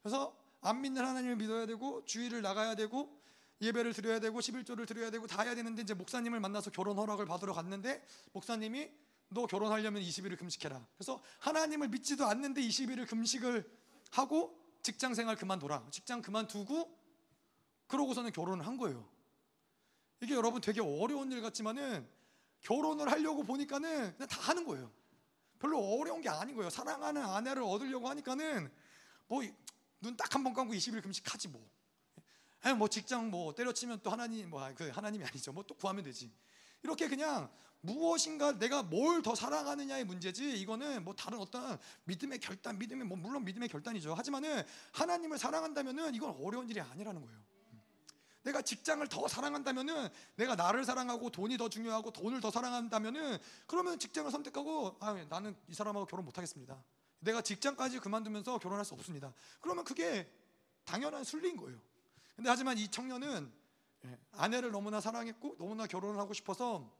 [0.00, 3.20] 그래서 안 믿는 하나님을 믿어야 되고 주의를 나가야 되고
[3.60, 7.52] 예배를 드려야 되고 11조를 드려야 되고 다 해야 되는데 이제 목사님을 만나서 결혼 허락을 받으러
[7.52, 8.88] 갔는데 목사님이
[9.30, 10.86] 너 결혼하려면 20일을 금식해라.
[10.96, 13.68] 그래서 하나님을 믿지도 않는데 20일을 금식을
[14.12, 15.88] 하고 직장 생활 그만둬라.
[15.90, 16.96] 직장 그만두고
[17.88, 19.08] 그러고서는 결혼을 한 거예요.
[20.20, 22.19] 이게 여러분 되게 어려운 일 같지만은
[22.62, 24.90] 결혼을 하려고 보니까는 그냥 다 하는 거예요.
[25.58, 26.70] 별로 어려운 게 아닌 거예요.
[26.70, 28.70] 사랑하는 아내를 얻으려고 하니까는
[29.28, 29.42] 뭐
[30.02, 31.62] 눈 딱 한 번 감고 20일 금식하지 뭐.
[32.62, 35.52] 아니 뭐 직장 뭐 때려치면 또 하나님 뭐 그 하나님이 아니죠.
[35.52, 36.32] 뭐 또 구하면 되지.
[36.82, 37.50] 이렇게 그냥
[37.82, 43.44] 무엇인가 내가 뭘 더 사랑하느냐의 문제지 이거는 뭐 다른 어떤 믿음의 결단, 믿음의 뭐 물론
[43.44, 44.14] 믿음의 결단이죠.
[44.14, 44.62] 하지만은
[44.92, 47.40] 하나님을 사랑한다면은 이건 어려운 일이 아니라는 거예요.
[48.42, 54.30] 내가 직장을 더 사랑한다면은 내가 나를 사랑하고 돈이 더 중요하고 돈을 더 사랑한다면은 그러면 직장을
[54.30, 56.82] 선택하고 아, 나는 이 사람하고 결혼 못 하겠습니다.
[57.20, 59.34] 내가 직장까지 그만두면서 결혼할 수 없습니다.
[59.60, 60.30] 그러면 그게
[60.84, 61.78] 당연한 순리인 거예요.
[62.34, 63.52] 근데 하지만 이 청년은
[64.06, 66.90] 예, 아내를 너무나 사랑했고 너무나 결혼을 하고 싶어서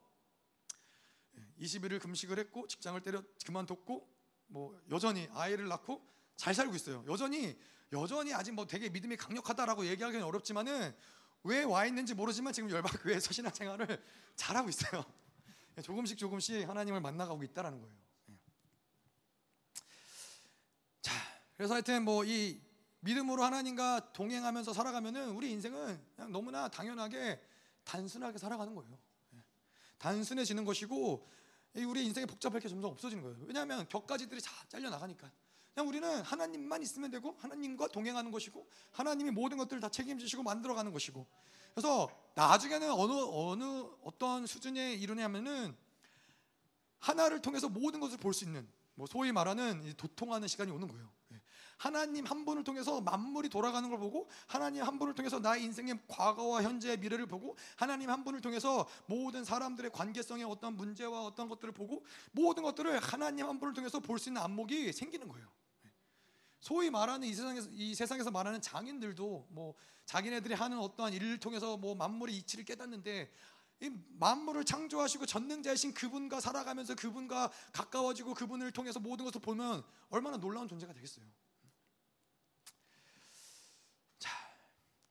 [1.59, 4.07] 20일을 예, 금식을 했고 직장을 때려 그만뒀고
[4.49, 6.07] 뭐 여전히 아이를 낳고
[6.37, 7.03] 잘 살고 있어요.
[7.09, 7.59] 여전히
[7.93, 10.95] 여전히 아직 뭐 되게 믿음이 강력하다라고 얘기하기는 어렵지만은
[11.43, 14.03] 왜 와 있는지 모르지만 지금 열방교회에서 신앙생활을
[14.37, 15.05] 잘하고 있어요.
[15.79, 17.95] 예, 조금씩 조금씩 하나님을 만나가고 있다라는 거예요.
[21.03, 21.12] 자,
[21.57, 22.61] 그래서 하여튼 뭐 이
[23.03, 27.41] 믿음으로 하나님과 동행하면서 살아가면은 우리 인생은 그냥 너무나 당연하게
[27.85, 28.99] 단순하게 살아가는 거예요.
[29.35, 29.43] 예.
[29.99, 31.27] 단순해지는 것이고
[31.77, 33.39] 우리 인생이 복잡할 게 점점 없어지는 거예요.
[33.47, 35.33] 왜냐하면 격가지들이 다 잘려 나가니까.
[35.81, 41.27] 그냥 우리는 하나님만 있으면 되고 하나님과 동행하는 것이고 하나님이 모든 것들을 다 책임지시고 만들어가는 것이고.
[41.74, 45.74] 그래서 나중에는 어느 어느 어떤 수준에 이르냐면은
[46.98, 51.11] 하나를 통해서 모든 것을 볼 수 있는 뭐 소위 말하는 도통하는 시간이 오는 거예요.
[51.78, 56.62] 하나님 한 분을 통해서 만물이 돌아가는 걸 보고 하나님 한 분을 통해서 나의 인생의 과거와
[56.62, 62.05] 현재의 미래를 보고 하나님 한 분을 통해서 모든 사람들의 관계성의 어떤 문제와 어떤 것들을 보고
[62.32, 65.48] 모든 것들을 하나님 한 분을 통해서 볼 수 있는 안목이 생기는 거예요.
[66.61, 69.74] 소위 말하는 이 세상에서 이 세상에서 말하는 장인들도 뭐
[70.05, 73.32] 자기네들이 하는 어떠한 일을 통해서 뭐 만물의 이치를 깨닫는데
[73.82, 80.69] 이 만물을 창조하시고 전능자이신 그분과 살아가면서 그분과 가까워지고 그분을 통해서 모든 것을 보면 얼마나 놀라운
[80.69, 81.24] 존재가 되겠어요.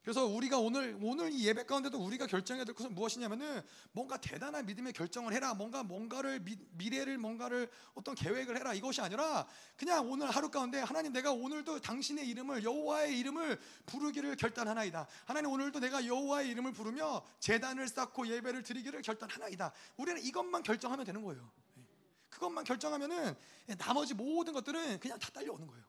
[0.10, 3.61] 그래서 우리가 오늘 오늘 이 예배 가운데도 우리가 결정해야 될 것은 무엇이냐면은
[3.91, 5.53] 뭔가 대단한 믿음의 결정을 해라.
[5.53, 8.73] 뭔가 뭔가를 미, 미래를 뭔가를 어떤 계획을 해라.
[8.73, 15.06] 이것이 아니라 그냥 오늘 하루 가운데 하나님 내가 오늘도 당신의 이름을 여호와의 이름을 부르기를 결단하나이다.
[15.26, 19.72] 하나님 오늘도 내가 여호와의 이름을 부르며 제단을 쌓고 예배를 드리기를 결단하나이다.
[19.98, 21.52] 우리는 이것만 결정하면 되는 거예요.
[21.77, 21.84] 예.
[22.31, 23.36] 그것만 결정하면은
[23.77, 25.89] 나머지 모든 것들은 그냥 다 딸려오는 거예요.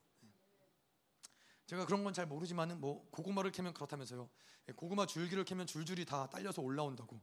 [1.70, 4.28] 제가 그런 건 잘 모르지만은 뭐 고구마를 캐면 그렇다면서요.
[4.68, 7.20] 예, 고구마 줄기를 캐면 줄줄이 다 딸려서 올라온다고.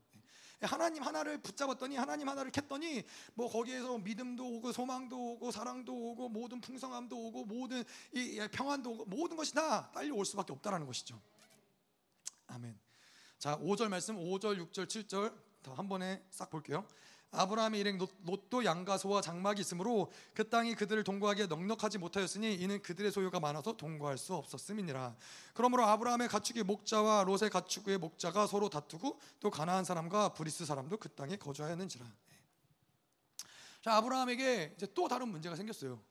[0.64, 3.04] 예, 하나님 하나를 붙잡았더니 하나님 하나를 캤더니
[3.34, 7.84] 뭐 거기에서 믿음도 오고 소망도 오고 사랑도 오고 모든 풍성함도 오고 모든
[8.14, 11.22] 이 예, 평안도 오고 모든 것이 다 딸려올 수밖에 없다라는 것이죠.
[12.48, 12.80] 아멘.
[13.40, 16.88] 자, 5절 말씀 5절, 6절, 7절 다 한 번에 싹 볼게요.
[17.32, 23.12] 아브라함의 일행 롯도 양과 소와 장막이 있으므로 그 땅이 그들을 동거하기에 넉넉하지 못하였으니 이는 그들의
[23.12, 25.16] 소유가 많아서 동거할 수 없었음이니라.
[25.54, 31.10] 그러므로 아브라함의 가축의 목자와 롯의 가축의 목자가 서로 다투고 또 가나안 사람과 브리스 사람도 그
[31.10, 32.06] 땅에 거주하였는지라.
[33.82, 36.02] 자 아브라함에게 이제 또 다른 문제가 생겼어요.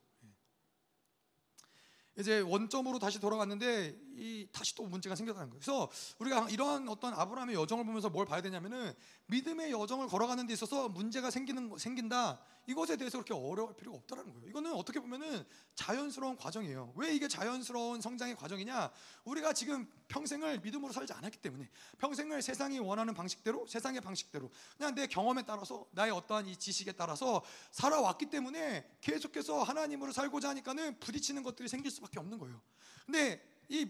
[2.17, 5.59] 이제 원점으로 다시 돌아갔는데 이 다시 또 문제가 생겼다는 거예요.
[5.59, 5.89] 그래서
[6.19, 8.93] 우리가 이러한 어떤 아브라함의 여정을 보면서 뭘 봐야 되냐면은
[9.27, 12.39] 믿음의 여정을 걸어가는 데 있어서 문제가 생기는 생긴다.
[12.67, 14.49] 이것에 대해서 그렇게 어려울 필요가 없다라는 거예요.
[14.49, 15.45] 이거는 어떻게 보면은
[15.75, 16.93] 자연스러운 과정이에요.
[16.95, 18.91] 왜 이게 자연스러운 성장의 과정이냐?
[19.23, 25.07] 우리가 지금 평생을 믿음으로 살지 않았기 때문에 평생을 세상이 원하는 방식대로 세상의 방식대로 그냥 내
[25.07, 27.41] 경험에 따라서 나의 어떠한 이 지식에 따라서
[27.71, 32.61] 살아왔기 때문에 계속해서 하나님으로 살고자 하니까는 부딪히는 것들이 생길 수밖에 없는 거예요.
[33.05, 33.89] 근데 이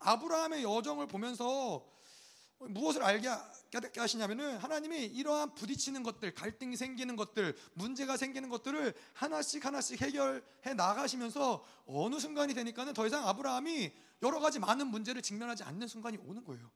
[0.00, 1.86] 아브라함의 여정을 보면서
[2.68, 3.28] 무엇을 알게
[3.96, 11.64] 하시냐면은 하나님이 이러한 부딪히는 것들, 갈등이 생기는 것들, 문제가 생기는 것들을 하나씩 하나씩 해결해 나가시면서
[11.86, 16.70] 어느 순간이 되니까는 더 이상 아브라함이 여러 가지 많은 문제를 직면하지 않는 순간이 오는 거예요.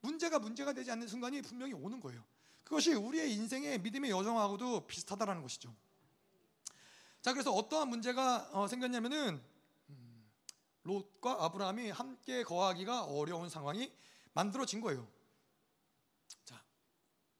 [0.00, 2.24] 문제가 문제가 되지 않는 순간이 분명히 오는 거예요.
[2.62, 5.74] 그것이 우리의 인생의 믿음의 여정하고도 비슷하다라는 것이죠.
[7.20, 9.42] 자, 그래서 어떠한 문제가 어, 생겼냐면은
[9.88, 10.30] 음,
[10.82, 13.90] 롯과 아브라함이 함께 거하기가 어려운 상황이
[14.34, 15.08] 만들어진 거예요.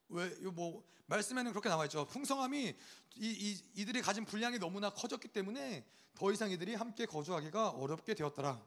[0.09, 2.06] 왜뭐 말씀에는 그렇게 나와 있죠.
[2.06, 2.74] 풍성함이
[3.16, 5.85] 이, 이, 이들이 가진 분량이 너무나 커졌기 때문에
[6.15, 8.61] 더 이상 이들이 함께 거주하기가 어렵게 되었더라.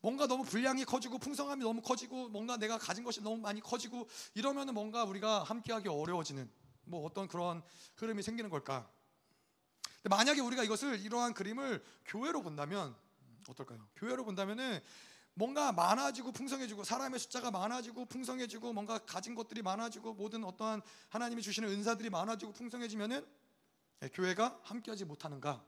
[0.00, 4.72] 뭔가 너무 분량이 커지고 풍성함이 너무 커지고 뭔가 내가 가진 것이 너무 많이 커지고 이러면은
[4.72, 6.50] 뭔가 우리가 함께하기 어려워지는
[6.84, 7.62] 뭐 어떤 그런
[7.96, 8.90] 흐름이 생기는 걸까?
[10.04, 12.96] 만약에 우리가 이것을 이러한 그림을 교회로 본다면
[13.48, 13.86] 어떨까요?
[13.96, 14.80] 교회로 본다면은
[15.40, 21.66] 뭔가 많아지고 풍성해지고 사람의 숫자가 많아지고 풍성해지고 뭔가 가진 것들이 많아지고 모든 어떠한 하나님이 주시는
[21.66, 23.26] 은사들이 많아지고 풍성해지면은
[24.02, 25.64] 예, 교회가 함께하지 못하는가?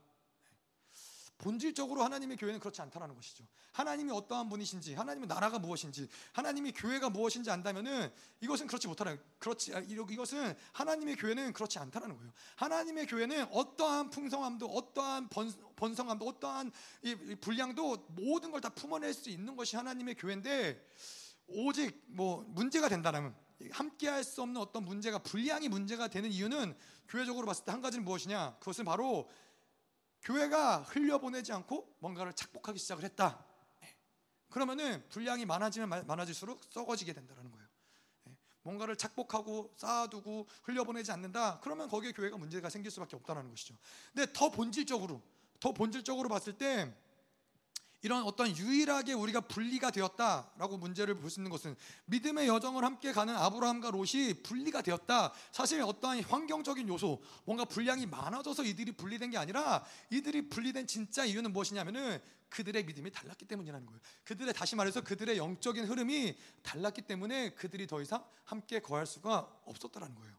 [1.37, 3.45] 본질적으로 하나님의 교회는 그렇지 않다라는 것이죠.
[3.73, 8.11] 하나님이 어떠한 분이신지, 하나님의 나라가 무엇인지, 하나님이 교회가 무엇인지 안다면은
[8.41, 12.31] 이것은 그렇지 못하는 그렇지 아, 이것은 하나님의 교회는 그렇지 않다라는 거예요.
[12.55, 16.71] 하나님의 교회는 어떠한 풍성함도 어떠한 번, 성함도 어떠한
[17.03, 20.81] 이 분량도 모든 걸 다 품어낼 수 있는 것이 하나님의 교회인데
[21.47, 23.35] 오직 뭐 문제가 된다면
[23.71, 26.75] 함께할 수 없는 어떤 문제가 분량이 문제가 되는 이유는
[27.09, 28.55] 교회적으로 봤을 때 한 가지는 무엇이냐?
[28.59, 29.29] 그것은 바로
[30.23, 33.45] 교회가 흘려보내지 않고 뭔가를 착복하기 시작을 했다.
[33.81, 33.95] 네.
[34.49, 37.67] 그러면은 분량이 많아지면 많아질수록 썩어지게 된다는 거예요.
[38.25, 38.37] 네.
[38.61, 41.59] 뭔가를 착복하고 쌓아두고 흘려보내지 않는다.
[41.61, 43.75] 그러면 거기에 교회가 문제가 생길 수밖에 없다는 것이죠.
[44.13, 45.21] 근데 더 본질적으로,
[45.59, 46.95] 더 본질적으로 봤을 때
[48.03, 51.75] 이런 어떤 유일하게 우리가 분리가 되었다라고 문제를 볼 수 있는 것은
[52.05, 55.33] 믿음의 여정을 함께 가는 아브라함과 롯이 분리가 되었다.
[55.51, 61.53] 사실 어떠한 환경적인 요소, 뭔가 분량이 많아져서 이들이 분리된 게 아니라 이들이 분리된 진짜 이유는
[61.53, 63.99] 무엇이냐면은 그들의 믿음이 달랐기 때문이라는 거예요.
[64.25, 70.13] 그들의 다시 말해서 그들의 영적인 흐름이 달랐기 때문에 그들이 더 이상 함께 거할 수가 없었다라는
[70.13, 70.35] 거예요.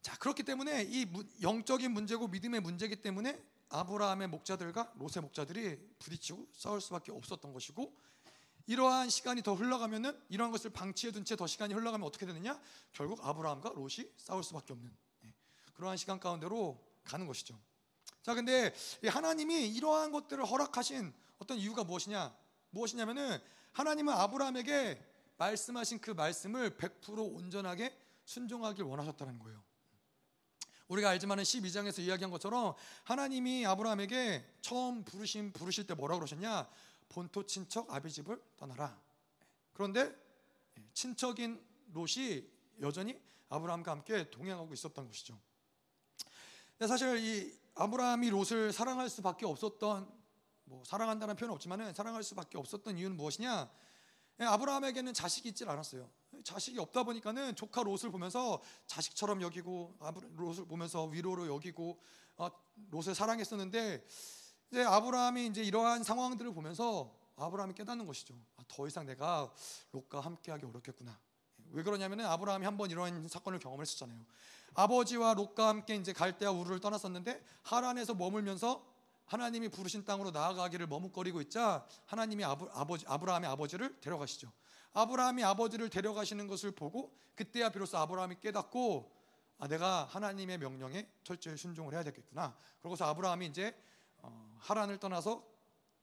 [0.00, 1.06] 자, 그렇기 때문에 이
[1.42, 3.36] 영적인 문제고 믿음의 문제이기 때문에
[3.68, 7.96] 아브라함의 목자들과 롯의 목자들이 부딪히고 싸울 수밖에 없었던 것이고
[8.66, 12.60] 이러한 시간이 더 흘러가면은 이러한 것을 방치해 둔 채 더 시간이 흘러가면 어떻게 되느냐?
[12.92, 14.92] 결국 아브라함과 롯이 싸울 수밖에 없는
[15.24, 15.32] 예,
[15.74, 17.58] 그러한 시간 가운데로 가는 것이죠.
[18.22, 18.74] 자, 근데
[19.06, 22.36] 하나님이 이러한 것들을 허락하신 어떤 이유가 무엇이냐?
[22.70, 23.38] 무엇이냐면은
[23.72, 25.00] 하나님은 아브라함에게
[25.38, 29.62] 말씀하신 그 말씀을 100% 온전하게 순종하길 원하셨다는 거예요.
[30.88, 36.68] 우리가 알지만은 12장에서 이야기한 것처럼 하나님이 아브라함에게 처음 부르신 부르실 때 뭐라 그러셨냐?
[37.08, 38.98] 본토 친척 아비 집을 떠나라.
[39.72, 40.14] 그런데
[40.92, 42.44] 친척인 롯이
[42.80, 45.38] 여전히 아브라함과 함께 동행하고 있었던 것이죠.
[46.86, 50.10] 사실 이 아브라함이 롯을 사랑할 수밖에 없었던
[50.64, 53.70] 뭐 사랑한다는 표현은 없지만은 사랑할 수밖에 없었던 이유는 무엇이냐?
[54.40, 56.10] 예, 아브라함에게는 자식이 있질 않았어요.
[56.46, 59.98] 자식이 없다 보니까는 조카 롯을 보면서 자식처럼 여기고
[60.36, 62.00] 롯을 보면서 위로로 여기고
[62.36, 62.48] 어,
[62.90, 64.06] 롯을 사랑했었는데
[64.70, 68.34] 이제 아브라함이 이제 이러한 상황들을 보면서 아브라함이 깨닫는 것이죠.
[68.56, 69.52] 아, 더 이상 내가
[69.90, 71.18] 롯과 함께하기 어렵겠구나.
[71.72, 74.24] 왜 그러냐면은 아브라함이 한 번 이런 사건을 경험했었잖아요.
[74.74, 78.86] 아버지와 롯과 함께 이제 갈대아 우르를 떠났었는데 하란에서 머물면서
[79.24, 84.52] 하나님이 부르신 땅으로 나아가기를 머뭇거리고 있자 하나님이 아브, 아버지 아브라함의 아버지를 데려가시죠.
[84.92, 89.14] 아브라함이 아버지를 데려가시는 것을 보고 그때야 비로소 아브라함이 깨닫고
[89.58, 92.56] 아, 내가 하나님의 명령에 철저히 순종을 해야 되겠구나.
[92.80, 93.74] 그러고서 아브라함이 이제
[94.18, 95.46] 어, 하란을 떠나서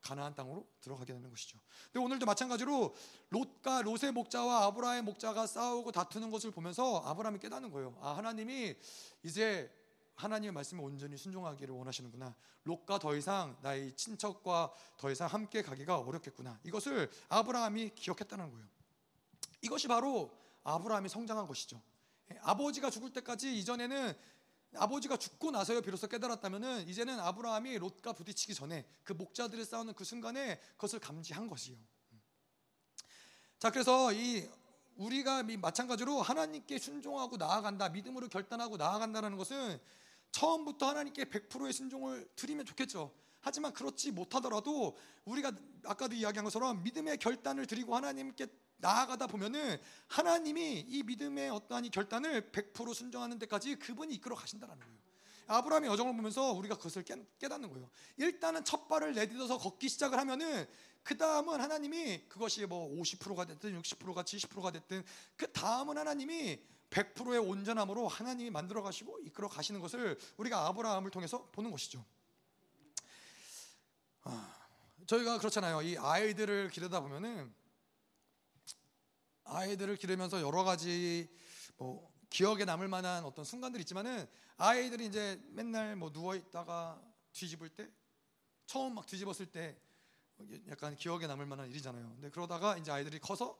[0.01, 1.57] 가나안 땅으로 들어가게 되는 것이죠.
[1.91, 2.93] 근데 오늘도 마찬가지로
[3.29, 7.97] 롯과 롯의 목자와 아브라함의 목자가 싸우고 다투는 것을 보면서 아브라함이 깨닫는 거예요.
[8.01, 8.75] 아 하나님이
[9.23, 9.71] 이제
[10.15, 12.35] 하나님의 말씀에 온전히 순종하기를 원하시는구나.
[12.63, 16.59] 롯과 더 이상 나의 친척과 더 이상 함께 가기가 어렵겠구나.
[16.63, 18.67] 이것을 아브라함이 기억했다는 거예요.
[19.61, 20.31] 이것이 바로
[20.63, 21.81] 아브라함이 성장한 것이죠.
[22.41, 24.13] 아버지가 죽을 때까지 이전에는
[24.75, 30.59] 아버지가 죽고 나서야 비로소 깨달았다면은 이제는 아브라함이 롯과 부딪히기 전에 그 목자들이 싸우는 그 순간에
[30.75, 31.77] 그것을 감지한 것이요.
[33.59, 34.49] 자, 그래서 이
[34.95, 39.79] 우리가 마찬가지로 하나님께 순종하고 나아간다, 믿음으로 결단하고 나아간다는 것은
[40.33, 43.13] 처음부터 하나님께 100%의 순종을 드리면 좋겠죠.
[43.39, 45.51] 하지만 그렇지 못하더라도 우리가
[45.85, 48.47] 아까도 이야기한 것처럼 믿음의 결단을 드리고 하나님께
[48.77, 54.93] 나아가다 보면은 하나님이 이 믿음의 어떠한 이 결단을 100% 순종하는 데까지 그분이 이끌어 가신다는 거예요.
[55.47, 57.89] 아브라함의 여정을 보면서 우리가 그것을 깨, 닫는 거예요.
[58.17, 60.65] 일단은 첫 발을 내딛어서 걷기 시작을 하면은
[61.03, 65.03] 그 다음은 하나님이 그것이 뭐 50%가 됐든 60%가 70%가 됐든
[65.35, 66.59] 그 다음은 하나님이
[66.93, 72.05] 100%의 온전함으로 하나님이 만들어 가시고 이끌어 가시는 것을 우리가 아브라함을 통해서 보는 것이죠.
[74.21, 74.55] 아,
[75.07, 75.81] 저희가 그렇잖아요.
[75.81, 77.53] 이 아이들을 기르다 보면은
[79.45, 81.29] 아이들을 기르면서 여러 가지
[81.77, 87.01] 뭐 기억에 남을 만한 어떤 순간들이 있지만은 아이들이 이제 맨날 뭐 누워 있다가
[87.33, 87.89] 뒤집을 때
[88.65, 89.77] 처음 막 뒤집었을 때
[90.69, 92.07] 약간 기억에 남을 만한 일이잖아요.
[92.13, 93.59] 근데 그러다가 이제 아이들이 커서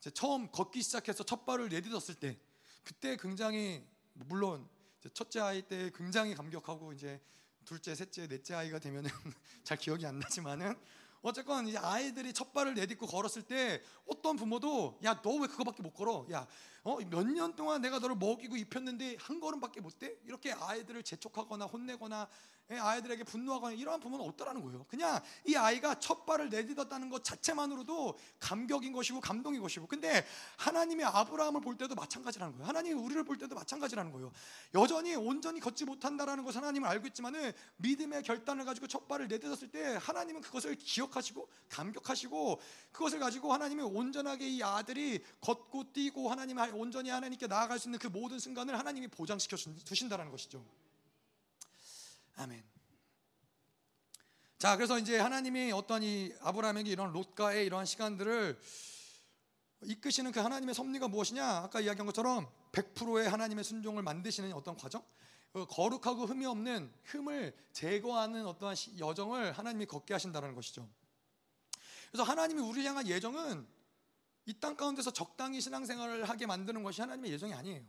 [0.00, 2.38] 이제 처음 걷기 시작해서 첫 발을 내딛었을 때
[2.84, 3.84] 그때 굉장히
[4.14, 4.68] 뭐 물론
[5.14, 7.20] 첫째 아이 때 굉장히 감격하고 이제
[7.64, 9.10] 둘째, 셋째, 넷째 아이가 되면은
[9.64, 10.74] 잘 기억이 안 나지만은
[11.22, 15.94] 어쨌건 이제 아이들이 첫 발을 내딛고 걸었을 때 어떤 부모도 야 너 왜 그거밖에 못
[15.94, 16.26] 걸어?
[16.32, 16.48] 야
[16.82, 20.18] 어, 몇 년 동안 내가 너를 먹이고 입혔는데 한 걸음밖에 못 돼?
[20.24, 22.28] 이렇게 아이들을 재촉하거나 혼내거나 예,
[22.70, 24.84] 아이들에게 분노하거나 이러한 부모는 없더라는 거예요.
[24.88, 29.86] 그냥 이 아이가 첫 발을 내딛었다는 것 자체만으로도 감격인 것이고 감동인 것이고.
[29.86, 30.24] 근데
[30.56, 32.66] 하나님이 아브라함을 볼 때도 마찬가지라는 거예요.
[32.66, 34.32] 하나님이 우리를 볼 때도 마찬가지라는 거예요.
[34.74, 39.98] 여전히 온전히 걷지 못한다라는 것을 하나님은 알고 있지만은 믿음의 결단을 가지고 첫 발을 내딛었을 때
[40.00, 42.60] 하나님은 그것을 기억하시고 감격하시고
[42.92, 48.06] 그것을 가지고 하나님이 온전하게 이 아들이 걷고 뛰고 하나님 온전히 하나님께 나아갈 수 있는 그
[48.06, 50.64] 모든 순간을 하나님이 보장시켜 주신다는 것이죠.
[52.34, 52.64] 아멘.
[54.58, 58.58] 자, 그래서 이제 하나님이 어떤 이 아브라함에게 이런 롯가의 이러한 시간들을
[59.82, 61.44] 이끄시는 그 하나님의 섭리가 무엇이냐?
[61.44, 65.04] 아까 이야기한 것처럼 100%의 하나님의 순종을 만드시는 어떤 과정?
[65.52, 70.88] 그 거룩하고 흠이 없는 흠을 제거하는 어떠한 여정을 하나님이 걷게 하신다는 것이죠.
[72.10, 73.66] 그래서 하나님이 우리를 향한 예정은
[74.46, 77.84] 이 땅 가운데서 적당히 신앙생활을 하게 만드는 것이 하나님의 예정이 아니에요.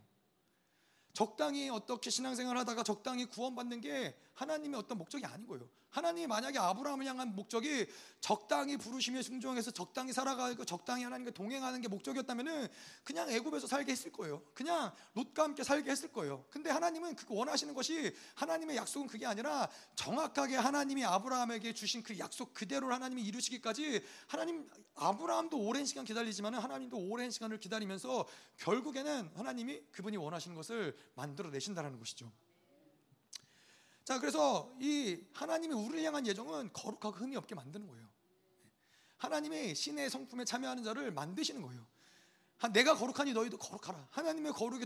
[1.12, 5.68] 적당히 어떻게 신앙생활 하다가 적당히 구원받는 게 하나님의 어떤 목적이 아니고요.
[5.94, 7.86] 하나님이 만약에 아브라함을 향한 목적이
[8.20, 12.68] 적당히 부르심에 순종해서 적당히 살아가고 적당히 하나님과 동행하는 게 목적이었다면은
[13.04, 14.42] 그냥 애굽에서 살게 했을 거예요.
[14.54, 16.44] 그냥 롯과 함께 살게 했을 거예요.
[16.50, 22.52] 근데 하나님은 그 원하시는 것이 하나님의 약속은 그게 아니라 정확하게 하나님이 아브라함에게 주신 그 약속
[22.54, 30.16] 그대로 하나님이 이루시기까지 하나님 아브라함도 오랜 시간 기다리지만 하나님도 오랜 시간을 기다리면서 결국에는 하나님이 그분이
[30.16, 32.32] 원하시는 것을 만들어 내신다는 것이죠.
[34.04, 38.06] 자, 그래서 이 하나님이 우리를 향한 예정은 거룩하고 흠이 없게 만드는 거예요.
[39.16, 41.86] 하나님의 신의 성품에 참여하는 자를 만드시는 거예요.
[42.72, 44.08] 내가 거룩하니 너희도 거룩하라.
[44.10, 44.84] 하나님의 거룩에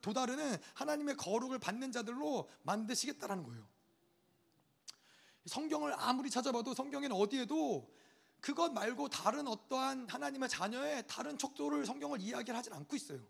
[0.00, 3.68] 도다르는 하나님의 거룩을 받는 자들로 만드시겠다라는 거예요.
[5.46, 7.92] 성경을 아무리 찾아봐도 성경에는 어디에도
[8.40, 13.20] 그것 말고 다른 어떠한 하나님의 자녀의 다른 척도를 성경을 이야기를 하진 않고 있어요.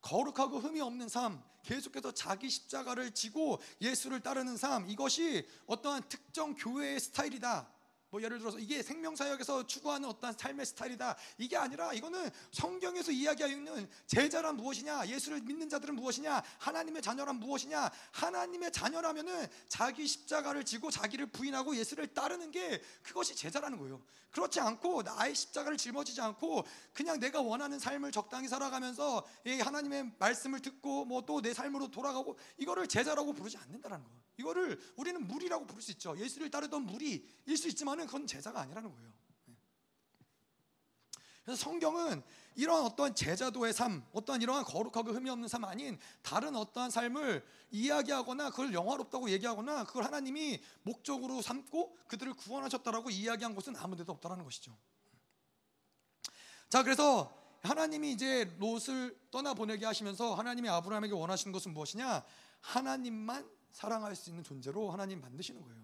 [0.00, 7.00] 거룩하고 흠이 없는 삶, 계속해서 자기 십자가를 지고 예수를 따르는 삶, 이것이 어떠한 특정 교회의
[7.00, 7.70] 스타일이다.
[8.10, 11.16] 뭐 예를 들어서 이게 생명사역에서 추구하는 어떤 삶의 스타일이다.
[11.38, 17.90] 이게 아니라 이거는 성경에서 이야기하는 제자란 무엇이냐 예수를 믿는 자들은 무엇이냐 하나님의 자녀란 무엇이냐.
[18.12, 24.02] 하나님의 자녀라면은 자기 십자가를 지고 자기를 부인하고 예수를 따르는 게 그것이 제자라는 거예요.
[24.30, 31.04] 그렇지 않고 나의 십자가를 짊어지지 않고 그냥 내가 원하는 삶을 적당히 살아가면서 하나님의 말씀을 듣고
[31.04, 35.92] 뭐 또 내 삶으로 돌아가고 이거를 제자라고 부르지 않는다는 거예요 이거를 우리는 무리라고 부를 수
[35.92, 36.16] 있죠.
[36.18, 39.12] 예수를 따르던 무리일 수 있지만은 그건 제자가 아니라는 거예요.
[39.46, 39.54] 네.
[41.44, 42.22] 그래서 성경은
[42.56, 48.50] 이런 어떤 제자도의 삶, 어떤 이러한 거룩하고 흠이 없는 삶 아닌 다른 어떠한 삶을 이야기하거나
[48.50, 54.76] 그걸 영화롭다고 얘기하거나 그걸 하나님이 목적으로 삼고 그들을 구원하셨다라고 이야기한 곳은 아무데도 없다라는 것이죠.
[56.68, 62.24] 자, 그래서 하나님이 이제 롯을 떠나 보내게 하시면서 하나님이 아브라함에게 원하시는 것은 무엇이냐?
[62.60, 65.80] 하나님만 사랑할 수 있는 존재로 하나님 만드시는 거예요.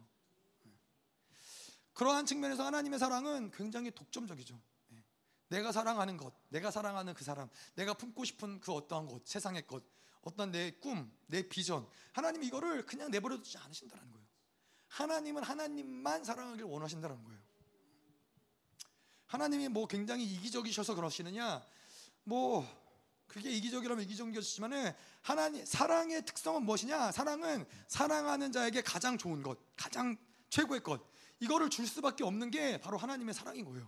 [1.93, 4.61] 그러한 측면에서 하나님의 사랑은 굉장히 독점적이죠.
[4.93, 5.03] 예.
[5.49, 9.83] 내가 사랑하는 것, 내가 사랑하는 그 사람, 내가 품고 싶은 그 어떠한 것, 세상의 것,
[10.21, 14.27] 어떤 내 꿈, 내 비전, 하나님이 이거를 그냥 내버려 두지 않으신다는 거예요.
[14.89, 17.41] 하나님은 하나님만 사랑하길 원하신다는 거예요.
[19.27, 21.65] 하나님이 뭐 굉장히 이기적이셔서 그러시느냐,
[22.25, 22.67] 뭐
[23.27, 24.93] 그게 이기적이라면 이기적이지만은
[25.23, 27.13] 하나님 사랑의 특성은 무엇이냐?
[27.13, 30.17] 사랑은 사랑하는 자에게 가장 좋은 것, 가장
[30.49, 31.03] 최고의 것.
[31.41, 33.87] 이거를 줄 수밖에 없는 게 바로 하나님의 사랑인 거예요.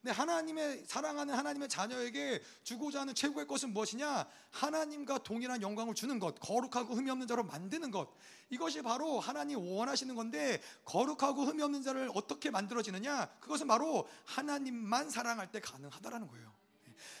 [0.00, 4.28] 근데 하나님의 사랑하는 하나님의 자녀에게 주고자 하는 최고의 것은 무엇이냐?
[4.52, 8.08] 하나님과 동일한 영광을 주는 것, 거룩하고 흠이 없는 자로 만드는 것.
[8.48, 13.26] 이것이 바로 하나님 원하시는 건데 거룩하고 흠이 없는 자를 어떻게 만들어지느냐?
[13.40, 16.57] 그것은 바로 하나님만 사랑할 때 가능하다라는 거예요.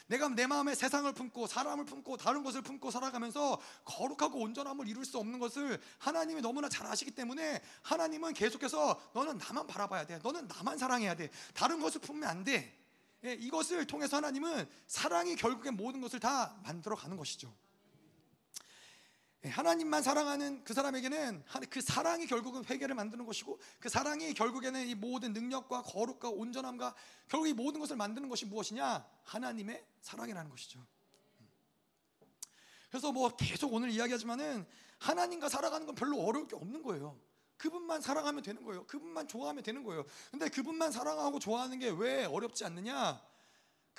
[0.08, 5.18] 내가 내 마음에 세상을 품고 사람을 품고 다른 것을 품고 살아가면서 거룩하고 온전함을 이룰 수
[5.18, 10.18] 없는 것을 하나님이 너무나 잘 아시기 때문에 하나님은 계속해서 너는 나만 바라봐야 돼.
[10.22, 11.30] 너는 나만 사랑해야 돼.
[11.54, 12.74] 다른 것을 품으면 안 돼.
[13.24, 17.52] 예, 이것을 통해서 하나님은 사랑이 결국엔 모든 것을 다 만들어 가는 것이죠.
[19.44, 24.94] 예, 하나님만 사랑하는 그 사람에게는 그 사랑이 결국은 회개를 만드는 것이고 그 사랑이 결국에는 이
[24.96, 26.94] 모든 능력과 거룩과 온전함과
[27.28, 29.06] 결국 이 모든 것을 만드는 것이 무엇이냐?
[29.22, 30.84] 하나님의 사랑이라는 것이죠.
[32.90, 34.66] 그래서 뭐 계속 오늘 이야기하지만은
[34.98, 37.20] 하나님과 살아가는 건 별로 어려울 게 없는 거예요.
[37.58, 38.86] 그분만 사랑하면 되는 거예요.
[38.86, 40.04] 그분만 좋아하면 되는 거예요.
[40.30, 43.20] 근데 그분만 사랑하고 좋아하는 게 왜 어렵지 않느냐?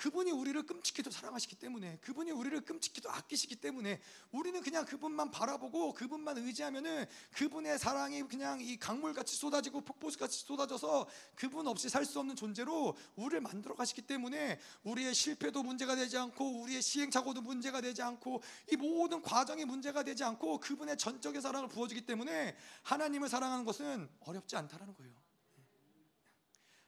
[0.00, 4.00] 그분이 우리를 끔찍히도 사랑하시기 때문에 그분이 우리를 끔찍히도 아끼시기 때문에
[4.32, 11.66] 우리는 그냥 그분만 바라보고 그분만 의지하면은 그분의 사랑이 그냥 이 강물같이 쏟아지고 폭포수같이 쏟아져서 그분
[11.68, 16.80] 없이 살 수 없는 존재로 우리를 만들어 가시기 때문에 우리의 실패도 문제가 되지 않고 우리의
[16.80, 22.56] 시행착오도 문제가 되지 않고 이 모든 과정이 문제가 되지 않고 그분의 전적인 사랑을 부어주기 때문에
[22.82, 25.19] 하나님을 사랑하는 것은 어렵지 않다라는 거예요.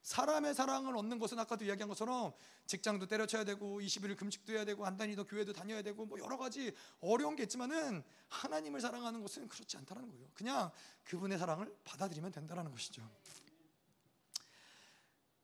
[0.02, 2.32] 사람의 사랑을 얻는 것은 아까도 이야기한 것처럼
[2.66, 7.36] 직장도 때려쳐야 되고 20일 금식도 해야 되고 안다니도 교회도 다녀야 되고 뭐 여러 가지 어려운
[7.36, 10.28] 게 있지만은 하나님을 사랑하는 것은 그렇지 않다는 거예요.
[10.34, 10.70] 그냥
[11.04, 13.08] 그분의 사랑을 받아들이면 된다는 것이죠.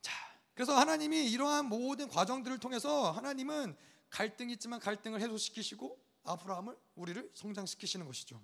[0.01, 0.13] 자,
[0.55, 3.77] 그래서 하나님이 이러한 모든 과정들을 통해서 하나님은
[4.11, 8.41] 갈등이 있지만 갈등을 해소시키시고 아브라함을 우리를 성장시키시는 것이죠.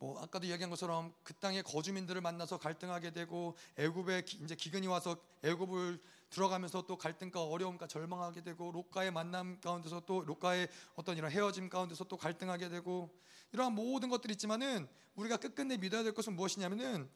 [0.00, 5.14] 뭐 아까도 이야기한 것처럼 그 땅의 거주민들을 만나서 갈등하게 되고 애굽에 이제 기근이 와서
[5.44, 6.00] 애굽을
[6.30, 12.04] 들어가면서 또 갈등과 어려움과 절망하게 되고 롯과의 만남 가운데서 또 롯과의 어떤 이런 헤어짐 가운데서
[12.04, 13.14] 또 갈등하게 되고
[13.52, 17.10] 이러한 모든 것들이 있지만은 우리가 끝끝내 믿어야 될 것은 무엇이냐면은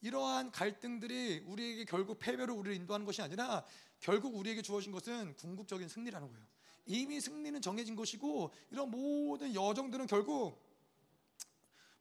[0.00, 3.64] 이러한 갈등들이 우리에게 결국 패배로 우리를 인도하는 것이 아니라
[4.00, 6.44] 결국 우리에게 주어진 것은 궁극적인 승리라는 거예요.
[6.86, 10.65] 이미 승리는 정해진 것이고 이런 모든 여정들은 결국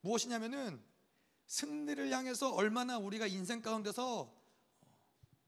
[0.05, 0.79] 무엇이냐면은
[1.47, 4.31] 승리를 향해서 얼마나 우리가 인생 가운데서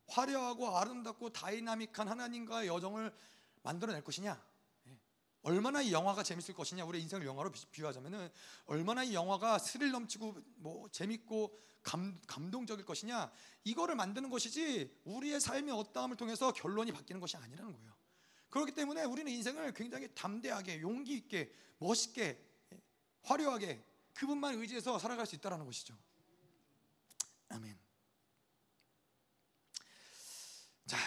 [0.08, 3.14] 화려하고 아름답고 다이나믹한 하나님과의 여정을
[3.62, 4.42] 만들어낼 것이냐.
[4.88, 4.98] 예.
[5.44, 6.86] 얼마나 이 영화가 재밌을 것이냐.
[6.86, 8.30] 우리 인생을 영화로 비유하자면은
[8.66, 13.32] 얼마나 이 영화가 스릴 넘치고 뭐 재밌고 감, 감동적일 것이냐.
[13.64, 17.94] 이거를 만드는 것이지 우리의 삶의 어떠함을 통해서 결론이 바뀌는 것이 아니라는 거예요.
[18.50, 22.82] 그렇기 때문에 우리는 인생을 굉장히 담대하게 용기 있게 멋있게 예,
[23.22, 23.84] 화려하게
[24.18, 25.96] 그분만 의지해서 살아갈 수 있다는 것이죠.
[27.50, 27.78] 아멘.
[30.88, 30.98] 자,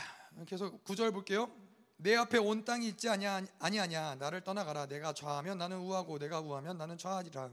[0.46, 1.50] 계속 구절 볼게요.
[1.96, 6.78] 내 앞에 온 땅이 있지 아니하, 아니하냐 나를 떠나가라 내가 좌하면 나는 우하고 내가 우하면
[6.78, 7.50] 나는 좌하리라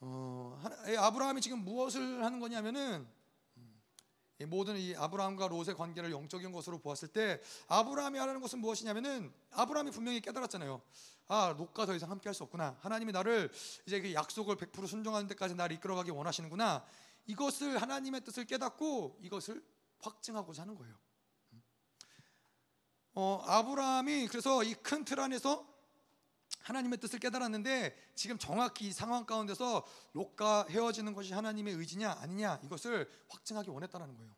[0.00, 0.60] 어,
[0.98, 3.21] 아브라함이 지금 무엇을 하는 거냐면은 이
[4.46, 10.20] 모든 이 아브라함과 롯의 관계를 영적인 것으로 보았을 때 아브라함이 하는 것은 무엇이냐면은 아브라함이 분명히
[10.20, 10.80] 깨달았잖아요.
[11.28, 12.76] 아, 롯과 더 이상 함께 할 수 없구나.
[12.80, 13.50] 하나님이 나를
[13.86, 16.84] 이제 그 약속을 100% 순종하는 데까지 나를 이끌어가기 원하시는구나.
[17.26, 19.62] 이것을 하나님의 뜻을 깨닫고 이것을
[20.00, 20.94] 확증하고자 하는 거예요.
[23.14, 25.66] 어, 아브라함이 그래서 이 큰 틀 안에서
[26.62, 33.10] 하나님의 뜻을 깨달았는데 지금 정확히 이 상황 가운데서 롯과 헤어지는 것이 하나님의 의지냐 아니냐 이것을
[33.28, 34.34] 확증하기 원했다는 거예요.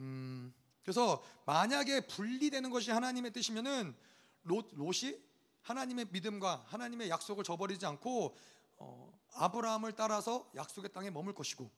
[0.00, 3.96] 음, 그래서 만약에 분리되는 것이 하나님의 뜻이면은
[4.42, 5.18] 롯, 롯이
[5.62, 8.36] 하나님의 믿음과 하나님의 약속을 저버리지 않고
[8.76, 11.70] 어, 아브라함을 따라서 약속의 땅에 머물 것이고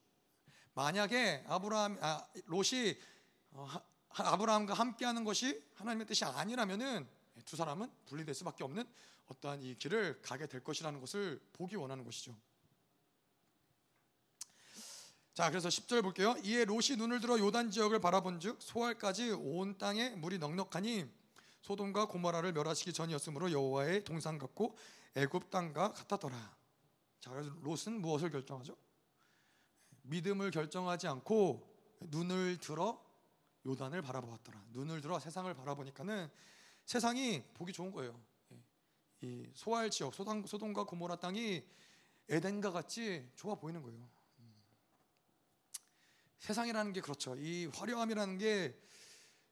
[0.75, 2.97] 만약에 아브라함 아, 롯이
[3.53, 7.09] 어, 하, 아브라함과 함께하는 것이 하나님의 뜻이 아니라면은
[7.45, 8.85] 두 사람은 분리될 수밖에 없는
[9.29, 12.37] 어떠한 이 길을 가게 될 것이라는 것을 보기 원하는 것이죠.
[15.35, 16.35] 자, 그래서 10절 볼게요.
[16.43, 21.09] 이에 롯이 눈을 들어 요단 지역을 바라본즉 소알까지 온 땅에 물이 넉넉하니
[21.63, 24.77] 소돔과 고모라를 멸하시기 전이었으므로 여호와의 동상 같고
[25.15, 26.57] 애굽 땅과 같았더라.
[27.21, 28.77] 자, 그래서 롯은 무엇을 결정하죠?
[30.03, 31.69] 믿음을 결정하지 않고
[32.01, 33.01] 눈을 들어
[33.67, 34.65] 요단을 바라보았더라.
[34.71, 36.31] 눈을 들어 세상을 바라보니까는
[36.89, 38.19] 세상이 보기 좋은 거예요.
[38.53, 38.57] 예.
[39.21, 41.63] 이 소알 지역 소돔, 소돔과 고모라 땅이
[42.31, 44.09] 에덴과 같이 좋아 보이는 거예요.
[44.39, 44.55] 음.
[46.39, 47.37] 세상이라는 게 그렇죠.
[47.37, 48.81] 이 화려함이라는 게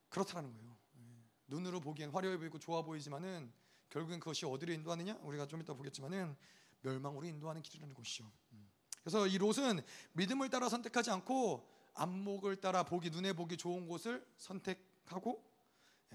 [0.08, 0.78] 그렇다는 거예요.
[0.96, 1.02] 예.
[1.48, 3.52] 눈으로 보기엔 화려해 보이고 좋아 보이지만은
[3.90, 5.18] 결국엔 그것이 어디로 인도하느냐?
[5.20, 6.34] 우리가 좀 이따 보겠지만은
[6.80, 8.32] 멸망으로 인도하는 길이라는 것이죠.
[8.52, 8.66] 음.
[9.02, 9.82] 그래서 이 롯은
[10.14, 15.55] 믿음을 따라 선택하지 않고 안목을 따라 보기 눈에 보기 좋은 곳을 선택하고 예,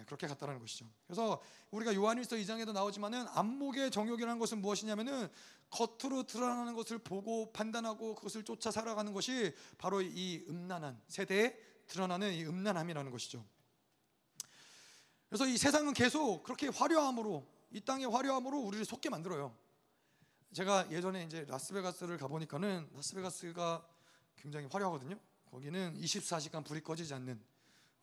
[0.06, 0.90] 그렇게 갔다라는 것이죠.
[1.06, 1.42] 그래서
[1.72, 5.30] 우리가 요한일서 2장에도 나오지만은 안목의 정욕이라는 것은 무엇이냐면은
[5.70, 11.58] 겉으로 드러나는 것을 보고 판단하고 그것을 쫓아 살아가는 것이 바로 이 음란한 세대에
[11.88, 13.46] 드러나는 이 음란함이라는 것이죠.
[15.30, 19.56] 그래서 이 세상은 계속 그렇게 화려함으로 이 땅의 화려함으로 우리를 속게 만들어요.
[20.54, 23.88] 제가 예전에 이제 라스베가스를 가보니까는 라스베가스가
[24.36, 25.18] 굉장히 화려하거든요.
[25.50, 27.42] 거기는 24시간 불이 꺼지지 않는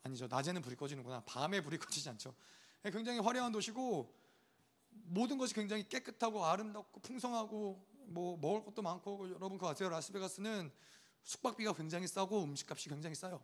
[0.03, 0.27] 아니죠.
[0.29, 1.21] 낮에는 불이 꺼지는구나.
[1.27, 2.35] 밤에 불이 꺼지지 않죠.
[2.85, 4.15] 예, 굉장히 화려한 도시고
[4.91, 9.89] 모든 것이 굉장히 깨끗하고 아름답고 풍성하고 뭐 먹을 것도 많고 여러분 그거 아세요?
[9.89, 10.71] 라스베가스는
[11.25, 13.43] 숙박비가 굉장히 싸고 음식값이 굉장히 싸요.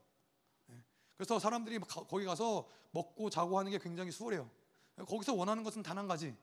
[0.70, 0.82] 예,
[1.16, 4.48] 그래서 사람들이 거기 가서 먹고 자고 하는 게 굉장히 수월해요.
[5.06, 6.36] 거기서 원하는 것은 단 한 가지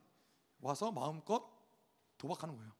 [0.60, 1.50] 와서 마음껏
[2.18, 2.72] 도박하는 거예요.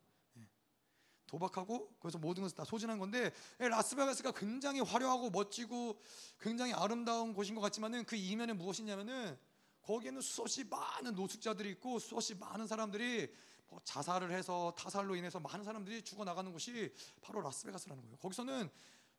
[1.32, 3.32] 도박하고 그래서 모든 것을 다 소진한 건데
[3.62, 5.98] 예, 라스베가스가 굉장히 화려하고 멋지고
[6.40, 9.40] 굉장히 아름다운 곳인 것 같지만은 그 이면에 무엇이냐면은
[9.84, 13.34] 거기에는 수없이 많은 노숙자들이 있고 수없이 많은 사람들이
[13.70, 18.18] 뭐 자살을 해서 타살로 인해서 많은 사람들이 죽어 나가는 곳이 바로 라스베가스라는 거예요.
[18.18, 18.70] 거기서는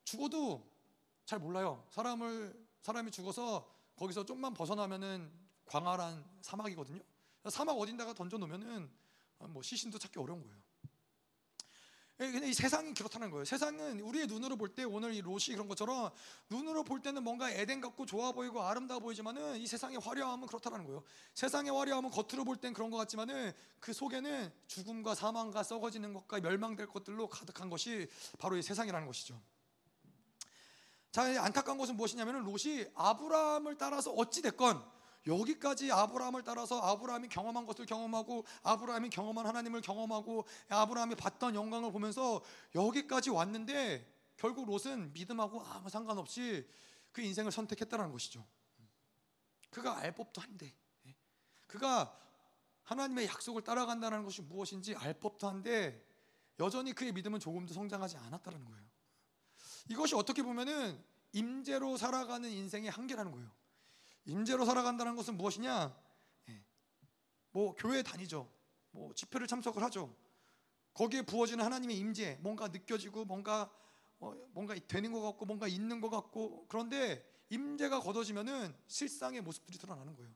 [0.04, 0.70] 죽어도
[1.24, 1.86] 잘 몰라요.
[1.88, 3.66] 사람을 사람이 죽어서
[3.96, 5.32] 거기서 좀만 벗어나면은
[5.64, 7.00] 광활한 사막이거든요.
[7.48, 8.90] 사막 어딘다가 던져 놓으면은
[9.38, 10.61] 뭐 시신도 찾기 어려운 거예요.
[12.22, 13.44] 예, 근데 이 세상이 그렇다는 거예요.
[13.44, 16.12] 세상은 우리의 눈으로 볼 때 오늘 이 롯이 그런 것처럼
[16.48, 21.02] 눈으로 볼 때는 뭔가 에덴 같고 좋아 보이고 아름다워 보이지만은 이 세상의 화려함은 그렇다는 거예요.
[21.34, 26.86] 세상의 화려함은 겉으로 볼 땐 그런 것 같지만은 그 속에는 죽음과 사망과 썩어지는 것과 멸망될
[26.86, 28.08] 것들로 가득한 것이
[28.38, 29.42] 바로 이 세상이라는 것이죠.
[31.10, 34.80] 자, 안타까운 것은 무엇이냐면은 롯이 아브라함을 따라서 어찌 됐건
[35.26, 42.42] 여기까지 아브라함을 따라서 아브라함이 경험한 것을 경험하고 아브라함이 경험한 하나님을 경험하고 아브라함이 봤던 영광을 보면서
[42.74, 46.66] 여기까지 왔는데 결국 롯은 믿음하고 아무 상관없이
[47.12, 48.44] 그 인생을 선택했다는 것이죠.
[49.70, 50.74] 그가 알 법도 한데
[51.66, 52.18] 그가
[52.82, 56.04] 하나님의 약속을 따라간다는 것이 무엇인지 알 법도 한데
[56.58, 58.82] 여전히 그의 믿음은 조금도 성장하지 않았다는 거예요.
[59.88, 63.50] 이것이 어떻게 보면은 임재로 살아가는 인생의 한계라는 거예요.
[64.24, 65.96] 임재로 살아간다는 것은 무엇이냐?
[66.48, 66.64] 예.
[67.50, 68.50] 뭐 교회 다니죠.
[68.90, 70.14] 뭐 집회를 참석을 하죠.
[70.94, 73.70] 거기에 부어지는 하나님의 임재, 뭔가 느껴지고 뭔가
[74.20, 80.14] 어, 뭔가 되는 것 같고 뭔가 있는 것 같고 그런데 임재가 걷어지면은 실상의 모습들이 드러나는
[80.14, 80.30] 거예요.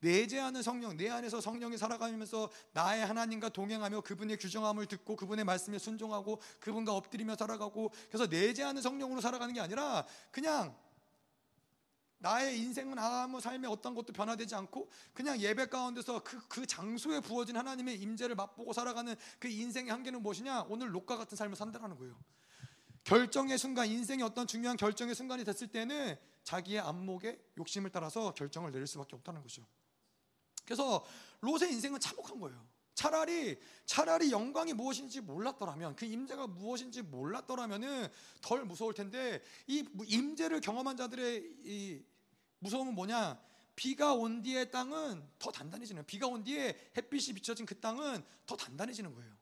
[0.00, 6.40] 내재하는 성령, 내 안에서 성령이 살아가면서 나의 하나님과 동행하며 그분의 규정함을 듣고 그분의 말씀에 순종하고
[6.58, 10.76] 그분과 엎드리며 살아가고 그래서 내재하는 성령으로 살아가는 게 아니라 그냥
[12.22, 17.56] 나의 인생은 아무 삶의 어떤 것도 변화되지 않고 그냥 예배 가운데서 그, 그 장소에 부어진
[17.56, 20.66] 하나님의 임재를 맛보고 살아가는 그 인생의 한계는 무엇이냐?
[20.68, 22.16] 오늘 록과 같은 삶을 산다는 거예요.
[23.02, 28.86] 결정의 순간, 인생의 어떤 중요한 결정의 순간이 됐을 때는 자기의 안목에 욕심을 따라서 결정을 내릴
[28.86, 29.66] 수밖에 없다는 거죠.
[30.64, 31.04] 그래서
[31.40, 32.64] 롯의 인생은 참혹한 거예요.
[32.94, 38.08] 차라리 차라리 영광이 무엇인지 몰랐더라면 그 임재가 무엇인지 몰랐더라면은
[38.42, 42.04] 덜 무서울 텐데 이 임재를 경험한 자들의 이
[42.62, 43.40] 무서움은 뭐냐?
[43.74, 49.14] 비가 온 뒤의 땅은 더 단단해지는 비가 온 뒤에 햇빛이 비춰진 그 땅은 더 단단해지는
[49.14, 49.32] 거예요.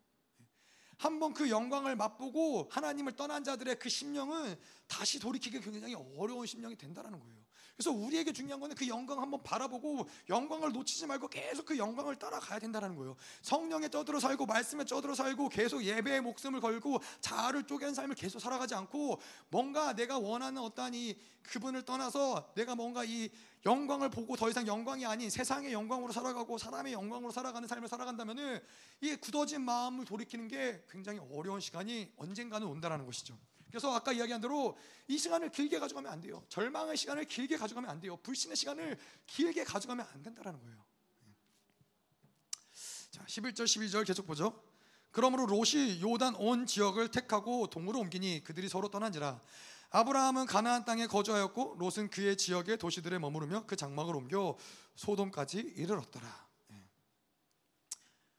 [0.97, 7.19] 한번 그 영광을 맛보고 하나님을 떠난 자들의 그 심령은 다시 돌이키기 굉장히 어려운 심령이 된다는
[7.19, 7.40] 거예요.
[7.77, 12.59] 그래서 우리에게 중요한 거는 그 영광 한번 바라보고 영광을 놓치지 말고 계속 그 영광을 따라가야
[12.59, 13.17] 된다는 거예요.
[13.43, 18.75] 성령에 쪄들어 살고 말씀에 쪄들어 살고 계속 예배에 목숨을 걸고 자아를 쪼갠 삶을 계속 살아가지
[18.75, 23.31] 않고 뭔가 내가 원하는 어떠한 이 그분을 떠나서 내가 뭔가 이
[23.67, 28.61] 영광을 보고 더 이상 영광이 아닌 세상의 영광으로 살아가고 사람의 영광으로 살아가는 삶을 살아간다면은
[29.01, 33.39] 이 굳어진 마음을 돌이키는 게 굉장히 어려운 시간이 언젠가는 온다라는 것이죠.
[33.71, 34.77] 그래서 아까 이야기한 대로
[35.09, 36.45] 이 시간을 길게 가져가면 안 돼요.
[36.49, 38.17] 절망의 시간을 길게 가져가면 안 돼요.
[38.19, 40.85] 불신의 시간을 길게 가져가면 안 된다라는 거예요.
[43.11, 44.63] 자, 11절 12절 계속 보죠.
[45.11, 49.41] 그러므로 롯이 요단 온 지역을 택하고 동으로 옮기니 그들이 서로 떠난지라
[49.91, 54.57] 아브라함은 가나안 땅에 거주하였고 롯은 그의 지역의 도시들에 머무르며 그 장막을 옮겨
[54.95, 56.47] 소돔까지 이르렀더라.
[56.71, 56.85] 예.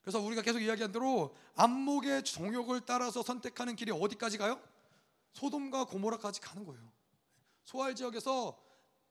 [0.01, 4.61] 그래서 우리가 계속 이야기한 대로 안목의 정욕을 따라서 선택하는 길이 어디까지 가요?
[5.33, 6.91] 소돔과 고모라까지 가는 거예요.
[7.63, 8.57] 소알 지역에서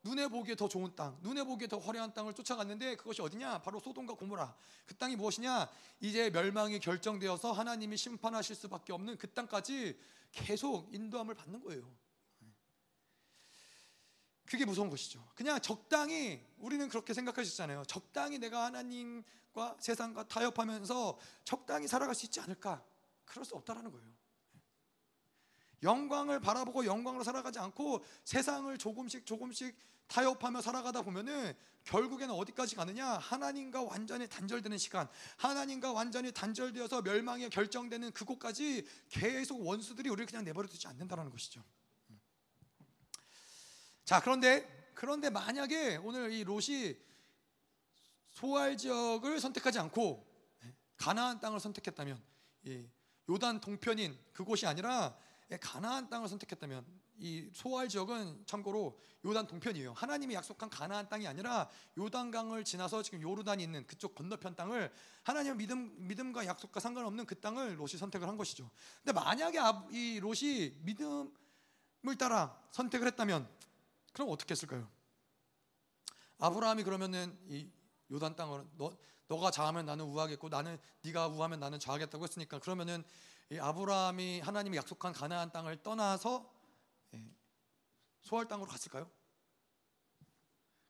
[0.02, 3.60] 눈에 보기에 더 좋은 땅, 눈에 보기에 더 화려한 땅을 쫓아갔는데 그것이 어디냐?
[3.60, 4.56] 바로 소돔과 고모라.
[4.86, 5.70] 그 땅이 무엇이냐?
[6.01, 9.98] 이제 멸망이 결정되어서 하나님이 심판하실 수밖에 없는 그 땅까지
[10.32, 11.90] 계속 인도함을 받는 거예요.
[14.47, 15.24] 그게 무서운 것이죠.
[15.36, 17.84] 그냥 적당히 우리는 그렇게 생각할 수 있잖아요.
[17.84, 22.82] 적당히 내가 하나님과 세상과 타협하면서 적당히 살아갈 수 있지 않을까?
[23.24, 24.19] 그럴 수 없다라는 거예요.
[25.82, 29.74] 영광을 바라보고 영광으로 살아가지 않고 세상을 조금씩 조금씩
[30.09, 31.55] 타협하며 살아가다 보면은
[31.85, 33.07] 결국에는 어디까지 가느냐?
[33.07, 35.09] 하나님과 완전히 단절되는 시간,
[35.39, 41.65] 하나님과 완전히 단절되어서 멸망에 결정되는 그곳까지 계속 원수들이 우리를 그냥 내버려 두지 않는다라는 것이죠.
[44.05, 46.97] 자, 그런데 그런데 만약에 오늘 이 롯이
[48.32, 50.27] 소알 지역을 선택하지 않고
[50.97, 52.23] 가나안 땅을 선택했다면
[53.31, 56.85] 요단 동편인 그곳이 아니라 예, 가나안 땅을 선택했다면
[57.18, 59.93] 이 소알 지역은 참고로 요단 동편이에요.
[59.93, 61.68] 하나님이 약속한 가나안 땅이 아니라
[61.98, 64.93] 요단강을 지나서 지금 요르단이 있는 그쪽 건너편 땅을
[65.24, 68.70] 하나님의 믿음 믿음과 약속과 상관없는 그 땅을 롯이 선택을 한 것이죠.
[69.05, 69.59] 근데 만약에
[69.90, 73.48] 이 롯이 믿음을 따라 선택을 했다면
[74.12, 74.89] 그럼 어떻게 했을까요?
[76.39, 77.70] 아브라함이 그러면은 이
[78.10, 78.97] 요단 땅을 너
[79.28, 83.05] 너가 좌하면 나는 우하겠고 나는 네가 우하면 나는 좌하겠다고 했으니까 그러면은
[83.59, 86.51] 아브라함이 하나님이 약속한 가나안 땅을 떠나서
[87.14, 87.24] 예,
[88.22, 89.10] 소할 땅으로 갔을까요?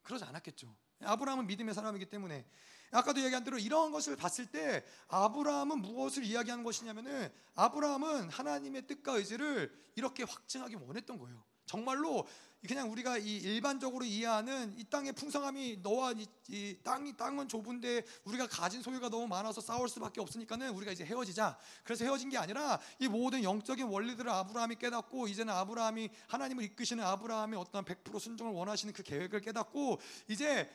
[0.03, 0.77] 그러지 않았겠죠.
[1.03, 2.47] 아브라함은 믿음의 사람이기 때문에
[2.91, 9.73] 아까도 얘기한 대로 이런 것을 봤을 때 아브라함은 무엇을 이야기하는 것이냐면은 아브라함은 하나님의 뜻과 의지를
[9.95, 11.43] 이렇게 확증하기 원했던 거예요.
[11.67, 12.27] 정말로
[12.67, 18.47] 그냥 우리가 이 일반적으로 이해하는 이 땅의 풍성함이 너와 이, 이, 땅이 땅은 좁은데 우리가
[18.49, 21.59] 가진 소유가 너무 많아서 싸울 수밖에 없으니까는 우리가 이제 헤어지자.
[21.85, 27.59] 그래서 헤어진 게 아니라 이 모든 영적인 원리들을 아브라함이 깨닫고 이제는 아브라함이 하나님을 이끄시는 아브라함의
[27.59, 30.69] 어떤 100% 순종을 원하시는 그 계획을 깨닫고 이제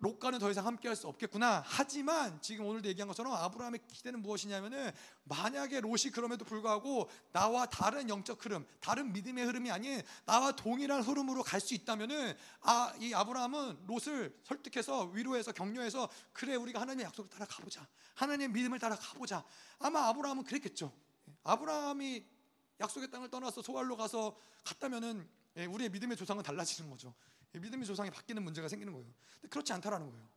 [0.00, 1.62] 롯과는 더 이상 함께할 수 없겠구나.
[1.66, 4.92] 하지만 지금 오늘도 얘기한 것처럼 아브라함의 기대는 무엇이냐면은
[5.24, 11.42] 만약에 롯이 그럼에도 불구하고 나와 다른 영적 흐름, 다른 믿음의 흐름이 아닌 나와 동일한 흐름으로
[11.42, 17.44] 갈 수 있다면은 아 이 아브라함은 롯을 설득해서 위로해서 격려해서 그래 우리가 하나님의 약속을 따라
[17.46, 17.86] 가보자.
[18.14, 19.44] 하나님의 믿음을 따라 가보자.
[19.78, 20.92] 아마 아브라함은 그랬겠죠.
[21.44, 22.24] 아브라함이
[22.80, 27.14] 약속의 땅을 떠나서 소알로 가서 갔다면은 예, 우리의 믿음의 조상은 달라지는 거죠.
[27.52, 29.06] 믿음의 조상이 바뀌는 문제가 생기는 거예요.
[29.34, 30.28] 근데 그렇지 않다라는 거예요.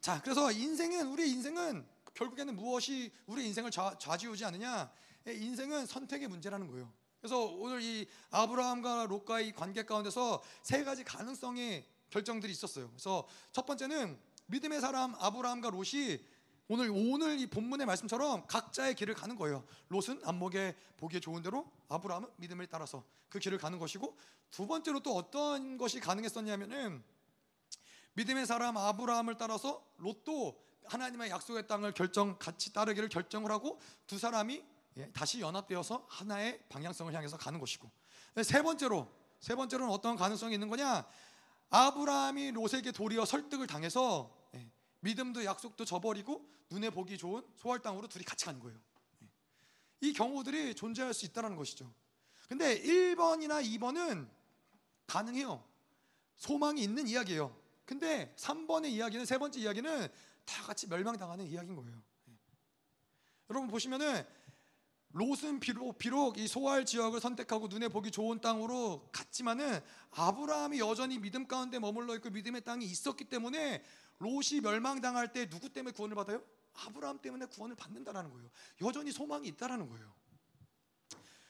[0.00, 4.92] 자, 그래서 인생은 우리의 인생은 결국에는 무엇이 우리 인생을 좌, 좌지우지 않느냐?
[5.26, 6.92] 인생은 선택의 문제라는 거예요.
[7.20, 12.88] 그래서 오늘 이 아브라함과 롯과의 관계 가운데서 세 가지 가능성의 결정들이 있었어요.
[12.90, 16.18] 그래서 첫 번째는 믿음의 사람 아브라함과 롯이
[16.68, 19.64] 오늘 오늘 이 본문의 말씀처럼 각자의 길을 가는 거예요.
[19.88, 24.16] 롯은 안목에 보기에 좋은 대로 아브라함은 믿음을 따라서 그 길을 가는 것이고
[24.50, 27.02] 두 번째로 또 어떤 것이 가능했었냐면은
[28.14, 34.64] 믿음의 사람 아브라함을 따라서 롯도 하나님의 약속의 땅을 결정 같이 따르기를 결정을 하고 두 사람이
[34.96, 37.90] 예, 다시 연합되어서 하나의 방향성을 향해서 가는 것이고
[38.42, 41.04] 세 번째로 세 번째로는 어떤 가능성이 있는 거냐
[41.70, 44.43] 아브라함이 롯에게 도리어 설득을 당해서 예,
[45.04, 48.78] 믿음도 약속도 저버리고 눈에 보기 좋은 소활 땅으로 둘이 같이 가는 거예요.
[49.22, 49.28] 예.
[50.00, 51.92] 이 경우들이 존재할 수 있다는 것이죠.
[52.48, 54.28] 근데 1번이나 2번은
[55.06, 55.62] 가능해요.
[56.36, 57.54] 소망이 있는 이야기예요.
[57.84, 60.08] 근데 3번의 이야기는 세 번째 이야기는
[60.46, 62.02] 다 같이 멸망당하는 이야기인 거예요.
[62.28, 62.32] 예.
[63.50, 64.24] 여러분 보시면은
[65.10, 71.46] 롯은 비록, 비록 이 소알 지역을 선택하고 눈에 보기 좋은 땅으로 갔지만은 아브라함이 여전히 믿음
[71.46, 73.84] 가운데 머물러 있고 믿음의 땅이 있었기 때문에
[74.18, 76.42] 롯이 멸망당할 때 누구 때문에 구원을 받아요?
[76.74, 78.50] 아브라함 때문에 구원을 받는다라는 거예요.
[78.82, 80.12] 여전히 소망이 있다라는 거예요.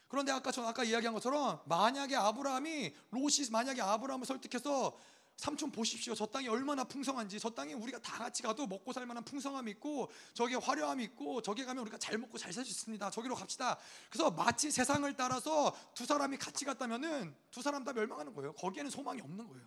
[0.08, 4.96] 그런데 아까 저 아까 이야기한 것처럼 만약에 아브라함이 롯이 만약에 아브라함을 설득해서
[5.36, 6.14] 삼촌 보십시오.
[6.14, 7.40] 저 땅이 얼마나 풍성한지.
[7.40, 11.64] 저 땅에 우리가 다 같이 가도 먹고 살 만한 풍성함이 있고 저기에 화려함이 있고 저기
[11.64, 13.10] 가면 우리가 잘 먹고 잘 살 수 있습니다.
[13.10, 13.76] 저기로 갑시다.
[14.08, 18.52] 그래서 마치 세상을 따라서 두 사람이 같이 갔다면은 두 사람 다 멸망하는 거예요.
[18.52, 19.66] 거기에는 소망이 없는 거예요.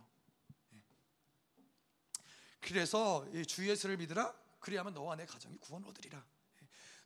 [2.63, 2.67] 예.
[2.67, 4.33] 그래서 주 예수를 믿으라.
[4.59, 6.23] 그리하면 너와 내 가정이 구원 얻으리라.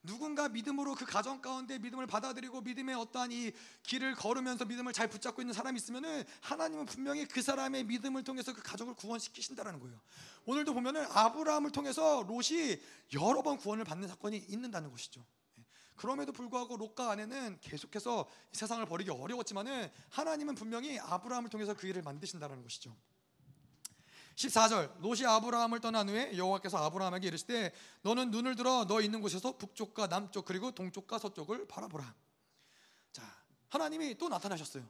[0.04, 3.52] 누군가 믿음으로 그 가정 가운데 믿음을 받아들이고 믿음의 어떠한 이
[3.84, 8.64] 길을 걸으면서 믿음을 잘 붙잡고 있는 사람이 있으면은 하나님은 분명히 그 사람의 믿음을 통해서 그
[8.64, 10.02] 가족을 구원시키신다라는 거예요.
[10.46, 12.82] 오늘도 보면은 아브라함을 통해서 롯이
[13.14, 15.24] 여러 번 구원을 받는 사건이 있는다는 것이죠.
[15.60, 15.66] 예.
[15.96, 22.64] 그럼에도 불구하고 롯과 아내는 계속해서 세상을 버리기 어려웠지만은 하나님은 분명히 아브라함을 통해서 그 일을 만드신다는
[22.64, 22.98] 것이죠.
[24.36, 30.08] 14절 롯이 아브라함을 떠난 후에 여호와께서 아브라함에게 이르시되 너는 눈을 들어 너 있는 곳에서 북쪽과
[30.08, 32.14] 남쪽 그리고 동쪽과 서쪽을 바라보라.
[33.12, 33.24] 자
[33.70, 34.84] 하나님이 또 나타나셨어요.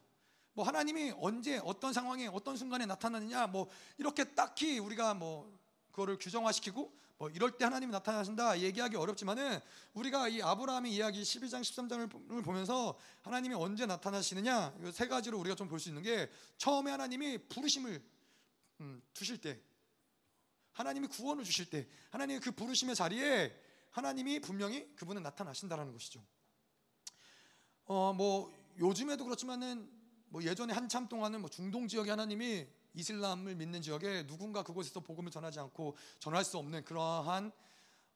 [0.53, 5.51] 뭐 하나님이 언제 어떤 상황에 어떤 순간에 나타나느냐 뭐 이렇게 딱히 우리가 뭐
[5.91, 9.59] 그거를 규정화시키고 뭐 이럴 때 하나님이 나타나신다 얘기하기 어렵지만은
[9.93, 15.79] 우리가 이 아브라함의 이야기 12장 13장을 보면서 하나님이 언제 나타나시느냐 세 가지로 우리가 좀 볼
[15.79, 18.01] 수 있는 게 처음에 하나님이 부르심을
[18.81, 19.61] 음, 주실 때
[20.73, 23.55] 하나님이 구원을 주실 때 하나님의 그 부르심의 자리에
[23.91, 26.25] 하나님이 분명히 그분은 나타나신다라는 것이죠.
[27.85, 29.89] 어 뭐 요즘에도 그렇지만은
[30.29, 35.59] 뭐 예전에 한참 동안은 뭐 중동 지역에 하나님이 이슬람을 믿는 지역에 누군가 그곳에서 복음을 전하지
[35.59, 37.51] 않고 전할 수 없는 그러한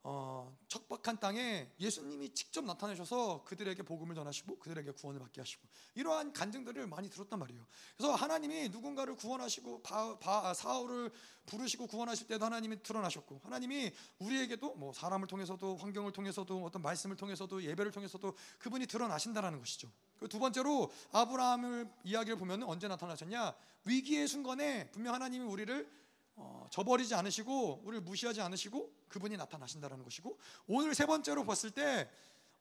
[0.07, 6.85] 어, 척박한 땅에 예수님이 직접 나타나셔서 그들에게 복음을 전하시고 그들에게 구원을 받게 하시고 이러한 간증들을
[6.85, 7.65] 많이 들었단 말이에요.
[7.97, 11.11] 그래서 하나님이 누군가를 구원하시고 바, 바, 사울을
[11.47, 17.63] 부르시고 구원하실 때도 하나님이 드러나셨고 하나님이 우리에게도 뭐 사람을 통해서도 환경을 통해서도 어떤 말씀을 통해서도
[17.63, 19.91] 예배를 통해서도 그분이 드러나신다라는 것이죠.
[20.19, 23.55] 그두 번째로 아브라함을 이야기를 보면 언제 나타나셨냐
[23.85, 26.04] 위기의 순간에 분명 하나님이 우리를
[26.35, 30.37] 어, 저버리지 않으시고 우리를 무시하지 않으시고 그분이 나타나신다는 것이고
[30.67, 32.09] 오늘 세 번째로 봤을 때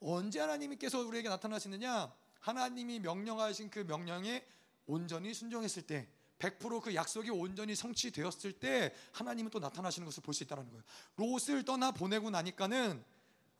[0.00, 4.44] 언제 하나님께서 우리에게 나타나시느냐 하나님이 명령하신 그 명령에
[4.86, 10.68] 온전히 순종했을 때 100%그 약속이 온전히 성취되었을 때 하나님은 또 나타나시는 것을 볼 수 있다는
[10.68, 10.82] 거예요.
[11.16, 13.02] 롯을 떠나 보내고 나니까는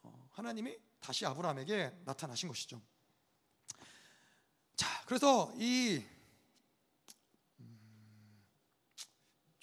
[0.03, 2.81] 어, 하나님이 다시 아브라함에게 나타나신 것이죠.
[4.77, 6.03] 자, 그래서 이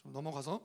[0.03, 0.61] 좀 넘어가서.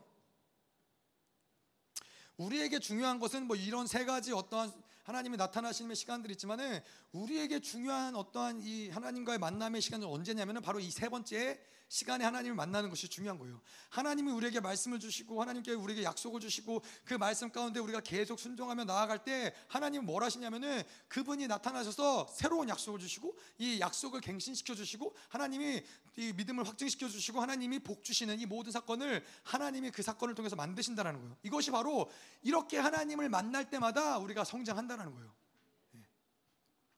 [2.36, 4.72] 우리에게 중요한 것은 뭐 이런 세 가지 어떠한
[5.04, 6.80] 하나님이 나타나시는 시간들이 있지만은
[7.12, 12.90] 우리에게 중요한 어떠한 이 하나님과의 만남의 시간은 언제냐면은 바로 이 세 번째 시간에 하나님을 만나는
[12.90, 13.60] 것이 중요한 거예요.
[13.90, 19.22] 하나님이 우리에게 말씀을 주시고 하나님께 우리에게 약속을 주시고 그 말씀 가운데 우리가 계속 순종하며 나아갈
[19.22, 25.82] 때 하나님은 뭘 하시냐면은 그분이 나타나셔서 새로운 약속을 주시고 이 약속을 갱신시켜 주시고 하나님이
[26.16, 31.20] 이 믿음을 확증시켜 주시고 하나님이 복 주시는 이 모든 사건을 하나님이 그 사건을 통해서 만드신다는
[31.20, 31.36] 거예요.
[31.42, 32.10] 이것이 바로
[32.42, 35.45] 이렇게 하나님을 만날 때마다 우리가 성장한다는 거예요.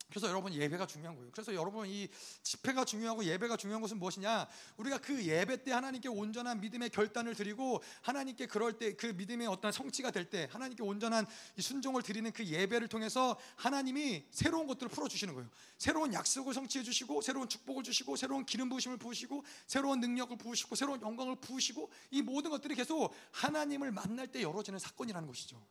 [0.09, 1.31] 그래서 여러분 예배가 중요한 거예요.
[1.33, 2.09] 그래서 여러분 이
[2.43, 4.49] 집회가 중요하고 예배가 중요한 것은 무엇이냐?
[4.77, 9.73] 우리가 그 예배 때 하나님께 온전한 믿음의 결단을 드리고 하나님께 그럴 때 그 믿음의 어떤
[9.73, 11.27] 성취가 될 때 하나님께 온전한
[11.59, 15.49] 순종을 드리는 그 예배를 통해서 하나님이 새로운 것들을 풀어 주시는 거예요.
[15.79, 21.01] 새로운 약속을 성취해 주시고 새로운 축복을 주시고 새로운 기름 부으심을 부으시고 새로운 능력을 부으시고 새로운
[21.01, 25.63] 영광을 부으시고 이 모든 것들이 계속 하나님을 만날 때 열어지는 사건이라는 것이죠.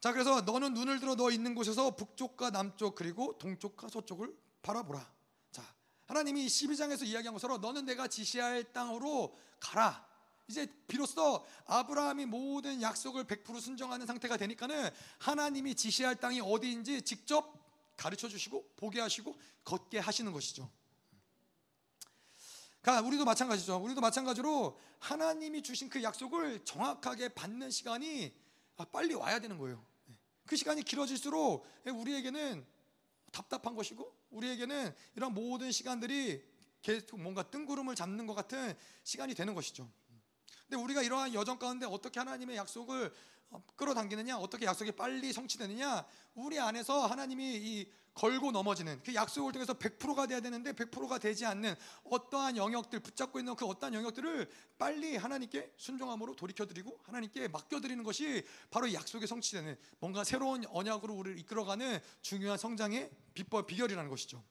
[0.00, 5.06] 자, 그래서 너는 눈을 들어 너 있는 곳에서 북쪽과 남쪽 그리고 동쪽과 서쪽을 바라보라.
[5.52, 5.62] 자,
[6.06, 10.08] 하나님이 12장에서 이야기한 것처럼 너는 내가 지시할 땅으로 가라.
[10.48, 17.60] 이제 비로소 아브라함이 모든 약속을 100% 순종하는 상태가 되니까는 하나님이 지시할 땅이 어디인지 직접
[17.96, 20.68] 가르쳐 주시고 보게 하시고 걷게 하시는 것이죠.
[22.80, 23.76] 그러니까 우리도 마찬가지죠.
[23.76, 28.34] 우리도 마찬가지로 하나님이 주신 그 약속을 정확하게 받는 시간이
[28.90, 29.89] 빨리 와야 되는 거예요.
[30.50, 32.66] 그 시간이 길어질수록 우리에게는
[33.30, 36.44] 답답한 것이고 우리에게는 이런 모든 시간들이
[36.82, 39.88] 계속 뭔가 뜬구름을 잡는 것 같은 시간이 되는 것이죠.
[40.68, 43.14] 근데 우리가 이러한 여정 가운데 어떻게 하나님의 약속을
[43.76, 46.04] 끌어당기느냐, 어떻게 약속이 빨리 성취되느냐,
[46.34, 51.74] 우리 안에서 하나님이 이 걸고 넘어지는 그 약속을 통해서 100%가 돼야 되는데 100%가 되지 않는
[52.04, 58.92] 어떠한 영역들 붙잡고 있는 그 어떠한 영역들을 빨리 하나님께 순종함으로 돌이켜드리고 하나님께 맡겨드리는 것이 바로
[58.92, 64.42] 약속의 성취되는 뭔가 새로운 언약으로 우리를 이끌어가는 중요한 성장의 비법 비결이라는 것이죠.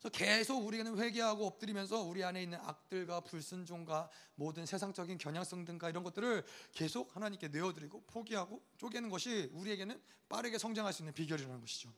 [0.00, 6.04] 그래서 계속 우리는 회개하고 엎드리면서 우리 안에 있는 악들과 불순종과 모든 세상적인 겨냥성 등과 이런
[6.04, 11.92] 것들을 계속 하나님께 내어드리고 포기하고 쪼개는 것이 우리에게는 빠르게 성장할 수 있는 비결이라는 것이죠.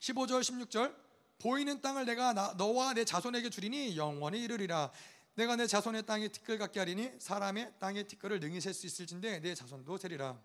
[0.00, 1.04] 15절 16절.
[1.38, 4.92] 보이는 땅을 내가 나, 너와 내 자손에게 주리니 영원히 이르리라.
[5.34, 9.54] 내가 내 자손의 땅에 티끌 같게 하리니 사람의 땅에 티끌을 능히 셀 수 있을진데 내
[9.54, 10.38] 자손도 세리라.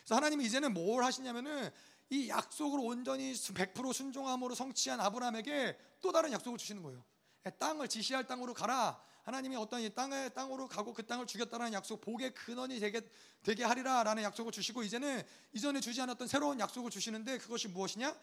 [0.00, 1.70] 그래서 하나님이 이제는 뭘 하시냐면은
[2.12, 7.02] 이 약속을 온전히 100% 순종함으로 성취한 아브라함에게 또 다른 약속을 주시는 거예요.
[7.46, 9.02] 예, 땅을 지시할 땅으로 가라.
[9.22, 13.00] 하나님이 어떤 이 땅의 땅으로 가고 그 땅을 주겠다는 약속, 복의 근원이 되게
[13.42, 15.22] 되게 하리라라는 약속을 주시고 이제는
[15.54, 18.14] 이전에 주지 않았던 새로운 약속을 주시는데 그것이 무엇이냐?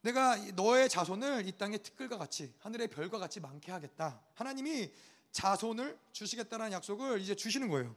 [0.00, 4.20] 내가 너의 자손을 이 땅의 티끌과 같이 하늘의 별과 같이 많게 하겠다.
[4.34, 4.92] 하나님이
[5.30, 7.94] 자손을 주시겠다는 약속을 이제 주시는 거예요.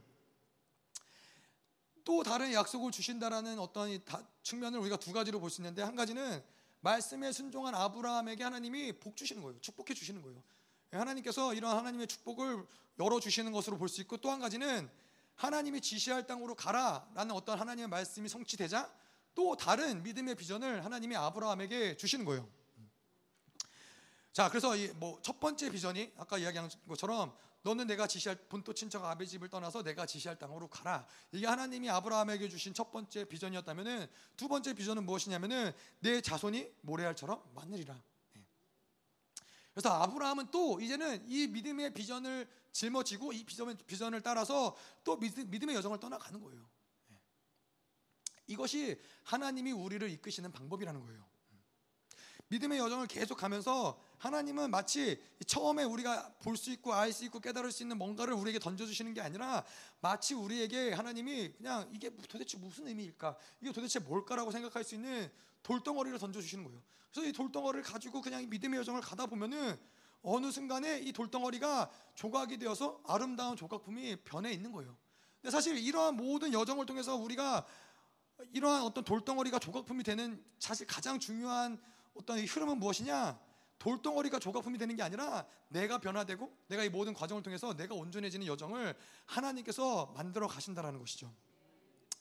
[2.07, 3.99] 또 다른 약속을 주신다라는 어떤
[4.41, 6.41] 측면을 우리가 두 가지로 볼 수 있는데 한 가지는
[6.79, 9.59] 말씀에 순종한 아브라함에게 하나님이 복 주시는 거예요.
[9.59, 10.41] 축복해 주시는 거예요.
[10.93, 12.65] 하나님께서 이런 하나님의 축복을
[12.97, 14.89] 열어 주시는 것으로 볼 수 있고 또 한 가지는
[15.35, 18.89] 하나님이 지시할 땅으로 가라라는 어떤 하나님의 말씀이 성취되자
[19.35, 22.47] 또 다른 믿음의 비전을 하나님이 아브라함에게 주시는 거예요.
[24.31, 29.25] 자, 그래서 뭐 첫 번째 비전이 아까 이야기한 것처럼 너는 내가 지시할 본토 친척 아베
[29.25, 31.05] 집을 떠나서 내가 지시할 땅으로 가라.
[31.31, 38.01] 이게 하나님이 아브라함에게 주신 첫 번째 비전이었다면은 두 번째 비전은 무엇이냐면은 내 자손이 모래알처럼 많으리라.
[38.38, 38.45] 예.
[39.73, 46.39] 그래서 아브라함은 또 이제는 이 믿음의 비전을 짊어지고 이 비전을 따라서 또 믿음의 여정을 떠나가는
[46.39, 46.69] 거예요.
[47.11, 47.19] 예.
[48.47, 51.36] 이것이 하나님이 우리를 이끄시는 방법이라는 거예요.
[52.49, 57.72] 믿음의 여정을 계속 가면서 하나님은 마치 처음에 우리가 볼 수 있고 알 수 있고 깨달을
[57.72, 59.64] 수 있는 뭔가를 우리에게 던져주시는 게 아니라
[59.99, 63.36] 마치 우리에게 하나님이 그냥 이게 도대체 무슨 의미일까?
[63.61, 65.30] 이게 도대체 뭘까라고 생각할 수 있는
[65.64, 66.82] 돌덩어리를 던져주시는 거예요.
[67.11, 69.78] 그래서 이 돌덩어리를 가지고 그냥 믿음의 여정을 가다 보면은
[70.22, 74.98] 어느 순간에 이 돌덩어리가 조각이 되어서 아름다운 조각품이 변해 있는 거예요.
[75.41, 77.65] 근데 사실 이러한 모든 여정을 통해서 우리가
[78.53, 81.80] 이러한 어떤 돌덩어리가 조각품이 되는 사실 가장 중요한
[82.18, 83.39] 어떤 흐름은 무엇이냐?
[83.80, 88.95] 돌덩어리가 조각품이 되는 게 아니라 내가 변화되고 내가 이 모든 과정을 통해서 내가 온전해지는 여정을
[89.26, 91.31] 하나님께서 만들어 가신다라는 것이죠.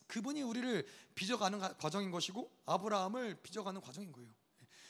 [0.06, 4.28] 그분이 우리를 빚어가는 과정인 것이고 아브라함을 빚어가는 과정인 거예요.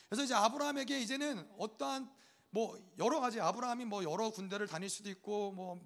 [0.08, 2.10] 그래서 이제 아브라함에게 이제는 어떠한
[2.50, 5.80] 뭐 여러 가지 아브라함이 뭐 여러 군대를 다닐 수도 있고 뭐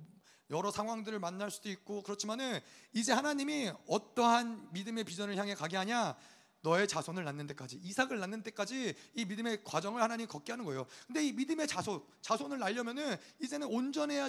[0.50, 2.60] 여러 상황들을 만날 수도 있고 그렇지만은
[2.92, 6.16] 이제 하나님이 어떠한 믿음의 비전을 향해 가게 하냐
[6.62, 10.86] 너의 자손을 낳는 데까지 이삭을 낳는 때까지 이 믿음의 과정을 하나님 걷게 하는 거예요.
[11.06, 14.28] 근데 이 믿음의 자손 자손을 낳으려면은 이제는 온전해야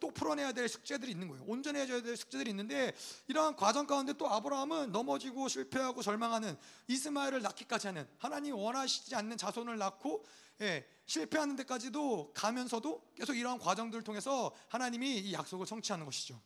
[0.00, 1.44] 또 풀어내야 될 숙제들이 있는 거예요.
[1.46, 2.94] 온전해야 될 숙제들이 있는데
[3.28, 6.56] 이러한 과정 가운데 또 아브라함은 넘어지고 실패하고 절망하는
[6.88, 10.24] 이스마엘을 낳기까지 하는 하나님 원하시지 않는 자손을 낳고
[10.60, 16.40] 예, 실패하는 데까지도 가면서도 계속 이러한 과정들을 통해서 하나님이 이 약속을 성취하는 것이죠.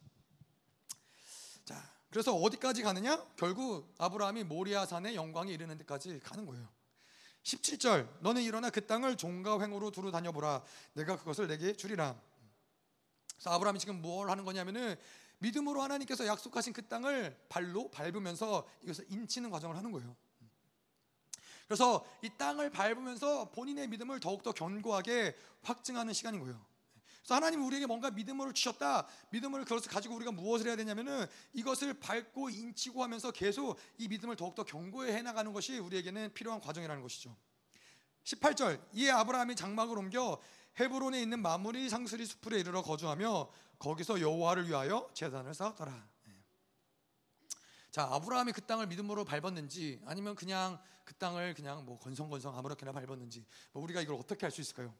[1.64, 3.24] 자, 그래서 어디까지 가느냐?
[3.36, 6.68] 결국 아브라함이 모리아산의 영광에 이르는 데까지 가는 거예요.
[7.42, 10.62] 17절 너는 일어나 그 땅을 종과 횡으로 두루 다녀보라
[10.94, 12.18] 내가 그것을 내게 주리라.
[13.34, 14.96] 그래서 아브라함이 지금 뭘 하는 거냐면은
[15.38, 20.16] 믿음으로 하나님께서 약속하신 그 땅을 발로 밟으면서 이것을 인치는 과정을 하는 거예요.
[21.68, 26.64] 그래서 이 땅을 밟으면서 본인의 믿음을 더욱더 견고하게 확증하는 시간인 거예요.
[27.26, 29.04] 그래서 하나님 우리에게 뭔가 믿음을 주셨다.
[29.30, 34.62] 믿음을 그것을 가지고 우리가 무엇을 해야 되냐면은 이것을 밟고 인치고 하면서 계속 이 믿음을 더욱더
[34.62, 37.36] 견고해 나가는 것이 우리에게는 필요한 과정이라는 것이죠.
[38.22, 40.40] 18절 이에 아브라함이 장막을 옮겨
[40.78, 43.50] 헤브론에 있는 마무리 상수리 수풀에 이르러 거주하며
[43.80, 46.08] 거기서 여호와를 위하여 제단을 쌓았더라.
[46.26, 46.34] 네.
[47.90, 53.44] 자 아브라함이 그 땅을 믿음으로 밟았는지 아니면 그냥 그 땅을 그냥 뭐 건성건성 아무렇게나 밟았는지
[53.72, 54.94] 뭐 우리가 이걸 어떻게 할 수 있을까요?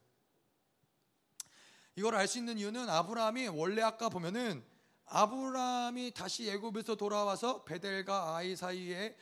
[1.97, 4.63] 이걸 알 수 있는 이유는 아브라함이 원래 아까 보면은
[5.05, 9.17] 아브라함이 다시 애굽에서 돌아와서 베델과 아이 사이에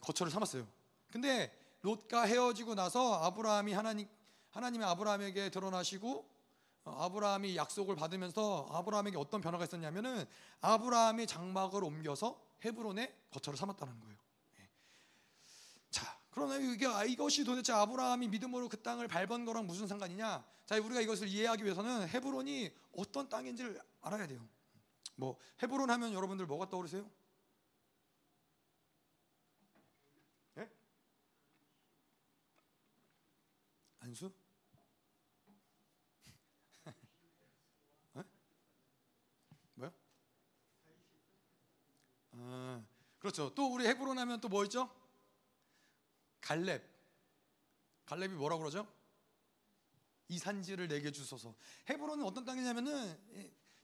[0.00, 0.64] 거처를 삼았어요.
[1.10, 4.08] 근데 롯과 헤어지고 나서 아브라함이 하나님
[4.50, 6.30] 하나님이 아브라함에게 드러나시고
[6.84, 10.24] 어, 아브라함이 약속을 받으면서 아브라함에게 어떤 변화가 있었냐면은
[10.60, 14.16] 아브라함이 장막을 옮겨서 헤브론에 거처를 삼았다는 거예요.
[14.60, 14.70] 예.
[15.90, 20.53] 자, 그러나 이게 이것이 도대체 아브라함이 믿음으로 그 땅을 밟은 거랑 무슨 상관이냐?
[20.66, 24.46] 자, 우리가 이것을 이해하기 위해서는 헤브론이 어떤 땅인지를 알아야 돼요.
[25.16, 27.08] 뭐 헤브론 하면 여러분들 뭐가 떠오르세요?
[30.58, 30.70] 예?
[34.00, 34.32] 안수?
[38.16, 38.24] 예?
[39.74, 39.92] 뭐요?
[42.32, 42.82] 아,
[43.18, 43.54] 그렇죠.
[43.54, 44.90] 또 우리 헤브론 하면 또 뭐 있죠?
[46.40, 46.82] 갈렙.
[48.06, 48.86] 갈렙이 뭐라고 그러죠?
[50.28, 51.54] 이 산지를 내게 주소서.
[51.88, 53.18] 헤브론은 어떤 땅이냐면은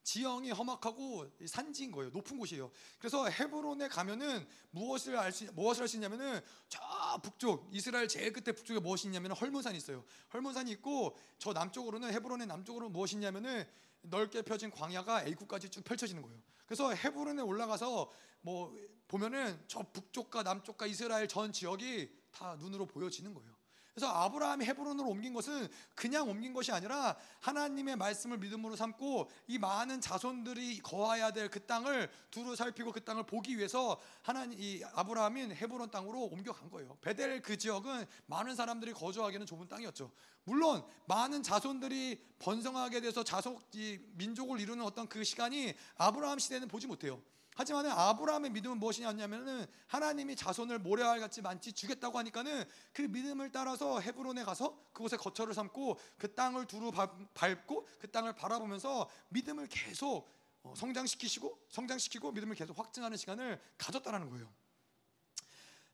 [0.02, 2.10] 지형이 험악하고 산지인 거예요.
[2.10, 2.70] 높은 곳이에요.
[2.98, 6.80] 그래서 헤브론에 가면은 무엇을 알 수, 무엇을 할 수 있냐면은 저
[7.22, 10.04] 북쪽 이스라엘 제일 끝에 북쪽에 무엇이 있냐면은 헐몬산이 있어요.
[10.32, 13.66] 헐몬산이 있고 저 남쪽으로는 헤브론의 남쪽으로 무엇이 있냐면은
[14.02, 16.40] 넓게 펴진 광야가 A국까지 쭉 펼쳐지는 거예요.
[16.64, 18.10] 그래서 헤브론에 올라가서
[18.40, 18.74] 뭐
[19.06, 23.59] 보면은 저 북쪽과 남쪽과 이스라엘 전 지역이 다 눈으로 보여지는 거예요.
[24.00, 30.00] 그래서 아브라함이 헤브론으로 옮긴 것은 그냥 옮긴 것이 아니라 하나님의 말씀을 믿음으로 삼고 이 많은
[30.00, 35.90] 자손들이 거하야 될 그 땅을 두루 살피고 그 땅을 보기 위해서 하나님 이 아브라함인 헤브론
[35.90, 36.96] 땅으로 옮겨간 거예요.
[37.00, 40.10] 베델 그 지역은 많은 사람들이 거주하기는 좁은 땅이었죠.
[40.44, 46.86] 물론 많은 자손들이 번성하게 돼서 자속 이 민족을 이루는 어떤 그 시간이 아브라함 시대는 보지
[46.86, 47.20] 못해요.
[47.54, 54.44] 하지만 아브라함의 믿음은 무엇이냐면은 하나님이 자손을 모래알 같이 많지 주겠다고 하니까는 그 믿음을 따라서 헤브론에
[54.44, 56.92] 가서 그곳에 거처를 삼고 그 땅을 두루
[57.34, 60.28] 밟고 그 땅을 바라보면서 믿음을 계속
[60.62, 64.52] 어, 성장시키시고 성장시키고 믿음을 계속 확증하는 시간을 가졌다라는 거예요.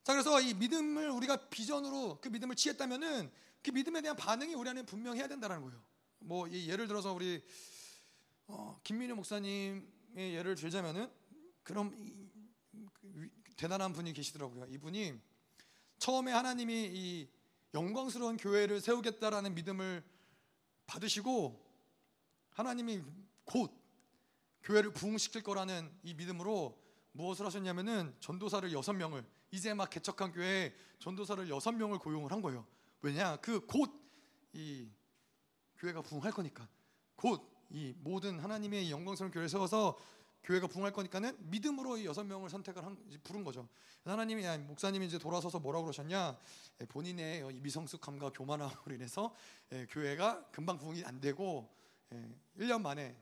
[0.03, 3.31] 자 그래서 이 믿음을 우리가 비전으로 그 믿음을 취했다면은
[3.63, 5.83] 그 믿음에 대한 반응이 우리 안에 분명 해야 된다는 거예요.
[6.19, 7.43] 뭐 예를 들어서 우리
[8.47, 9.83] 어, 김민희 목사님의
[10.15, 11.11] 예를 들자면은
[11.67, 11.91] 그럼
[12.93, 14.67] 그 대단한 분이 계시더라고요.
[14.67, 15.21] 이분이
[15.99, 17.29] 처음에 하나님이 이
[17.75, 20.05] 영광스러운 교회를 세우겠다라는 믿음을
[20.87, 21.61] 받으시고
[22.51, 23.03] 하나님이
[23.45, 23.73] 곧
[24.63, 26.81] 교회를 부흥시킬 거라는 이 믿음으로
[27.11, 32.65] 무엇을 하셨냐면은 전도사를 여섯 명을 이제 막 개척한 교회에 전도사를 여섯 명을 고용을 한 거예요.
[33.03, 33.37] 왜냐?
[33.39, 33.91] 그 곧
[34.53, 34.89] 이
[35.79, 36.69] 교회가 부흥할 거니까
[37.17, 39.99] 곧 이 모든 하나님의 영광스러운 교회를 세워서
[40.47, 43.69] 교회가 부흥할 거니까는 믿음으로 이 여섯 명을 선택을 한, 부른 거죠.
[44.05, 46.39] 하나님이 목사님이 이제 돌아서서 뭐라고 그러셨냐?
[46.81, 49.35] 예, 본인의 미성숙함과 교만함으로 인해서
[49.73, 51.69] 예, 교회가 금방 부흥이 안 되고
[52.59, 53.17] 1년 예, 만에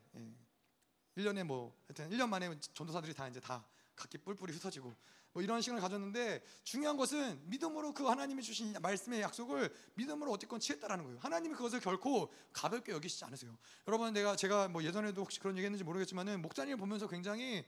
[1.17, 3.65] 1년에 뭐 하여튼 1년 만에 전도사들이 다 이제 다
[3.97, 4.95] 각기 뿔뿔이 흩어지고
[5.35, 11.05] 뭐 이런 시간을 가졌는데 중요한 것은 믿음으로 그 하나님이 주신 말씀의 약속을 믿음으로 어쨌건 취했다라는
[11.05, 11.19] 거예요.
[11.19, 13.59] 하나님이 그것을 결코 가볍게 여기시지 않으세요.
[13.89, 17.65] 여러분 내가 제가 뭐 예전에도 혹시 그런 얘기했는지 모르겠지만은 목사님을 보면서 굉장히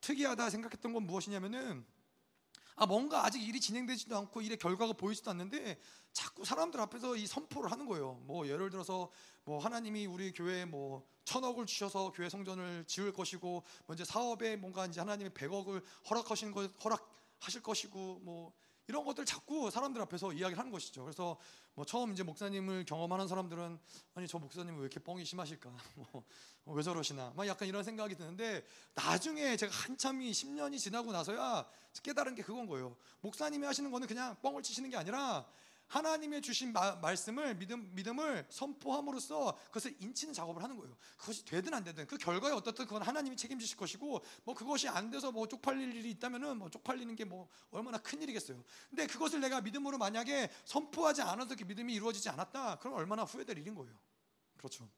[0.00, 1.86] 특이하다 생각했던 건 무엇이냐면은
[2.74, 5.78] 아 뭔가 아직 일이 진행되지도 않고 일의 결과가 보이지도 않는데
[6.16, 8.14] 자꾸 사람들 앞에서 이 선포를 하는 거예요.
[8.22, 9.10] 뭐 예를 들어서
[9.44, 14.86] 뭐 하나님이 우리 교회에 뭐 천억을 주셔서 교회 성전을 지을 것이고 먼저 뭐 사업에 뭔가
[14.86, 18.54] 이제 하나님이 백억을 허락하신 것 허락하실 것이고 뭐
[18.86, 21.02] 이런 것들 자꾸 사람들 앞에서 이야기를 하는 것이죠.
[21.04, 21.36] 그래서
[21.74, 23.78] 뭐 처음 이제 목사님을 경험하는 사람들은
[24.14, 25.70] 아니 저 목사님은 왜 이렇게 뻥이 심하실까?
[25.96, 26.24] 뭐
[26.66, 27.32] 왜 저러시나?
[27.36, 28.64] 막 약간 이런 생각이 드는데
[28.94, 31.64] 나중에 제가 한참이 10년이 지나고 나서야
[32.02, 32.96] 깨달은 게 그건 거예요.
[33.20, 35.46] 목사님이 하시는 거는 그냥 뻥을 치시는 게 아니라
[35.88, 40.96] 하나님의 주신 마, 말씀을 믿음, 믿음을 선포함으로써 그것을 인치는 작업을 하는 거예요.
[41.18, 45.30] 그것이 되든 안 되든 그 결과에 어떻든 그건 하나님이 책임지실 것이고 뭐 그것이 안 돼서
[45.30, 48.62] 뭐 쪽팔릴 일이 있다면은 뭐 쪽팔리는 게 뭐 얼마나 큰 일이겠어요.
[48.88, 52.78] 근데 그것을 내가 믿음으로 만약에 선포하지 않아서 그 믿음이 이루어지지 않았다.
[52.78, 53.94] 그럼 얼마나 후회될 일인 거예요.
[54.56, 54.88] 그렇죠.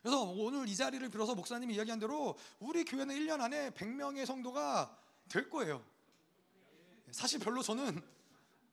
[0.00, 4.96] 그래서 오늘 이 자리를 빌어서 목사님이 이야기한 대로 우리 교회는 1년 안에 100명의 성도가
[5.28, 5.84] 될 거예요.
[7.10, 8.00] 사실 별로 저는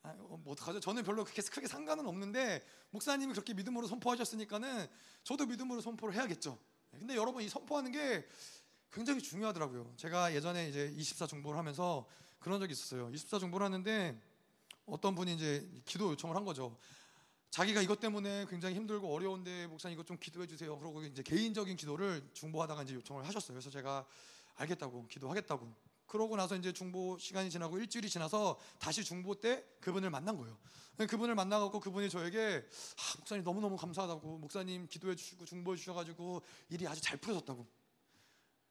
[0.03, 0.81] 아, 뭐 어떡하죠?
[0.81, 2.61] 저는 별로 그렇게 크게 상관은 없는데
[2.91, 4.88] 목사님이 그렇게 믿음으로 선포하셨으니까는
[5.23, 6.59] 저도 믿음으로 선포를 해야겠죠.
[6.91, 8.27] 근데 여러분 이 선포하는 게
[8.91, 9.93] 굉장히 중요하더라고요.
[9.95, 12.05] 제가 예전에 이제 24 중보를 하면서
[12.39, 13.09] 그런 적이 있었어요.
[13.11, 14.21] 24 중보를 하는데
[14.85, 16.77] 어떤 분이 이제 기도 요청을 한 거죠.
[17.49, 20.77] 자기가 이것 때문에 굉장히 힘들고 어려운데 목사님 이것 좀 기도해 주세요.
[20.77, 23.53] 그러고 이제 개인적인 기도를 중보하다가 이제 요청을 하셨어요.
[23.53, 24.05] 그래서 제가
[24.55, 25.73] 알겠다고 기도하겠다고
[26.07, 30.57] 그러고 나서 이제 중보 시간이 지나고 일주일이 지나서 다시 중보 때 그분을 만난 거예요.
[30.97, 32.63] 그분을 만나갖고 그분이 저에게
[32.97, 37.67] 아, 목사님 너무너무 감사하다고 목사님 기도해 주시고 중보해 주셔가지고 일이 아주 잘 풀어졌다고.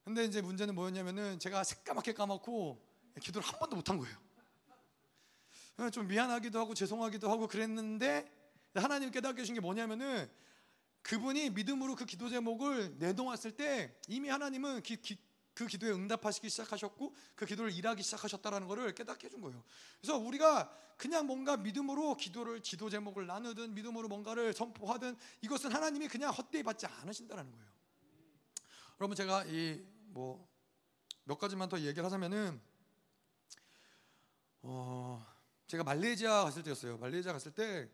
[0.04, 2.84] 근데 이제 문제는 뭐였냐면은 제가 새까맣게 까맣고
[3.20, 4.16] 기도를 한 번도 못한 거예요.
[5.90, 8.30] 좀 미안하기도 하고 죄송하기도 하고 그랬는데
[8.74, 10.30] 하나님 깨닫게 해주신 게 뭐냐면은
[11.02, 15.18] 그분이 믿음으로 그 기도 제목을 내놓았을 때 이미 하나님은 기, 기,
[15.54, 19.62] 그 기도에 응답하시기 시작하셨고 그 기도를 일하기 시작하셨다라는 것을 깨닫게 해준 거예요.
[20.00, 26.32] 그래서 우리가 그냥 뭔가 믿음으로 기도를 기도 제목을 나누든 믿음으로 뭔가를 선포하든 이것은 하나님이 그냥
[26.32, 27.66] 헛되이 받지 않으신다라는 거예요.
[29.00, 30.52] 여러분 제가 이 뭐
[31.24, 32.60] 몇 가지만 더 얘기를 하자면은
[34.62, 35.24] 어
[35.66, 36.98] 제가 말레이시아 갔을 때였어요.
[36.98, 37.88] 말레이시아 갔을 때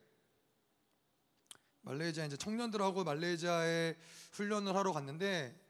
[1.83, 3.97] 말레이시아 이제 청년들하고 말레이시아에
[4.33, 5.68] 훈련을 하러 갔는데 음,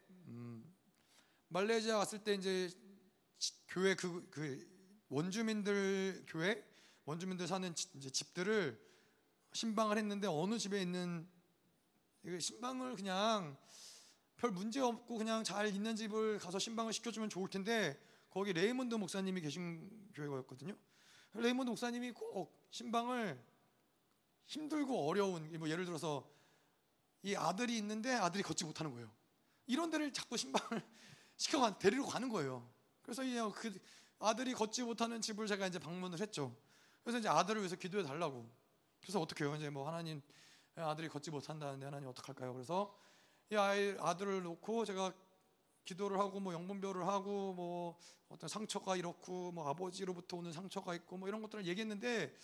[1.48, 2.70] 말레이시아 갔을 때 이제
[3.68, 6.62] 교회 그, 그 원주민들 교회
[7.04, 8.78] 원주민들 사는 이제 집들을
[9.52, 11.26] 심방을 했는데 어느 집에 있는
[12.38, 13.56] 심방을 그냥
[14.36, 17.98] 별 문제 없고 그냥 잘 있는 집을 가서 심방을 시켜주면 좋을 텐데
[18.30, 20.76] 거기 레이먼드 목사님이 계신 교회였거든요.
[21.34, 23.42] 레이먼드 목사님이 꼭 심방을
[24.46, 26.30] 힘들고 어려운 뭐 예를 들어서
[27.22, 29.10] 이 아들이 있는데 아들이 걷지 못하는 거예요.
[29.66, 30.84] 이런 데를 자꾸 심방을
[31.39, 32.69] 시켜 데리러 가는 거예요.
[33.01, 33.81] 그래서 이제 그
[34.19, 36.55] 아들이 걷지 못하는 집을 제가 이제 방문을 했죠.
[37.02, 38.47] 그래서 이제 아들을 위해서 기도해 달라고.
[39.01, 39.55] 그래서 어떻게 해요?
[39.56, 40.20] 이제 뭐 하나님
[40.74, 42.52] 아들이 걷지 못한다는데 하나님 어떡할까요?
[42.52, 42.94] 그래서
[43.51, 45.15] 이 아이 아들을 놓고 제가
[45.85, 47.98] 기도를 하고 뭐 영분별을 하고 뭐
[48.28, 52.36] 어떤 상처가 이렇고 뭐 아버지로부터 오는 상처가 있고 뭐 이런 것들을 얘기했는데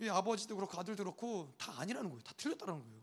[0.00, 2.22] 이 아버지도 그렇고 아들도 그렇고 다 아니라는 거예요.
[2.22, 3.02] 다 틀렸다는 거예요.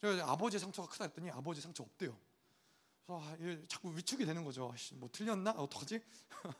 [0.00, 2.18] 제가 아버지의 상처가 크다 했더니 아버지 상처 없대요.
[3.10, 3.36] 아,
[3.68, 4.72] 자꾸 위축이 되는 거죠.
[4.94, 5.52] 뭐 틀렸나?
[5.52, 6.00] 어떡하지?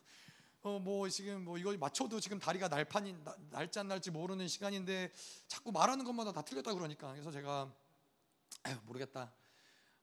[0.62, 3.16] 어, 뭐 지금 뭐 이거 맞춰도 지금 다리가 날판이
[3.50, 5.12] 날지 안 날지 모르는 시간인데
[5.46, 7.70] 자꾸 말하는 것마다 다 틀렸다 그러니까 그래서 제가
[8.66, 9.32] 에휴, 모르겠다.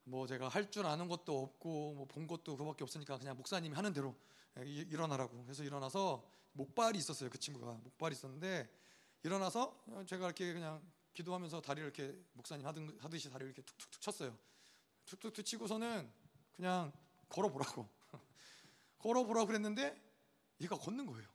[0.04, 3.92] 뭐 제가 할 줄 아는 것도 없고 뭐 본 것도 그밖에 없으니까 그냥 목사님이 하는
[3.92, 4.14] 대로
[4.58, 8.70] 예, 일어나라고 그래서 일어나서 목발이 있었어요 그 친구가 목발이 있었는데
[9.24, 10.80] 일어나서 제가 이렇게 그냥
[11.12, 14.38] 기도하면서 다리를 이렇게 목사님 하듯, 하듯이 다리를 이렇게 툭툭툭 쳤어요
[15.06, 16.08] 툭툭툭 치고서는
[16.56, 16.92] 그냥
[17.28, 17.88] 걸어보라고
[18.98, 20.00] 걸어보라고 그랬는데
[20.60, 21.28] 얘가 걷는 거예요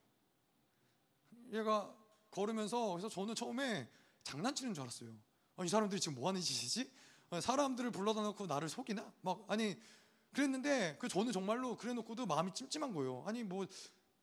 [1.53, 1.95] 얘가
[2.31, 3.89] 걸으면서 그래서 저는 처음에
[4.23, 5.13] 장난치는 줄 알았어요
[5.57, 6.91] 아, 이 사람들이 지금 뭐 하는 짓이지?
[7.39, 9.13] 사람들을 불러다 놓고 나를 속이나?
[9.21, 9.77] 막 아니
[10.33, 13.23] 그랬는데 그 저는 정말로 그래 놓고도 마음이 찜찜한 거예요.
[13.25, 13.65] 아니 뭐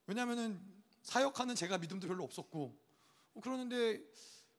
[0.07, 0.61] 왜냐면은
[1.03, 2.79] 사역하는 제가 믿음도 별로 없었고
[3.33, 4.03] 뭐 그러는데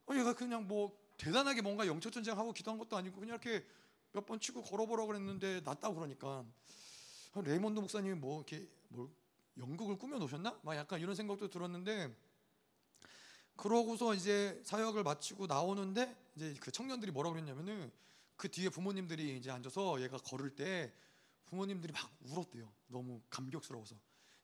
[0.07, 3.65] 어, 얘가 그냥 뭐 대단하게 뭔가 영적 전쟁하고 기도한 것도 아니고 그냥 이렇게
[4.11, 6.43] 몇 번 치고 걸어보라고 그랬는데 낫다고 그러니까
[7.33, 9.07] 아, 레이먼드 목사님이 뭐 이렇게 뭘
[9.57, 10.59] 연극을 꾸며 놓으셨나?
[10.63, 12.15] 막 약간 이런 생각도 들었는데
[13.55, 17.91] 그러고서 이제 사역을 마치고 나오는데 이제 그 청년들이 뭐라고 그랬냐면은
[18.37, 20.93] 그 뒤에 부모님들이 이제 앉아서 얘가 걸을 때
[21.45, 22.71] 부모님들이 막 울었대요.
[22.87, 23.95] 너무 감격스러워서.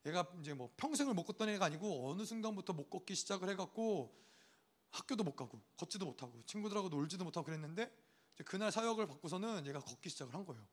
[0.04, 4.14] 얘가 이제 뭐 평생을 못 걷던 애가 아니고 어느 순간부터 못 걷기 시작을 해갖고
[4.90, 7.90] 학교도 못 가고 걷지도 못하고 친구들하고 놀지도 못하고 그랬는데
[8.44, 10.66] 그날 사역을 받고서는 얘가 걷기 시작을 한 거예요.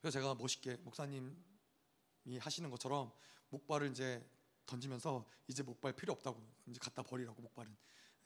[0.00, 1.30] 그래서 제가 멋있게 목사님이
[2.40, 3.12] 하시는 것처럼
[3.50, 4.24] 목발을 이제
[4.66, 7.74] 던지면서 이제 목발 필요 없다고 이제 갖다 버리라고 목발은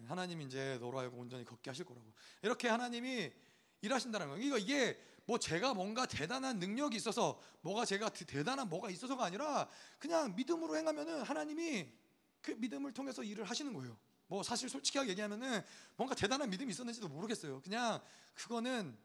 [0.05, 2.12] 하나님이 이제 너로 하여금 온전히 걷게 하실 거라고
[2.43, 3.32] 이렇게 하나님이
[3.81, 4.43] 일하신다는 거예요.
[4.43, 10.35] 이거 이게 뭐 제가 뭔가 대단한 능력이 있어서 뭐가 제가 대단한 뭐가 있어서가 아니라 그냥
[10.35, 11.93] 믿음으로 행하면은 하나님이
[12.40, 13.98] 그 믿음을 통해서 일을 하시는 거예요.
[14.28, 15.62] 뭐 사실 솔직하게 얘기하면은
[15.97, 17.61] 뭔가 대단한 믿음이 있었는지도 모르겠어요.
[17.62, 18.01] 그냥
[18.35, 18.97] 그거는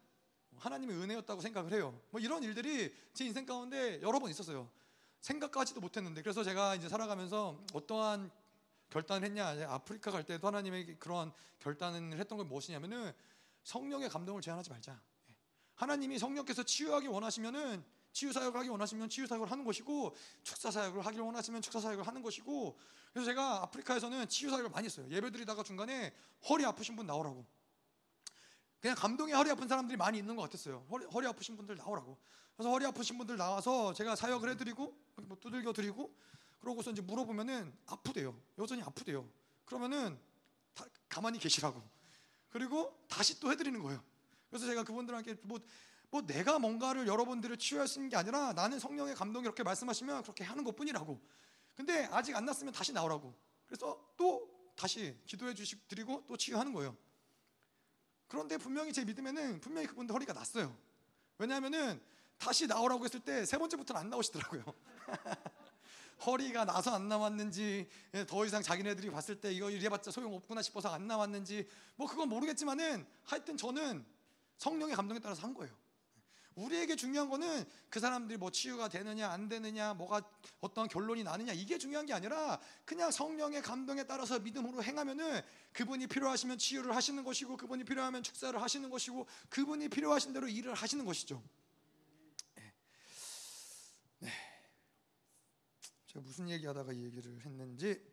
[0.58, 2.00] 하나님의 은혜였다고 생각을 해요.
[2.10, 4.70] 뭐 이런 일들이 제 인생 가운데 여러 번 있었어요.
[5.22, 8.32] 생각까지도 못했는데 그래서 제가 이제 살아가면서 어떠한
[8.90, 13.14] 결단을 했냐 아프리카 갈 때도 하나님의 그런 결단을 했던 건 무엇이냐면은
[13.64, 15.00] 성령의 감동을 제한하지 말자.
[15.30, 15.36] 예.
[15.76, 17.84] 하나님이 성령께서 치유하기 원하시면은
[18.14, 22.22] 치유 사역을 하기 원하시면 치유 사역을 하는 것이고 축사 사역을 하기 원하시면 축사 사역을 하는
[22.22, 22.78] 것이고
[23.14, 25.08] 그래서 제가 아프리카에서는 치유 사역을 많이 했어요.
[25.10, 26.14] 예배드리다가 중간에
[26.50, 27.46] 허리 아프신 분 나오라고.
[28.80, 30.86] 그냥 감동에 허리 아픈 사람들이 많이 있는 것 같았어요.
[30.90, 32.18] 허리, 허리 아프신 분들 나오라고.
[32.56, 36.14] 그래서 허리 아프신 분들 나와서 제가 사역을 해드리고 뭐 두들겨 드리고
[36.60, 38.40] 그러고서 이제 물어보면은 아프대요.
[38.58, 39.28] 여전히 아프대요.
[39.66, 40.20] 그러면은
[40.74, 41.82] 다 가만히 계시라고.
[42.50, 44.04] 그리고 다시 또 해드리는 거예요.
[44.50, 45.60] 그래서 제가 그분들한테 뭐,
[46.12, 50.44] 뭐 내가 뭔가를 여러분들을 치유할 수 있는 게 아니라 나는 성령의 감동이 이렇게 말씀하시면 그렇게
[50.44, 51.20] 하는 것 뿐이라고.
[51.74, 53.34] 근데 아직 안 났으면 다시 나오라고.
[53.66, 56.96] 그래서 또 다시 기도해 주시 드리고 또 치유하는 거예요.
[58.28, 60.76] 그런데 분명히 제 믿음에는 분명히 그분들 허리가 났어요.
[61.38, 62.02] 왜냐하면은
[62.38, 64.64] 다시 나오라고 했을 때 세 번째부터는 안 나오시더라고요.
[66.26, 71.08] 허리가 나서 안 나왔는지 예, 더 이상 자기네들이 봤을 때 이거 이래봤자 소용없구나 싶어서 안
[71.08, 74.06] 나왔는지 뭐 그건 모르겠지만은 하여튼 저는
[74.58, 75.81] 성령의 감동에 따라서 한 거예요.
[76.56, 80.22] 우리에게 중요한 거는 그 사람들이 뭐 치유가 되느냐 안 되느냐 뭐가
[80.60, 85.42] 어떤 결론이 나느냐 이게 중요한 게 아니라 그냥 성령의 감동에 따라서 믿음으로 행하면은
[85.74, 91.06] 그분이 필요하시면 치유를 하시는 것이고 그분이 필요하면 축사를 하시는 것이고 그분이 필요하신 대로 일을 하시는
[91.06, 91.42] 것이죠.
[92.56, 92.74] 네.
[94.20, 94.30] 네.
[96.08, 98.04] 제가 무슨 얘기하다가 이 얘기를 했는지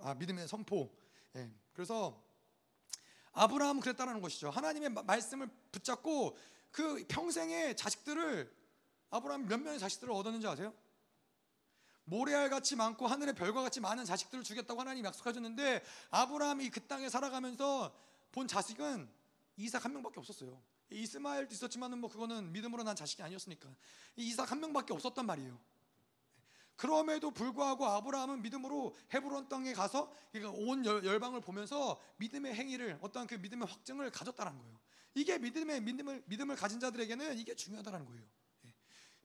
[0.00, 0.94] 아 믿음의 선포.
[1.36, 1.50] 예.
[1.72, 2.22] 그래서
[3.32, 4.50] 아브라함은 그랬다라는 것이죠.
[4.50, 6.36] 하나님의 말씀을 붙잡고
[6.72, 8.52] 그 평생의 자식들을
[9.10, 10.74] 아브라함 몇 명의 자식들을 얻었는지 아세요?
[12.04, 17.94] 모래알 같이 많고 하늘의 별과 같이 많은 자식들을 주겠다고 하나님 약속하셨는데 아브라함이 그 땅에 살아가면서
[18.32, 19.08] 본 자식은
[19.56, 20.60] 이삭 한 명밖에 없었어요.
[20.90, 23.68] 이스마엘도 있었지만은 뭐 그거는 믿음으로 난 자식이 아니었으니까
[24.16, 25.58] 이삭 한 명밖에 없었단 말이에요.
[26.76, 30.12] 그럼에도 불구하고 아브라함은 믿음으로 헤브론 땅에 가서
[30.54, 34.80] 온 열방을 보면서 믿음의 행위를 어떠한 그 믿음의 확증을 가졌다는 거예요.
[35.14, 38.22] 이게 믿음의 믿음을 믿음을 가진 자들에게는 이게 중요하다는 거예요.
[38.66, 38.74] 예.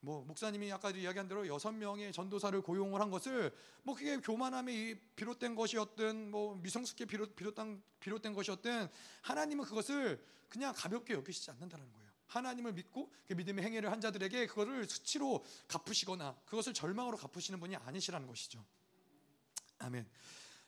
[0.01, 3.53] 뭐 목사님이 아까도 이야기한 대로 여섯 명의 전도사를 고용을 한 것을
[3.83, 8.89] 뭐 그게 교만함이 비롯된 것이었든 뭐 미성숙에 비롯 비롯한 비롯된 것이었든
[9.21, 12.07] 하나님은 그것을 그냥 가볍게 여기시지 않는다는 거예요.
[12.27, 18.27] 하나님을 믿고 그 믿음의 행위를 한 자들에게 그거를 수치로 갚으시거나 그것을 절망으로 갚으시는 분이 아니시라는
[18.27, 18.63] 것이죠.
[19.79, 20.07] 아멘.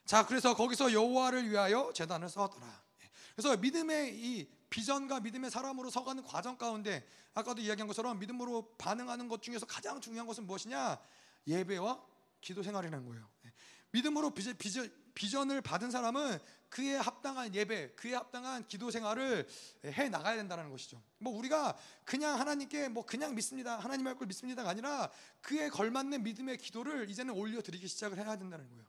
[0.05, 2.65] 자, 그래서 거기서 여호와를 위하여 제단을 쌓았더라.
[3.03, 3.09] 예.
[3.35, 9.41] 그래서 믿음의 이 비전과 믿음의 사람으로 서가는 과정 가운데 아까도 이야기한 것처럼 믿음으로 반응하는 것
[9.41, 10.99] 중에서 가장 중요한 것은 무엇이냐?
[11.47, 12.03] 예배와
[12.41, 13.27] 기도 생활이라는 거예요.
[13.45, 13.51] 예.
[13.91, 16.39] 믿음으로 비전, 비전, 비전을 받은 사람은
[16.69, 19.47] 그에 합당한 예배, 그에 합당한 기도 생활을
[19.85, 21.01] 해 나가야 된다는 것이죠.
[21.17, 21.75] 뭐 우리가
[22.05, 23.79] 그냥 하나님께 뭐 그냥 믿습니다.
[23.79, 25.09] 하나님 할걸 믿습니다가 아니라
[25.41, 28.85] 그에 걸맞는 믿음의 기도를 이제는 올려 드리기 시작을 해야 된다는 거예요.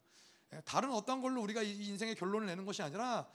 [0.53, 3.27] 예, 다른 어떤 걸로 우리가 이 인생의 결론을 내는 것이 아니라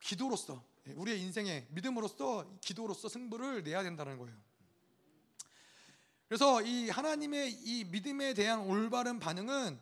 [0.00, 4.36] 기도로서 예, 우리의 인생의 믿음으로서 기도로서 승부를 내야 된다는 거예요.
[6.28, 9.80] 그래서 이 하나님의 이 믿음에 대한 올바른 반응은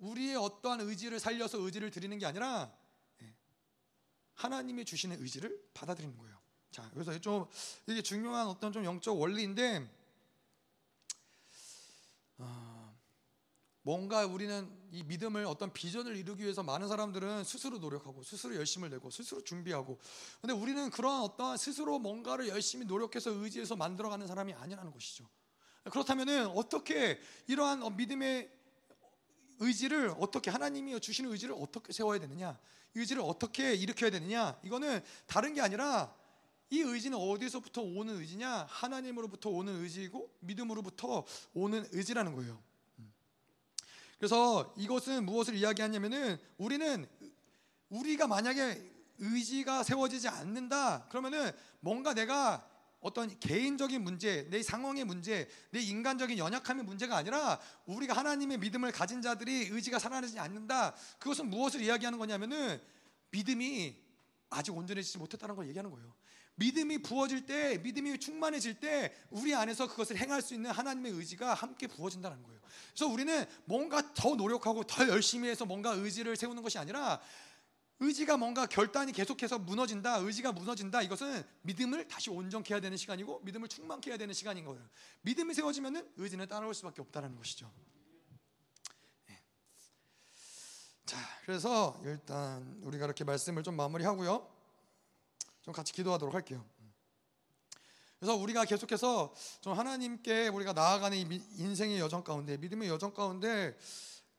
[0.00, 2.72] 우리의 어떠한 의지를 살려서 의지를 드리는 게 아니라
[3.22, 3.34] 예,
[4.34, 6.38] 하나님이 주시는 의지를 받아들이는 거예요.
[6.70, 7.46] 자, 그래서 좀
[7.86, 9.90] 이게 중요한 어떤 좀 영적 원리인데
[12.38, 12.67] 어,
[13.88, 19.08] 뭔가 우리는 이 믿음을 어떤 비전을 이루기 위해서 많은 사람들은 스스로 노력하고 스스로 열심을 내고
[19.08, 19.98] 스스로 준비하고
[20.42, 25.26] 근데 우리는 그러한 어떠한 스스로 뭔가를 열심히 노력해서 의지해서 만들어가는 사람이 아니라는 것이죠.
[25.84, 28.50] 그렇다면은 어떻게 이러한 어, 믿음의
[29.60, 32.58] 의지를 어떻게 하나님이 주시는 의지를 어떻게 세워야 되느냐?
[32.94, 34.60] 의지를 어떻게 일으켜야 되느냐?
[34.64, 36.14] 이거는 다른 게 아니라
[36.68, 38.66] 이 의지는 어디서부터 오는 의지냐?
[38.68, 41.24] 하나님으로부터 오는 의지이고 믿음으로부터
[41.54, 42.67] 오는 의지라는 거예요.
[44.18, 47.06] 그래서 이것은 무엇을 이야기하냐면은 우리는
[47.88, 48.82] 우리가 만약에
[49.18, 51.50] 의지가 세워지지 않는다 그러면은
[51.80, 52.68] 뭔가 내가
[53.00, 59.22] 어떤 개인적인 문제, 내 상황의 문제, 내 인간적인 연약함의 문제가 아니라 우리가 하나님의 믿음을 가진
[59.22, 60.96] 자들이 의지가 살아나지 않는다.
[61.18, 62.80] 그것은 무엇을 이야기하는 거냐면은
[63.30, 63.96] 믿음이
[64.50, 66.12] 아직 온전해지지 못했다는 걸 얘기하는 거예요.
[66.58, 71.86] 믿음이 부어질 때, 믿음이 충만해질 때 우리 안에서 그것을 행할 수 있는 하나님의 의지가 함께
[71.86, 72.60] 부어진다는 거예요.
[72.90, 77.20] 그래서 우리는 뭔가 더 노력하고 더 열심히 해서 뭔가 의지를 세우는 것이 아니라
[78.00, 81.02] 의지가 뭔가 결단이 계속해서 무너진다, 의지가 무너진다.
[81.02, 84.84] 이것은 믿음을 다시 온전케 해야 되는 시간이고 믿음을 충만케 해야 되는 시간인 거예요.
[85.22, 87.72] 믿음이 세워지면은 의지는 따라올 수밖에 없다는 것이죠.
[89.26, 89.40] 네.
[91.06, 94.57] 자, 그래서 일단 우리가 이렇게 말씀을 좀 마무리하고요.
[95.68, 96.64] 좀 같이 기도하도록 할게요.
[98.18, 101.14] 그래서 우리가 계속해서 좀 하나님께 우리가 나아가는
[101.58, 103.76] 인생의 여정 가운데 믿음의 여정 가운데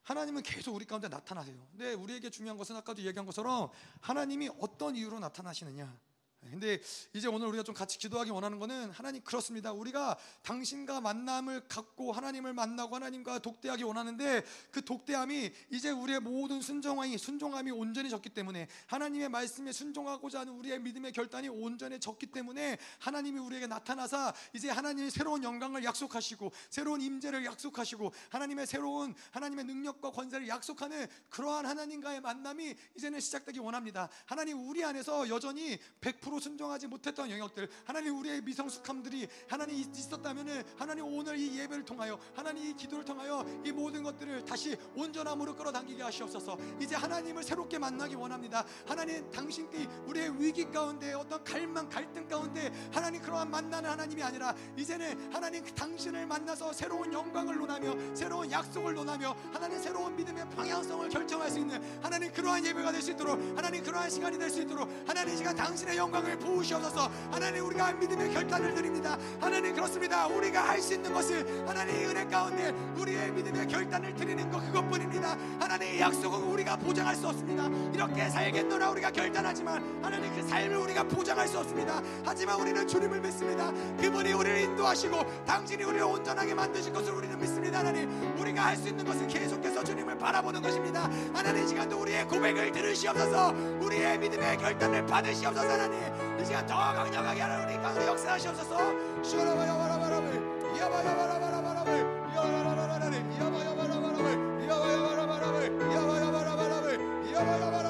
[0.02, 1.56] 하나님은 계속 우리 가운데 나타나세요.
[1.70, 3.70] 근데 우리에게 중요한 것은 아까도 얘기한 것처럼
[4.02, 5.96] 하나님이 어떤 이유로 나타나시느냐.
[6.42, 6.82] 근데
[7.14, 9.74] 이제 오늘 우리가 좀 같이 기도하기 원하는 거는 하나님 그렇습니다.
[9.74, 17.18] 우리가 당신과 만남을 갖고 하나님을 만나고 하나님과 독대하기 원하는데 그 독대함이 이제 우리의 모든 순종함이
[17.18, 24.34] 순종함이 온전해졌기 때문에 하나님의 말씀에 순종하고자 하는 우리의 믿음의 결단이 온전해졌기 때문에 하나님이 우리에게 나타나사
[24.54, 31.66] 이제 하나님의 새로운 영광을 약속하시고 새로운 임재를 약속하시고 하나님의 새로운 하나님의 능력과 권세를 약속하는 그러한
[31.66, 34.10] 하나님과의 만남이 이제는 시작되기 원합니다.
[34.26, 41.06] 하나님 우리 안에서 여전히 100% 100% 순종하지 못했던 영역들 하나님 우리의 미성숙함들이 하나님 있었다면은 하나님
[41.06, 46.58] 오늘 이 예배를 통하여 하나님 이 기도를 통하여 이 모든 것들을 다시 온전함으로 끌어당기게 하시옵소서.
[46.80, 48.66] 이제 하나님을 새롭게 만나기 원합니다.
[48.88, 55.34] 하나님 당신께 우리의 위기 가운데 어떤 갈망 갈등 가운데 하나님 그러한 만나는 하나님이 아니라 이제는
[55.34, 61.60] 하나님 당신을 만나서 새로운 영광을 논하며 새로운 약속을 논하며 하나님 새로운 믿음의 방향성을 결정할 수
[61.60, 65.56] 있는 하나님 그러한 예배가 될 수 있도록 하나님 그러한 시간이 될 수 있도록 하나님 시간
[65.56, 67.10] 당신의 영광 을 영광을 부으시옵소서.
[67.32, 69.18] 하나님 우리가 믿음의 결단을 드립니다.
[69.40, 70.28] 하나님 그렇습니다.
[70.28, 75.38] 우리가 할 수 있는 것은 하나님의 은혜 가운데 우리의 믿음의 결단을 드리는 것 그것뿐입니다.
[75.60, 77.68] 하나님의 약속은 우리가 보장할 수 없습니다.
[77.94, 82.02] 이렇게 살겠노라 우리가 결단하지만 하나님 그 삶을 우리가 보장할 수 없습니다.
[82.26, 83.72] 하지만 우리는 주님을 믿습니다.
[84.00, 87.80] 그분이 우리를 인도하시고 당신이 우리를 온전하게 만드실 것을 우리는 믿습니다.
[87.80, 88.10] 하나님
[88.40, 91.10] 우리가 할 수 있는 것은 계속해서 주님을 바라보는 것입니다.
[91.34, 93.54] 하나님 시간도 우리의 고백을 들으시옵소서.
[93.82, 96.00] 우리의 믿음의 결단을 받으시옵소서 하나님
[96.40, 98.78] 이 시간 더 강력하게 하나님 우리 가운데 역사하시옵소서
[99.24, 100.38] 슈라바야바라바라바이
[100.80, 102.00] 야바야바라바라바라바이
[102.36, 104.34] 야바야바라바라바이 야바야바라바라바이
[104.70, 107.89] 야바야바라바라바이 야바야바라바라바이 야바야바라바라바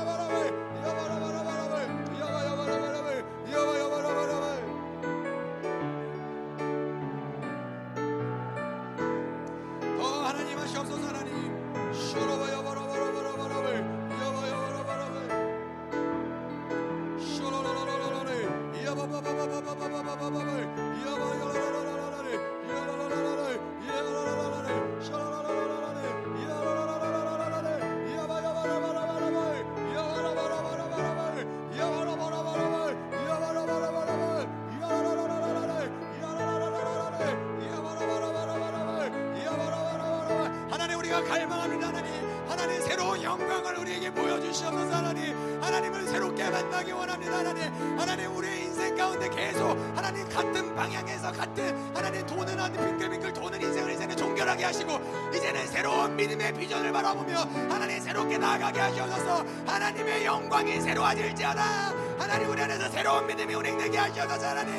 [58.79, 59.45] 나아가게 하시옵소서.
[59.67, 61.93] 하나님의 영광이 새로워질지어다.
[62.17, 64.73] 하나님 우리 안에서 새로운 믿음이 운행되게 하시옵소서 하나님.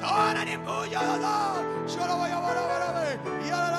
[0.00, 1.88] 더 하나님 부으셔서.
[1.88, 3.75] 슈라바야바라바라바 이야라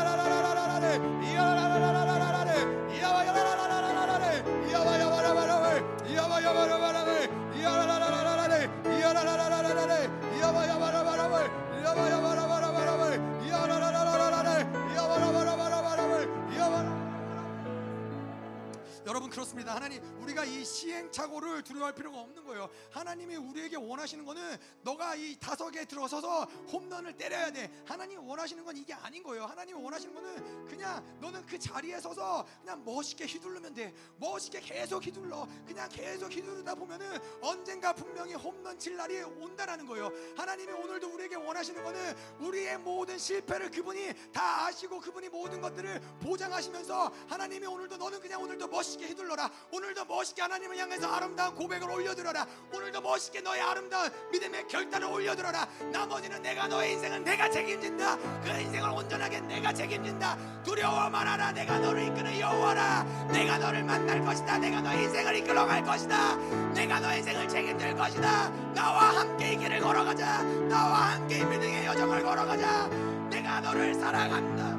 [19.57, 19.75] 그렇습니다.
[19.75, 22.69] 하나님 우리가 이 시행착오를 두려워할 필요가 없는 거예요.
[22.91, 27.71] 하나님이 우리에게 원하시는 거는 너가 이 다섯에 들어서서 홈런을 때려야 돼.
[27.85, 29.45] 하나님 원하시는 건 이게 아닌 거예요.
[29.45, 33.93] 하나님 원하시는 거는 그냥 너는 그 자리에 서서 그냥 멋있게 휘두르면 돼.
[34.17, 35.47] 멋있게 계속 휘둘러.
[35.65, 40.11] 그냥 계속 휘두르다 보면은 언젠가 분명히 홈런 칠 날이 온다라는 거예요.
[40.35, 47.11] 하나님이 오늘도 우리에게 원하시는 거는 우리의 모든 실패를 그분이 다 아시고 그분이 모든 것들을 보장하시면서
[47.27, 49.46] 하나님이 오늘도 너는 그냥 오늘도 멋있게 휘둘러라.
[49.71, 52.45] 오늘도 멋있게 하나님을 향해서 아름다운 고백을 올려드려라.
[52.73, 55.67] 오늘도 멋있게 너의 아름다운 믿음의 결단을 올려드려라.
[55.91, 58.17] 나머지는 내가 너의 인생은 내가 책임진다.
[58.17, 60.63] 그 인생을 온전하게 내가 책임진다.
[60.63, 61.51] 두려워 말아라.
[61.51, 63.03] 내가 너를 이끄는 여호와라.
[63.31, 64.57] 내가 너를 만날 것이다.
[64.57, 66.35] 내가 너의 인생을 이끌어 갈 것이다.
[66.73, 68.49] 내가 너의 인생을 책임질 것이다.
[68.73, 70.43] 나와 함께 이 길을 걸어가자.
[70.43, 72.87] 나와 함께 이 믿음의 여정을 걸어가자.
[73.29, 74.76] 내가 너를 사랑한다.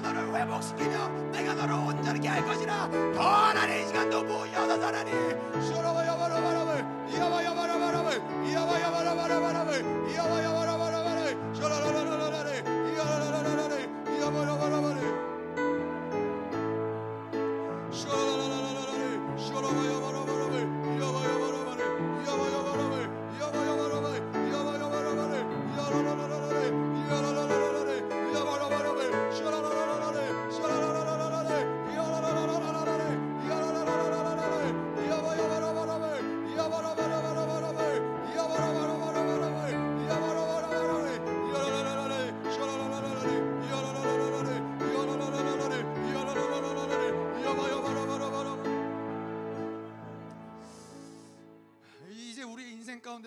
[0.00, 2.90] 너를 회복시키며 내가 너를 온전하게 할 것이라.
[3.14, 5.12] 더 하나님 이 시간도 부여서 하나님.
[5.62, 8.12] 슈라바야바라바라바 이야바야바라바라바
[8.46, 9.76] 이야바야바라바라바
[10.10, 12.19] 이야바야바라바라바 슈라라라라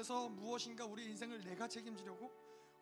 [0.03, 2.29] 가운데서 무엇인가 우리 인생을 내가 책임지려고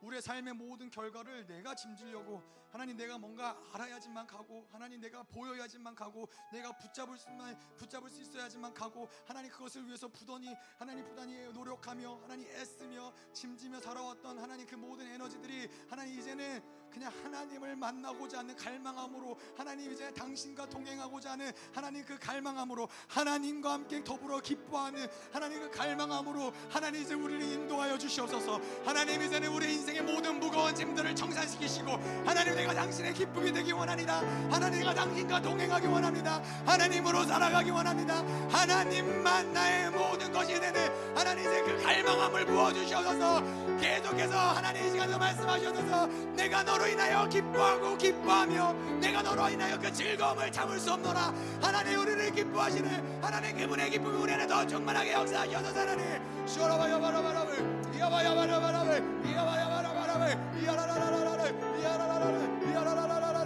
[0.01, 2.41] 우리의 삶의 모든 결과를 내가 짐지려고
[2.71, 8.73] 하나님 내가 뭔가 알아야지만 가고 하나님 내가 보여야지만 가고 내가 붙잡을 수만 붙잡을 수 있어야지만
[8.73, 15.05] 가고 하나님 그것을 위해서 부단히 하나님 부단히 노력하며 하나님 애쓰며 짐지며 살아왔던 하나님 그 모든
[15.05, 22.17] 에너지들이 하나님 이제는 그냥 하나님을 만나고자 하는 갈망함으로 하나님 이제 당신과 동행하고자 하는 하나님 그
[22.19, 28.59] 갈망함으로 하나님과 함께 더불어 기뻐하는 하나님 그 갈망함으로 하나님 이제 우리를 인도하여 주시옵소서.
[28.83, 31.91] 하나님 이제는 우리 인생의 모든 무거운 짐들을 청산시키시고
[32.25, 34.19] 하나님 내가 당신의 기쁨이 되기 원합니다.
[34.51, 36.43] 하나님 내가 당신과 동행하기 원합니다.
[36.65, 38.17] 하나님으로 살아가기 원합니다.
[38.49, 43.61] 하나님만 나의 모든 것이 되는 하나님 이제 그 갈망함을 부어주시옵소서.
[43.79, 46.07] 계속해서 하나님 이 시간에 말씀하셔서.
[46.35, 51.31] 내가 너로 인하여 기뻐하고 기뻐하며 내가 너로 인하여 그 즐거움을 참을 수 없노라.
[51.61, 56.47] 하나님 우리를 기뻐하시는 하나님 그분의 기쁨이 우리 안에 더 충만하게 역사하셔서 하나님.
[56.47, 57.51] 쇼라바야바라바라바.
[57.95, 58.97] 이야바야바라바라바.
[58.97, 60.27] 이야바야바라바라바.
[60.59, 61.49] 이야라라라라라.
[61.79, 62.50] 이야라라라라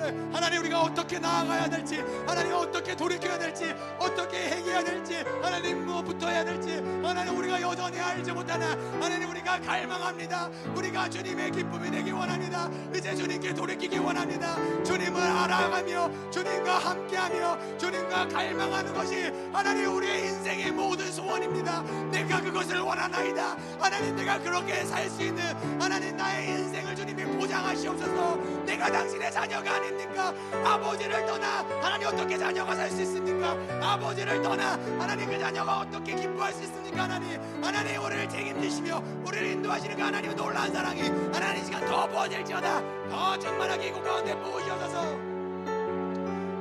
[0.06, 6.30] 이야라라라라라 하나님 우리가 어떻게 나아가야 될지 하나님 어떻게 돌이켜야 될지 어떻게 행해야 될지 하나님 무엇부터
[6.30, 10.50] 해야 될지 하나님 우리가 여전히 알지 못하나 하나님 우리가 갈망합니다.
[10.76, 12.70] 우리가 주님의 기쁨이 되기 원합니다.
[12.96, 14.56] 이제 주님께 돌이키기 원합니다.
[14.84, 21.82] 주님을 알아가며 주님과 함께하며 주님과 갈망하는 것이 하나님 우리의 인생의 모든 소원입니다.
[22.12, 23.58] 내가 그것을 원하나이다.
[23.80, 25.44] 하나님 내가 그렇게 살 수 있는
[25.80, 28.36] 하나님 나의 인생을 주님이 보장하시옵소서.
[28.66, 30.34] 내가 당신의 자녀가 아 닙니까?
[30.64, 33.58] 아버지를 떠나 하나님 어떻게 자녀가 살 수 있습니까?
[33.82, 37.40] 아버지를 떠나 하나님 그 자녀가 어떻게 기뻐할 수 있습니까 하나님?
[37.64, 43.10] 하나님 우리를 책임지시며 우리를 인도하시는 그 하나님의 놀라운 사랑이 하나님 이 시간 더 부어질지어다.
[43.10, 45.35] 더 충만하게 이곳 가운데 부으시옵소서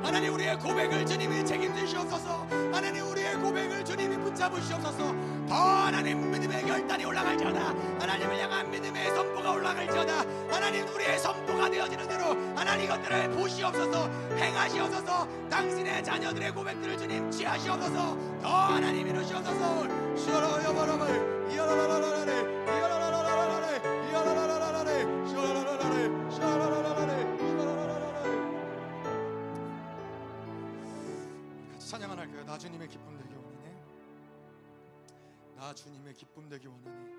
[0.05, 5.15] 하나님 우리의 고백을 주님이 책임지시옵소서 하나님 우리의 고백을 주님이 붙잡으시옵소서
[5.49, 10.13] 더 하나님 믿음의 결단이 올라갈지어다 하나님을 향한 믿음의 선포가 올라갈지어다
[10.51, 14.07] 하나님 우리의 선포가 되어지는 대로 하나님 이것들을 보시옵소서
[14.37, 19.87] 행하시옵소서 당신의 자녀들의 고백들을 주님 취하시옵소서 더 하나님 이루시옵소서
[20.17, 21.07] 슈라야바라바
[21.49, 22.31] 이야라라라라레
[22.77, 23.24] 이야라라라
[32.45, 33.83] 나 주님의 기쁨 되기 원하네.
[35.55, 37.14] 나 주님의 기쁨 되기 원하네.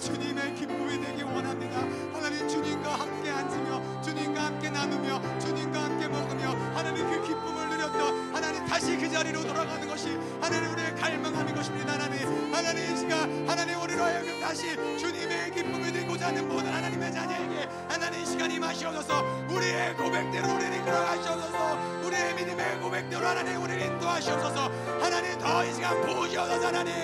[0.00, 1.78] 주님의 기쁨이 되기 원합니다.
[2.12, 8.64] 하나님 주님과 함께 앉으며 주님과 함께 나누며 주님과 함께 먹으며 하나님 그 기쁨을 누렸던 하나님
[8.66, 12.54] 다시 그 자리로 돌아가는 것이 하나님 우리의 갈망하는 것입니다 하나님.
[12.54, 18.20] 하나님 이 시간 하나님 우리로 하여금 다시 주님의 기쁨이 되고자 하는 모든 하나님의 자녀에게 하나님
[18.22, 19.22] 이 시간이 마시옵소서.
[19.50, 22.00] 우리의 고백대로 우리를 이끌어 가시옵소서.
[22.06, 24.70] 우리의 믿음의 고백대로 하나님 우리를 인도하시옵소서.
[25.00, 26.94] 하나님 더 이 시간 부으시옵소서 하나님.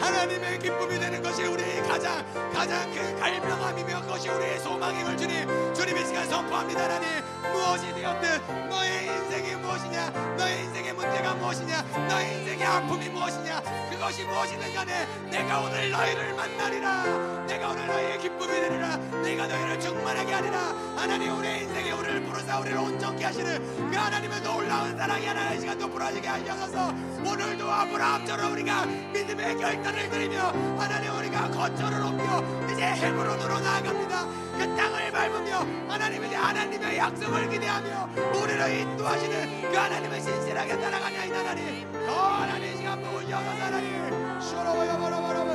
[0.00, 2.24] 하나님의 기쁨이 되는 것이 우리 가장
[2.64, 7.08] 가장 그 갈망함이며 그것이 우리의 소망임을 주님 주님 이 시간 선포합니다 하나님.
[7.52, 10.10] 무엇이 되었든 너의 인생이 무엇이냐?
[10.38, 11.82] 너의 인생의 문제가 무엇이냐?
[12.08, 13.60] 너의 인생의 아픔이 무엇이냐?
[13.90, 17.44] 그것이 무엇이든 간에 내가 오늘 너희를 만나리라.
[17.46, 18.96] 내가 오늘 너희의 기쁨이 되리라.
[18.96, 20.58] 내가 너희를 충만하게 하리라.
[20.96, 25.78] 하나님 우리의 인생에 우리를 부르사 우리를 온전케 하시는 그 하나님의 놀라운 사랑이 하나님 이 시간
[25.78, 30.38] 또 부러지게 하셔서 오늘도 아브라함처럼 우리가 믿음의 결단을 드리며
[30.78, 34.26] 하나님 우리가 거처를 옮겨 이제 헤브론으로 나아갑니다.
[34.58, 38.08] 그 땅을 밟으며 하나님 이제 하나님의 약속을 기대하며
[38.42, 41.92] 우리를 인도하시는 그 하나님을 신실하게 따라가냐 이 하나님.
[42.06, 44.40] 더 하나님 이 시간 하나님.
[44.40, 45.50] 슈라바야바라바라바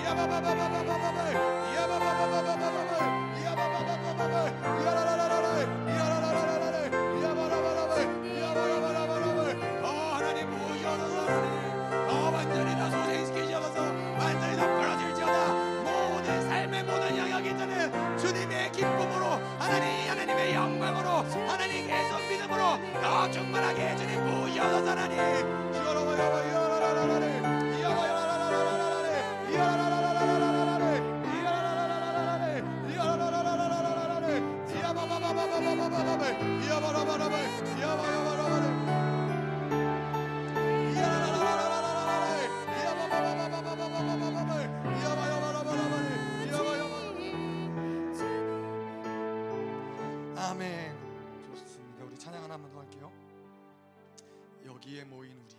[0.00, 1.18] 이야바바바바바바바
[1.72, 2.92] 이야바바바바바바바
[3.40, 4.34] 이야바바바바바바
[4.78, 5.17] 이야라라라라 이야라라라라
[54.88, 55.57] 여기에 모인 우리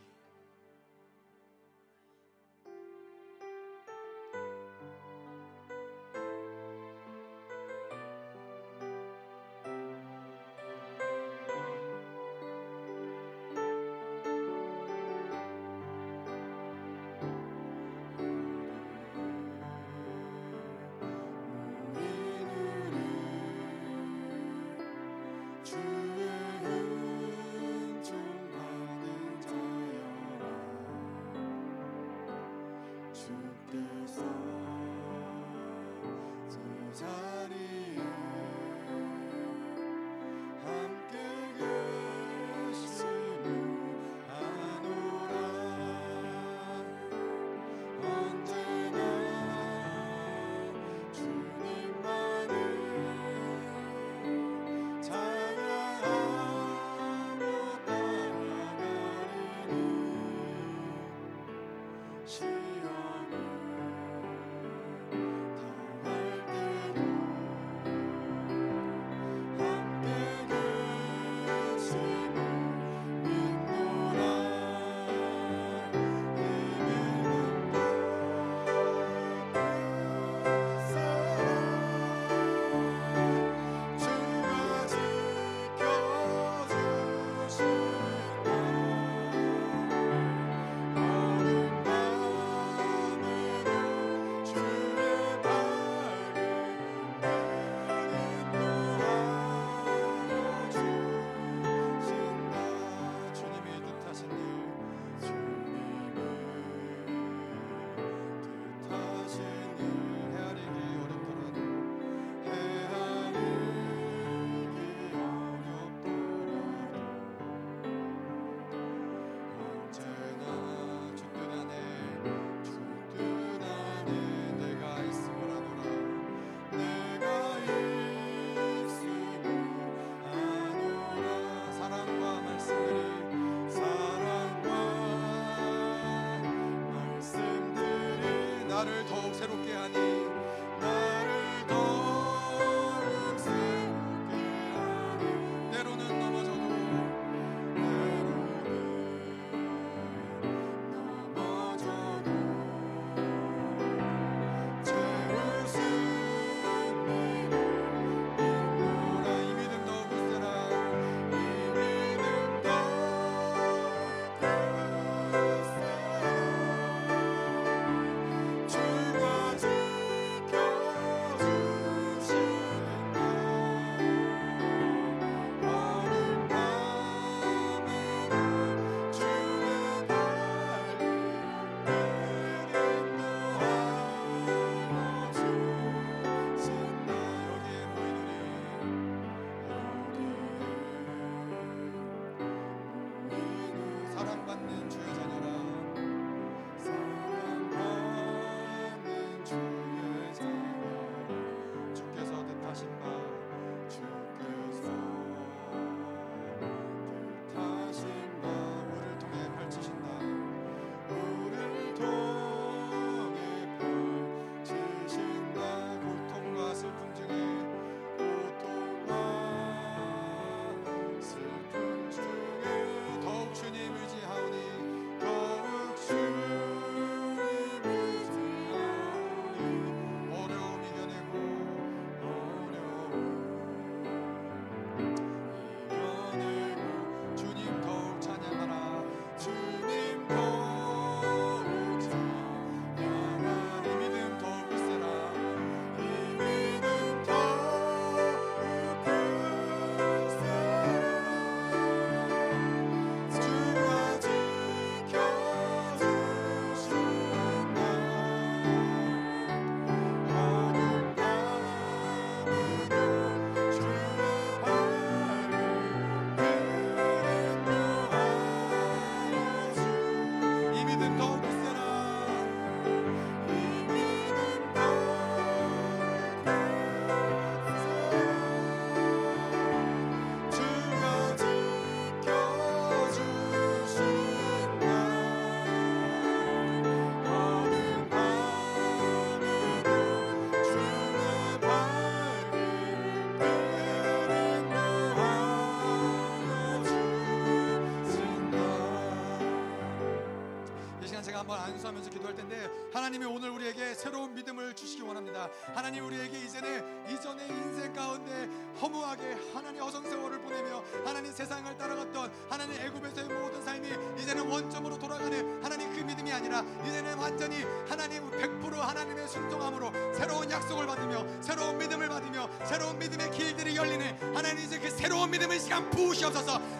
[301.49, 305.49] 한번 안수하면서 기도할 텐데 하나님이 오늘 우리에게 새로운 믿음을 주시기 원합니다.
[305.73, 308.47] 하나님 우리에게 이제는 이전의 인생 가운데
[308.79, 313.89] 허무하게 하나님 어성 세월을 보내며 하나님 세상을 따라갔던 하나님 애굽에서의 모든 삶이
[314.21, 320.85] 이제는 원점으로 돌아가는 하나님 그 믿음이 아니라 이제는 완전히 하나님 100% 하나님의 순종함으로 새로운 약속을
[320.85, 326.78] 받으며 새로운 믿음을 받으며 새로운 믿음의 길들이 열리는 하나님 이제 그 새로운 믿음의 시간 부으시옵소서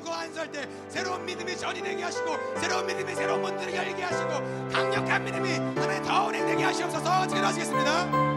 [0.00, 5.24] 얹고 안수할 때 새로운 믿음이 전이 되게 하시고 새로운 믿음이 새로운 문들을 열게 하시고 강력한
[5.24, 7.26] 믿음이 하나님 더 운행되게 하시옵소서.
[7.26, 8.29] 기도하시겠습니다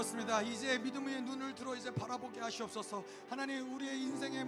[0.00, 0.40] 그렇습니다.
[0.40, 3.04] 이제 믿음의 눈을 들어 이제 바라보게 하시옵소서.
[3.28, 4.46] 하나님 우리의 인생의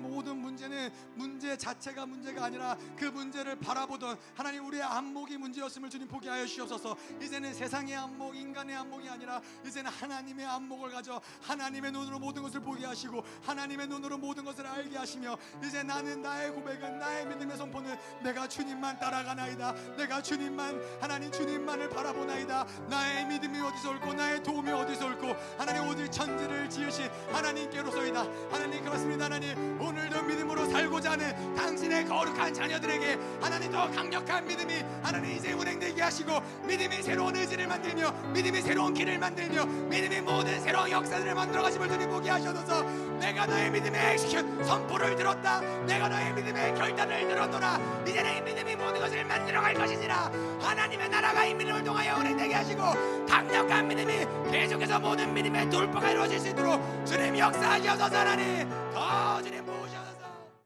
[0.52, 6.44] 문제는 문제 자체가 문제가 아니라 그 문제를 바라보던 하나님 우리의 안목이 문제였음을 주님 보게 하여
[6.44, 6.96] 주시옵소서.
[7.20, 12.84] 이제는 세상의 안목, 인간의 안목이 아니라 이제는 하나님의 안목을 가져 하나님의 눈으로 모든 것을 보게
[12.84, 18.46] 하시고 하나님의 눈으로 모든 것을 알게 하시며 이제 나는 나의 고백은 나의 믿음의 선포는 내가
[18.46, 19.96] 주님만 따라가나이다.
[19.96, 22.66] 내가 주님만 하나님 주님만을 바라보나이다.
[22.88, 29.24] 나의 믿음이 어디서 올고 나의 도움이 어디서 올고 하나님 오직 천지를 지으신 하나님께로소이다 하나님 그렇습니다
[29.24, 35.52] 하나님 오늘도 믿음 으로 살고자 하는 당신의 거룩한 자녀들에게 하나님 더 강력한 믿음이 하나님 이제
[35.52, 41.62] 운행되게 하시고 믿음이 새로운 의지를 만들며 믿음이 새로운 길을 만들며 믿음이 모든 새로운 역사들을 만들어
[41.62, 42.82] 가심을 주님 보게 하셔서.
[43.18, 44.18] 내가 너의 믿음의
[44.64, 45.60] 선포를 들었다.
[45.86, 47.80] 내가 너의 믿음의 결단을 들었노라.
[48.06, 50.30] 이제 내 믿음이 모든 것을 만들어 갈 것이니라.
[50.60, 52.82] 하나님의 나라가 이 믿음을 통하여 운행되게 하시고
[53.26, 58.68] 강력한 믿음이 계속해서 모든 믿음의 돌파가 이루어질 수 있도록 주님 역사하셔서 하나님.
[58.92, 59.40] 더